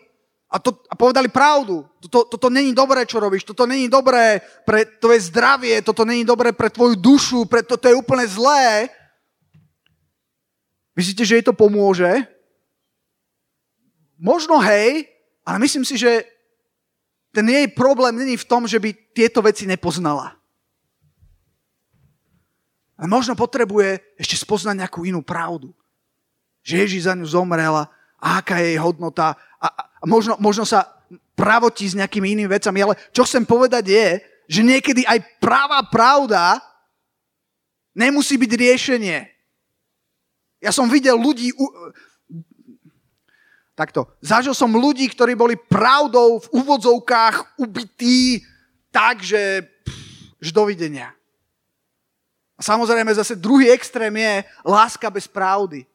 a, 0.51 0.59
to, 0.59 0.75
a 0.91 0.99
povedali 0.99 1.31
pravdu. 1.31 1.87
Toto, 2.03 2.27
toto 2.27 2.49
není 2.51 2.75
dobré, 2.75 3.07
čo 3.07 3.23
robíš. 3.23 3.47
Toto 3.47 3.71
není 3.71 3.87
dobré 3.87 4.43
pre 4.67 4.83
tvoje 4.99 5.31
zdravie, 5.31 5.79
toto 5.79 6.03
není 6.03 6.27
dobré 6.27 6.51
pre 6.51 6.67
tvoju 6.75 6.99
dušu, 6.99 7.47
pre, 7.47 7.63
toto 7.63 7.87
je 7.87 7.95
úplne 7.95 8.27
zlé. 8.27 8.91
Myslíte, 10.95 11.22
že 11.24 11.38
jej 11.38 11.45
to 11.47 11.55
pomôže? 11.55 12.26
Možno 14.20 14.61
hej, 14.61 15.09
ale 15.47 15.57
myslím 15.64 15.84
si, 15.86 15.97
že 15.97 16.28
ten 17.30 17.47
jej 17.47 17.66
problém 17.70 18.12
není 18.18 18.36
v 18.36 18.45
tom, 18.45 18.66
že 18.66 18.76
by 18.82 18.91
tieto 19.14 19.41
veci 19.41 19.64
nepoznala. 19.64 20.34
Ale 23.01 23.09
možno 23.09 23.32
potrebuje 23.32 24.03
ešte 24.20 24.36
spoznať 24.45 24.84
nejakú 24.84 25.09
inú 25.09 25.24
pravdu. 25.24 25.72
Že 26.61 26.84
Ježíš 26.84 27.09
za 27.09 27.16
ňu 27.16 27.24
zomrela 27.24 27.88
a 28.20 28.45
aká 28.45 28.61
je 28.61 28.76
jej 28.76 28.80
hodnota 28.82 29.32
a, 29.57 29.66
a 29.72 30.05
možno, 30.05 30.36
možno 30.36 30.68
sa 30.68 31.01
pravotí 31.32 31.88
s 31.88 31.97
nejakými 31.97 32.36
inými 32.36 32.53
vecami. 32.53 32.84
Ale 32.84 33.01
čo 33.16 33.24
chcem 33.24 33.49
povedať 33.49 33.88
je, 33.88 34.07
že 34.51 34.61
niekedy 34.61 35.09
aj 35.09 35.41
práva 35.41 35.80
pravda 35.88 36.61
nemusí 37.97 38.36
byť 38.36 38.53
riešenie. 38.53 39.18
Ja 40.61 40.71
som 40.71 40.93
videl 40.93 41.17
ľudí, 41.17 41.57
takto, 43.73 44.13
zažil 44.21 44.53
som 44.53 44.77
ľudí, 44.77 45.09
ktorí 45.09 45.33
boli 45.33 45.57
pravdou 45.57 46.37
v 46.45 46.49
úvodzovkách 46.53 47.57
ubití 47.57 48.45
tak, 48.93 49.25
že, 49.25 49.65
že 50.37 50.53
dovidenia. 50.53 51.17
A 52.55 52.61
samozrejme 52.61 53.09
zase 53.17 53.41
druhý 53.41 53.73
extrém 53.73 54.13
je 54.21 54.45
láska 54.69 55.09
bez 55.09 55.25
pravdy, 55.25 55.89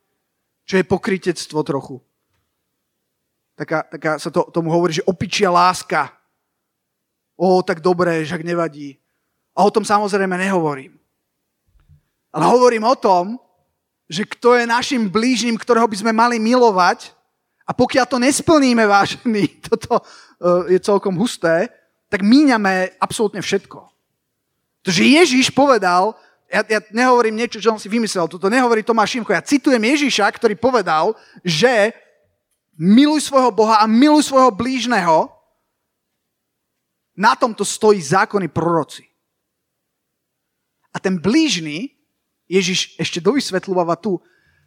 čo 0.65 0.81
je 0.81 0.89
pokrytectvo 0.89 1.61
trochu. 1.61 2.01
Taká, 3.53 3.85
taká 3.85 4.11
sa 4.17 4.33
to, 4.33 4.49
tomu 4.49 4.73
hovorí, 4.73 4.97
že 4.97 5.05
opičia 5.05 5.53
láska. 5.53 6.09
O, 7.37 7.61
tak 7.61 7.85
dobré, 7.85 8.25
však 8.25 8.41
nevadí. 8.41 8.97
A 9.53 9.61
o 9.61 9.69
tom 9.69 9.85
samozrejme 9.85 10.33
nehovorím. 10.35 10.97
Ale 12.33 12.49
hovorím 12.49 12.83
o 12.83 12.95
tom, 12.97 13.39
že 14.05 14.23
kto 14.25 14.57
je 14.57 14.69
našim 14.69 15.09
blížnym, 15.09 15.57
ktorého 15.57 15.89
by 15.89 15.97
sme 15.97 16.13
mali 16.13 16.37
milovať 16.37 17.13
a 17.65 17.73
pokiaľ 17.73 18.05
to 18.05 18.17
nesplníme, 18.21 18.85
vážení, 18.85 19.49
toto 19.67 20.01
e, 20.01 20.03
je 20.77 20.79
celkom 20.81 21.17
husté, 21.17 21.69
tak 22.09 22.21
míňame 22.21 22.97
absolútne 23.01 23.41
všetko. 23.41 23.81
Pretože 24.85 25.01
Ježiš 25.01 25.49
povedal, 25.49 26.13
ja, 26.45 26.61
ja 26.61 26.79
nehovorím 26.93 27.41
niečo, 27.41 27.57
čo 27.57 27.73
on 27.73 27.81
si 27.81 27.89
vymyslel, 27.89 28.29
toto 28.29 28.53
nehovorí 28.53 28.85
Tomáš 28.85 29.17
Šimko, 29.17 29.33
ja 29.33 29.41
citujem 29.41 29.81
Ježiša, 29.81 30.29
ktorý 30.29 30.53
povedal, 30.53 31.17
že 31.41 31.97
miluj 32.77 33.25
svojho 33.25 33.49
Boha 33.49 33.81
a 33.81 33.89
miluj 33.89 34.29
svojho 34.29 34.53
blížneho, 34.53 35.33
na 37.15 37.31
tomto 37.31 37.63
stojí 37.63 38.03
zákony 38.03 38.51
proroci. 38.51 39.07
A 40.91 40.99
ten 40.99 41.15
blížny 41.15 41.94
Ježiš 42.45 42.97
ešte 43.01 43.19
dovysvetľováva 43.21 43.97
tu, 43.97 44.21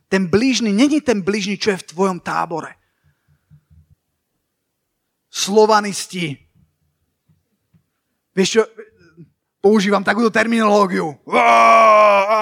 ten 0.08 0.26
blížny 0.26 0.72
není 0.72 1.04
ten 1.04 1.20
blížny, 1.20 1.60
čo 1.60 1.70
je 1.74 1.80
v 1.84 1.88
tvojom 1.94 2.18
tábore. 2.18 2.74
Slovanisti. 5.28 6.34
Vieš 8.32 8.48
čo, 8.48 8.62
používam 9.60 10.02
takúto 10.02 10.32
terminológiu. 10.32 11.12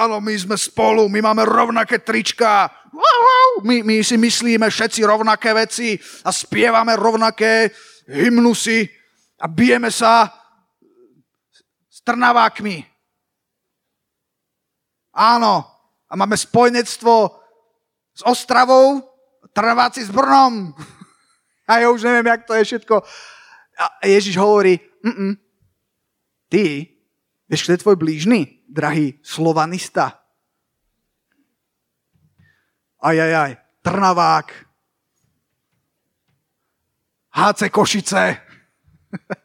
Áno, 0.07 0.23
my 0.23 0.33
sme 0.37 0.55
spolu, 0.55 1.11
my 1.11 1.19
máme 1.19 1.43
rovnaké 1.43 1.99
trička. 1.99 2.71
My, 3.61 3.83
my 3.83 3.99
si 4.05 4.15
myslíme 4.15 4.69
všetci 4.69 5.03
rovnaké 5.03 5.51
veci 5.53 5.99
a 6.23 6.31
spievame 6.31 6.95
rovnaké 6.95 7.73
hymnusy 8.07 8.87
a 9.41 9.45
bijeme 9.51 9.91
sa 9.91 10.31
s 11.89 11.99
trnavákmi. 12.05 12.96
Áno, 15.17 15.65
a 16.05 16.13
máme 16.13 16.37
spojenectvo 16.37 17.41
s 18.13 18.21
Ostravou 18.21 19.01
trváci 19.49 20.05
s 20.05 20.13
Brnom. 20.13 20.77
A 21.67 21.83
ja 21.83 21.91
už 21.91 22.05
neviem, 22.05 22.31
jak 22.31 22.47
to 22.47 22.53
je 22.53 22.63
všetko. 22.63 23.03
A 23.81 24.05
Ježiš 24.07 24.39
hovorí, 24.39 24.79
Mm-mm. 25.03 25.35
ty, 26.47 26.95
vieš, 27.49 27.67
kto 27.67 27.71
je 27.75 27.83
tvoj 27.83 27.97
blížny, 27.99 28.63
drahý 28.71 29.19
slovanista? 29.19 30.23
Ajajaj, 33.03 33.83
Trnavák, 33.83 34.47
HC 37.35 37.61
Košice, 37.67 38.39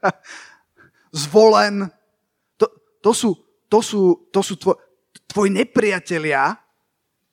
Zvolen. 1.26 1.90
To, 2.56 2.66
to 3.02 3.10
sú, 3.12 3.34
to 3.68 3.82
sú, 3.82 4.30
to 4.30 4.40
sú 4.40 4.54
tvoj, 4.56 4.78
tvoji 5.32 5.50
nepriatelia, 5.50 6.54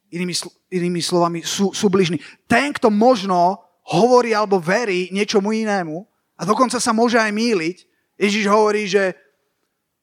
inými, 0.10 0.34
inými 0.72 1.02
slovami, 1.04 1.40
sú, 1.44 1.76
sú 1.76 1.92
bližní. 1.92 2.18
Ten, 2.48 2.74
kto 2.74 2.90
možno 2.90 3.60
hovorí 3.86 4.34
alebo 4.34 4.58
verí 4.58 5.12
niečomu 5.12 5.52
inému 5.52 6.08
a 6.40 6.42
dokonca 6.48 6.80
sa 6.80 6.96
môže 6.96 7.20
aj 7.20 7.30
míliť, 7.30 7.78
Ježiš 8.20 8.46
hovorí, 8.52 8.84
že 8.88 9.16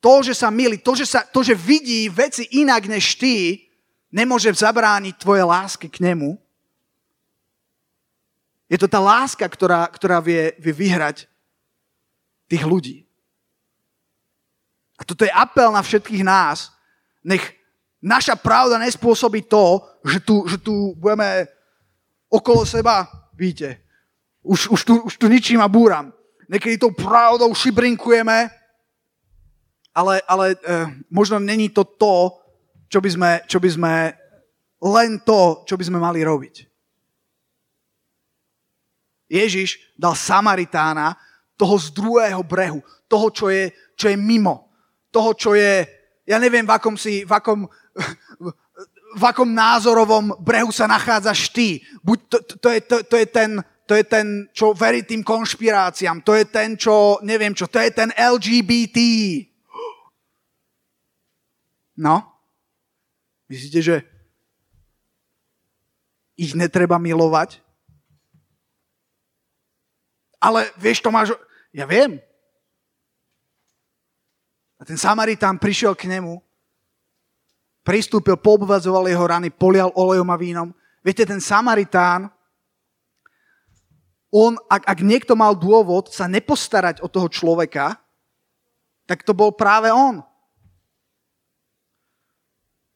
to, 0.01 0.23
že 0.23 0.37
sa 0.37 0.49
milí, 0.49 0.81
to, 0.81 0.97
že, 0.97 1.05
sa, 1.09 1.21
to, 1.25 1.43
že 1.43 1.57
vidí 1.57 2.09
veci 2.09 2.47
inak 2.61 2.89
než 2.89 3.17
ty, 3.17 3.67
nemôže 4.13 4.49
zabrániť 4.53 5.19
tvoje 5.21 5.43
lásky 5.45 5.91
k 5.91 6.01
nemu. 6.01 6.39
Je 8.67 8.79
to 8.81 8.89
tá 8.91 8.99
láska, 8.99 9.47
ktorá, 9.47 9.87
ktorá 9.87 10.19
vie, 10.19 10.57
vie 10.59 10.75
vyhrať 10.75 11.29
tých 12.51 12.65
ľudí. 12.67 13.07
A 14.97 15.05
toto 15.05 15.29
je 15.29 15.33
apel 15.33 15.69
na 15.71 15.85
všetkých 15.85 16.25
nás. 16.25 16.73
Nech 17.21 17.53
naša 18.03 18.37
pravda 18.37 18.79
nespôsobí 18.79 19.45
to, 19.47 19.83
že 20.05 20.21
tu, 20.21 20.45
že 20.49 20.59
tu 20.59 20.95
budeme 20.97 21.47
okolo 22.29 22.67
seba, 22.67 23.09
víte, 23.35 23.83
už, 24.43 24.69
už, 24.69 24.81
tu, 24.85 24.93
už 25.03 25.15
tu 25.19 25.27
ničím 25.27 25.61
a 25.61 25.69
búram. 25.69 26.13
Niekedy 26.47 26.79
tou 26.79 26.95
pravdou 26.95 27.51
šibrinkujeme, 27.55 28.51
ale, 29.91 30.15
ale 30.29 30.47
e, 30.55 30.57
možno 31.11 31.43
není 31.43 31.69
to 31.69 31.83
to, 31.83 32.39
čo 32.87 33.03
by, 33.03 33.11
sme, 33.11 33.31
čo 33.51 33.59
by 33.59 33.71
sme 33.71 33.95
len 34.79 35.19
to, 35.27 35.67
čo 35.67 35.75
by 35.75 35.85
sme 35.85 35.99
mali 35.99 36.23
robiť. 36.23 36.55
Ježiš 39.27 39.99
dal 39.99 40.15
Samaritána, 40.15 41.19
toho 41.57 41.81
z 41.81 41.91
druhého 41.91 42.45
brehu, 42.45 42.85
toho, 43.09 43.33
čo 43.33 43.49
je, 43.49 43.73
čo 43.97 44.13
je 44.13 44.17
mimo, 44.17 44.69
toho, 45.09 45.33
čo 45.33 45.57
je, 45.57 45.89
ja 46.29 46.37
neviem, 46.37 46.69
v 46.69 46.73
akom, 46.77 46.95
si, 47.01 47.25
v 47.25 47.33
akom, 47.33 47.65
v 49.17 49.23
akom 49.25 49.49
názorovom 49.49 50.37
brehu 50.41 50.69
sa 50.71 50.85
nachádzaš 50.85 51.49
ty. 51.51 51.81
Buď 52.05 52.19
to, 52.29 52.39
to, 52.61 52.69
je, 52.69 52.81
to, 52.85 52.97
to, 53.09 53.17
je 53.17 53.27
ten, 53.27 53.51
to 53.89 53.93
je 53.97 54.05
ten, 54.05 54.27
čo 54.53 54.77
verí 54.77 55.03
tým 55.03 55.25
konšpiráciám, 55.25 56.21
to 56.21 56.37
je 56.37 56.45
ten, 56.45 56.77
čo, 56.77 57.19
neviem 57.25 57.57
čo, 57.57 57.67
to 57.67 57.81
je 57.81 57.91
ten 57.91 58.13
LGBT. 58.13 58.99
No, 61.97 62.37
Myslíte, 63.47 63.79
že 63.79 63.97
ich 66.35 66.53
netreba 66.53 66.99
milovať? 66.99 67.63
Ale 70.43 70.69
vieš, 70.77 71.01
Tomáš, 71.01 71.33
ja 71.71 71.87
viem. 71.87 72.19
A 74.77 74.83
ten 74.85 75.01
Samaritán 75.01 75.57
prišiel 75.57 75.97
k 75.97 76.11
nemu, 76.11 76.43
pristúpil, 77.87 78.35
poobvadzoval 78.35 79.07
jeho 79.07 79.23
rany, 79.23 79.49
polial 79.55 79.95
olejom 79.95 80.27
a 80.27 80.37
vínom. 80.37 80.69
Viete, 81.07 81.23
ten 81.23 81.39
Samaritán, 81.39 82.27
on, 84.35 84.59
ak, 84.67 84.83
ak 84.91 84.99
niekto 85.07 85.39
mal 85.39 85.55
dôvod 85.55 86.11
sa 86.11 86.27
nepostarať 86.27 86.99
o 86.99 87.07
toho 87.07 87.31
človeka, 87.31 87.95
tak 89.07 89.23
to 89.23 89.31
bol 89.31 89.55
práve 89.55 89.87
on. 89.95 90.19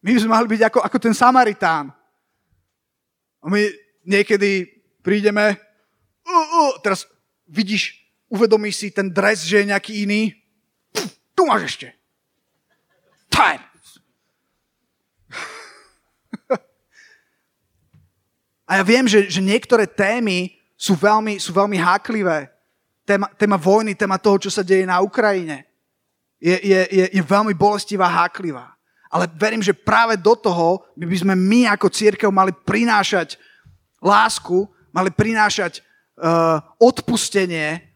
My 0.03 0.11
sme 0.19 0.35
mali 0.35 0.51
byť 0.51 0.63
ako, 0.67 0.79
ako 0.83 0.99
ten 0.99 1.15
Samaritán. 1.15 1.95
A 3.41 3.47
my 3.47 3.63
niekedy 4.03 4.67
prídeme, 5.07 5.55
uh, 6.27 6.49
uh, 6.67 6.73
teraz 6.83 7.07
vidíš, 7.47 7.95
uvedomíš 8.27 8.75
si 8.75 8.89
ten 8.91 9.07
dres, 9.07 9.47
že 9.47 9.63
je 9.63 9.71
nejaký 9.71 10.03
iný. 10.03 10.35
Pff, 10.91 11.15
tu 11.39 11.47
máš 11.47 11.79
ešte. 11.79 11.95
Time. 13.31 13.70
A 18.71 18.79
ja 18.79 18.85
viem, 18.87 19.03
že, 19.11 19.27
že 19.27 19.43
niektoré 19.43 19.83
témy 19.83 20.55
sú 20.79 20.95
veľmi, 20.95 21.43
sú 21.43 21.51
veľmi 21.51 21.75
háklivé. 21.75 22.47
Téma, 23.03 23.27
téma 23.35 23.59
vojny, 23.59 23.99
téma 23.99 24.15
toho, 24.15 24.39
čo 24.39 24.47
sa 24.47 24.63
deje 24.63 24.87
na 24.87 25.03
Ukrajine, 25.03 25.67
je, 26.39 26.55
je, 26.55 26.81
je, 26.87 27.05
je 27.19 27.23
veľmi 27.27 27.51
bolestivá, 27.51 28.07
háklivá. 28.07 28.79
Ale 29.11 29.27
verím, 29.35 29.59
že 29.59 29.75
práve 29.75 30.15
do 30.15 30.39
toho 30.39 30.87
by, 30.95 31.03
by 31.03 31.17
sme 31.19 31.35
my 31.35 31.67
ako 31.75 31.91
církev 31.91 32.31
mali 32.31 32.55
prinášať 32.55 33.35
lásku, 33.99 34.71
mali 34.95 35.11
prinášať 35.11 35.83
uh, 36.15 36.63
odpustenie, 36.79 37.91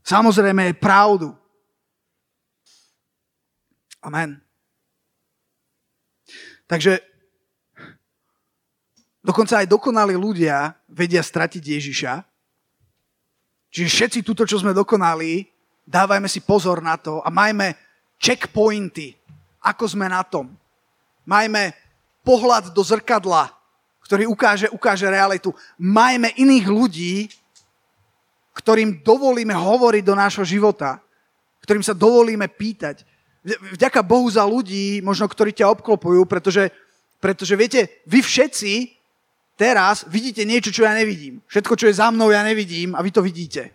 samozrejme 0.00 0.72
aj 0.72 0.80
pravdu. 0.80 1.28
Amen. 4.00 4.40
Takže 6.64 7.13
dokonca 9.24 9.64
aj 9.64 9.72
dokonalí 9.72 10.12
ľudia 10.12 10.76
vedia 10.84 11.24
stratiť 11.24 11.64
Ježiša. 11.64 12.12
Čiže 13.72 13.88
všetci 13.88 14.18
túto, 14.22 14.44
čo 14.44 14.60
sme 14.60 14.76
dokonali, 14.76 15.48
dávajme 15.82 16.28
si 16.28 16.44
pozor 16.44 16.84
na 16.84 17.00
to 17.00 17.24
a 17.24 17.32
majme 17.32 17.74
checkpointy, 18.20 19.16
ako 19.64 19.84
sme 19.88 20.06
na 20.06 20.22
tom. 20.22 20.52
Majme 21.24 21.72
pohľad 22.20 22.70
do 22.70 22.84
zrkadla, 22.84 23.50
ktorý 24.04 24.28
ukáže, 24.28 24.68
ukáže 24.68 25.08
realitu. 25.08 25.50
Majme 25.80 26.36
iných 26.36 26.66
ľudí, 26.68 27.14
ktorým 28.54 29.02
dovolíme 29.02 29.56
hovoriť 29.56 30.02
do 30.04 30.14
nášho 30.14 30.44
života, 30.46 31.02
ktorým 31.64 31.82
sa 31.82 31.96
dovolíme 31.96 32.46
pýtať. 32.46 33.02
Vďaka 33.74 34.00
Bohu 34.04 34.28
za 34.30 34.44
ľudí, 34.46 35.02
možno 35.02 35.26
ktorí 35.26 35.50
ťa 35.50 35.72
obklopujú, 35.74 36.22
pretože, 36.28 36.70
pretože 37.18 37.56
viete, 37.58 38.04
vy 38.06 38.22
všetci 38.22 38.72
teraz 39.54 40.04
vidíte 40.06 40.42
niečo, 40.44 40.70
čo 40.74 40.84
ja 40.86 40.94
nevidím. 40.94 41.42
Všetko, 41.46 41.74
čo 41.76 41.86
je 41.86 41.98
za 41.98 42.10
mnou, 42.10 42.30
ja 42.30 42.42
nevidím 42.42 42.94
a 42.94 43.02
vy 43.02 43.10
to 43.10 43.22
vidíte. 43.22 43.70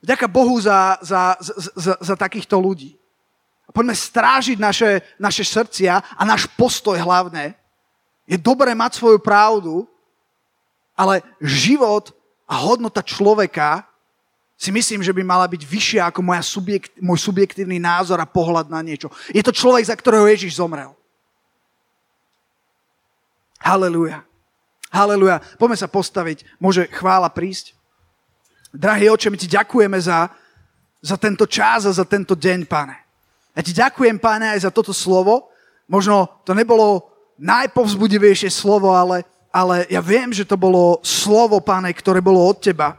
Vďaka 0.00 0.26
Bohu 0.28 0.56
za, 0.60 0.96
za, 1.04 1.36
za, 1.76 1.94
za, 2.00 2.14
takýchto 2.16 2.56
ľudí. 2.56 2.96
Poďme 3.70 3.92
strážiť 3.92 4.58
naše, 4.58 5.04
naše 5.20 5.44
srdcia 5.44 6.00
a 6.16 6.22
náš 6.24 6.48
postoj 6.56 6.96
hlavne. 6.96 7.52
Je 8.24 8.40
dobré 8.40 8.72
mať 8.72 8.96
svoju 8.96 9.20
pravdu, 9.20 9.84
ale 10.96 11.20
život 11.40 12.16
a 12.48 12.56
hodnota 12.58 13.04
človeka 13.04 13.84
si 14.60 14.68
myslím, 14.68 15.00
že 15.00 15.16
by 15.16 15.24
mala 15.24 15.48
byť 15.48 15.62
vyššia 15.64 16.02
ako 16.12 16.20
moja 16.20 16.44
subjekt, 16.44 16.92
môj 17.00 17.16
subjektívny 17.16 17.80
názor 17.80 18.20
a 18.20 18.28
pohľad 18.28 18.68
na 18.68 18.84
niečo. 18.84 19.08
Je 19.32 19.40
to 19.40 19.56
človek, 19.56 19.88
za 19.88 19.96
ktorého 19.96 20.28
Ježiš 20.28 20.60
zomrel. 20.60 20.92
Halelúja. 23.60 24.24
Halelúja. 24.90 25.38
Poďme 25.60 25.76
sa 25.76 25.86
postaviť. 25.86 26.42
Môže 26.56 26.88
chvála 26.90 27.28
prísť. 27.28 27.76
Drahý 28.72 29.12
oče, 29.12 29.28
my 29.28 29.38
ti 29.38 29.46
ďakujeme 29.46 29.98
za, 30.00 30.32
za 30.98 31.16
tento 31.20 31.44
čas 31.44 31.84
a 31.84 31.92
za 31.92 32.08
tento 32.08 32.32
deň, 32.32 32.66
pane. 32.66 32.96
Ja 33.54 33.62
ti 33.62 33.72
ďakujem, 33.74 34.16
páne, 34.16 34.56
aj 34.56 34.64
za 34.64 34.70
toto 34.72 34.94
slovo. 34.94 35.50
Možno 35.90 36.30
to 36.46 36.54
nebolo 36.54 37.10
najpovzbudivejšie 37.36 38.48
slovo, 38.48 38.94
ale, 38.94 39.26
ale 39.50 39.90
ja 39.90 39.98
viem, 39.98 40.30
že 40.30 40.46
to 40.46 40.54
bolo 40.54 41.02
slovo, 41.02 41.58
páne, 41.58 41.90
ktoré 41.90 42.22
bolo 42.22 42.40
od 42.40 42.62
teba. 42.62 42.96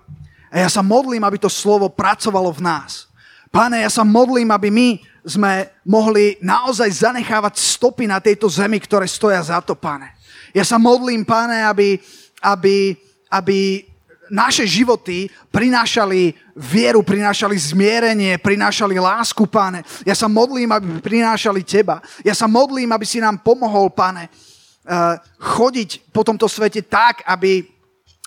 A 0.51 0.59
ja 0.59 0.69
sa 0.69 0.83
modlím, 0.83 1.23
aby 1.23 1.39
to 1.39 1.47
slovo 1.47 1.87
pracovalo 1.87 2.51
v 2.51 2.61
nás. 2.67 3.07
Páne, 3.47 3.83
ja 3.83 3.91
sa 3.91 4.03
modlím, 4.03 4.51
aby 4.51 4.67
my 4.67 4.89
sme 5.23 5.71
mohli 5.87 6.35
naozaj 6.43 7.07
zanechávať 7.07 7.59
stopy 7.59 8.07
na 8.09 8.19
tejto 8.19 8.51
zemi, 8.51 8.79
ktoré 8.79 9.07
stoja 9.07 9.39
za 9.39 9.63
to, 9.63 9.75
pane. 9.75 10.11
Ja 10.51 10.67
sa 10.67 10.75
modlím, 10.75 11.23
páne, 11.23 11.63
aby, 11.63 11.99
aby, 12.43 12.95
aby 13.31 13.87
naše 14.31 14.63
životy 14.63 15.27
prinášali 15.51 16.31
vieru, 16.55 17.03
prinášali 17.03 17.51
zmierenie, 17.59 18.39
prinášali 18.39 18.95
lásku, 18.95 19.43
pane. 19.43 19.83
Ja 20.07 20.15
sa 20.15 20.31
modlím, 20.31 20.71
aby 20.71 20.87
prinášali 21.03 21.63
teba. 21.67 21.99
Ja 22.23 22.31
sa 22.31 22.47
modlím, 22.47 22.91
aby 22.95 23.03
si 23.03 23.19
nám 23.19 23.43
pomohol, 23.43 23.91
pane, 23.91 24.31
eh, 24.31 25.15
chodiť 25.35 26.15
po 26.15 26.23
tomto 26.23 26.47
svete 26.47 26.79
tak, 26.87 27.27
aby, 27.27 27.67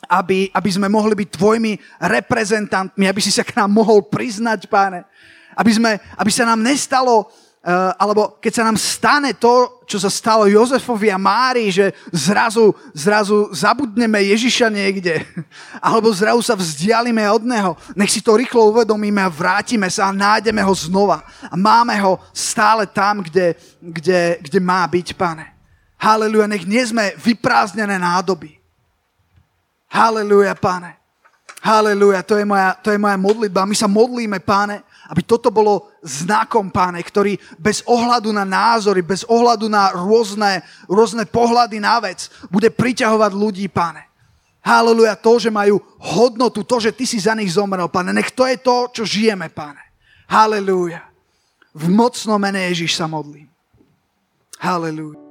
aby, 0.08 0.52
aby 0.52 0.70
sme 0.72 0.92
mohli 0.92 1.16
byť 1.24 1.28
tvojimi 1.32 1.72
reprezentantmi, 2.04 3.08
aby 3.08 3.20
si 3.24 3.32
sa 3.32 3.40
k 3.40 3.56
nám 3.56 3.72
mohol 3.72 4.04
priznať, 4.04 4.68
páne. 4.68 5.08
Aby, 5.56 5.72
sme, 5.72 5.90
aby 6.20 6.30
sa 6.34 6.44
nám 6.44 6.60
nestalo 6.60 7.32
alebo 7.96 8.36
keď 8.44 8.52
sa 8.60 8.64
nám 8.68 8.76
stane 8.76 9.32
to, 9.32 9.80
čo 9.88 9.96
sa 9.96 10.12
stalo 10.12 10.44
Jozefovi 10.44 11.08
a 11.08 11.16
Mári, 11.16 11.72
že 11.72 11.96
zrazu, 12.12 12.76
zrazu 12.92 13.48
zabudneme 13.56 14.20
Ježiša 14.20 14.68
niekde, 14.68 15.24
alebo 15.80 16.12
zrazu 16.12 16.44
sa 16.44 16.52
vzdialíme 16.52 17.24
od 17.32 17.42
Neho, 17.48 17.72
nech 17.96 18.12
si 18.12 18.20
to 18.20 18.36
rýchlo 18.36 18.68
uvedomíme 18.68 19.24
a 19.24 19.32
vrátime 19.32 19.88
sa 19.88 20.12
a 20.12 20.16
nájdeme 20.16 20.60
ho 20.60 20.74
znova. 20.76 21.24
A 21.48 21.56
máme 21.56 21.96
ho 22.04 22.20
stále 22.36 22.84
tam, 22.84 23.24
kde, 23.24 23.56
kde, 23.80 24.44
kde 24.44 24.58
má 24.60 24.84
byť, 24.84 25.16
pane. 25.16 25.48
Haleluja, 25.96 26.44
nech 26.44 26.68
nie 26.68 26.84
sme 26.84 27.16
vyprázdnené 27.16 27.96
nádoby. 27.96 28.60
Haleluja, 29.88 30.52
pane. 30.52 31.00
Haleluja, 31.64 32.20
to 32.20 32.36
je 32.36 32.44
moja, 32.44 32.76
to 32.76 32.92
je 32.92 33.00
moja 33.00 33.16
modlitba. 33.16 33.64
My 33.64 33.72
sa 33.72 33.88
modlíme, 33.88 34.36
páne, 34.44 34.84
aby 35.10 35.20
toto 35.24 35.52
bolo 35.52 35.92
znakom, 36.00 36.72
páne, 36.72 37.00
ktorý 37.04 37.36
bez 37.60 37.84
ohľadu 37.84 38.32
na 38.32 38.44
názory, 38.48 39.04
bez 39.04 39.24
ohľadu 39.28 39.68
na 39.68 39.92
rôzne, 39.92 40.64
rôzne 40.88 41.28
pohľady 41.28 41.78
na 41.80 42.00
vec, 42.00 42.32
bude 42.48 42.72
priťahovať 42.72 43.32
ľudí, 43.36 43.68
páne. 43.68 44.08
Haleluja, 44.64 45.20
to, 45.20 45.36
že 45.36 45.52
majú 45.52 45.76
hodnotu, 46.00 46.64
to, 46.64 46.80
že 46.80 46.96
ty 46.96 47.04
si 47.04 47.20
za 47.20 47.36
nich 47.36 47.52
zomrel, 47.52 47.84
páne. 47.92 48.16
Nech 48.16 48.32
to 48.32 48.48
je 48.48 48.56
to, 48.56 48.88
čo 48.96 49.02
žijeme, 49.04 49.52
páne. 49.52 49.84
Haleluja. 50.24 51.04
V 51.76 51.92
mocnom 51.92 52.40
mene 52.40 52.72
Ježiš 52.72 52.96
sa 52.96 53.04
modlím. 53.04 53.44
Haleluja. 54.56 55.20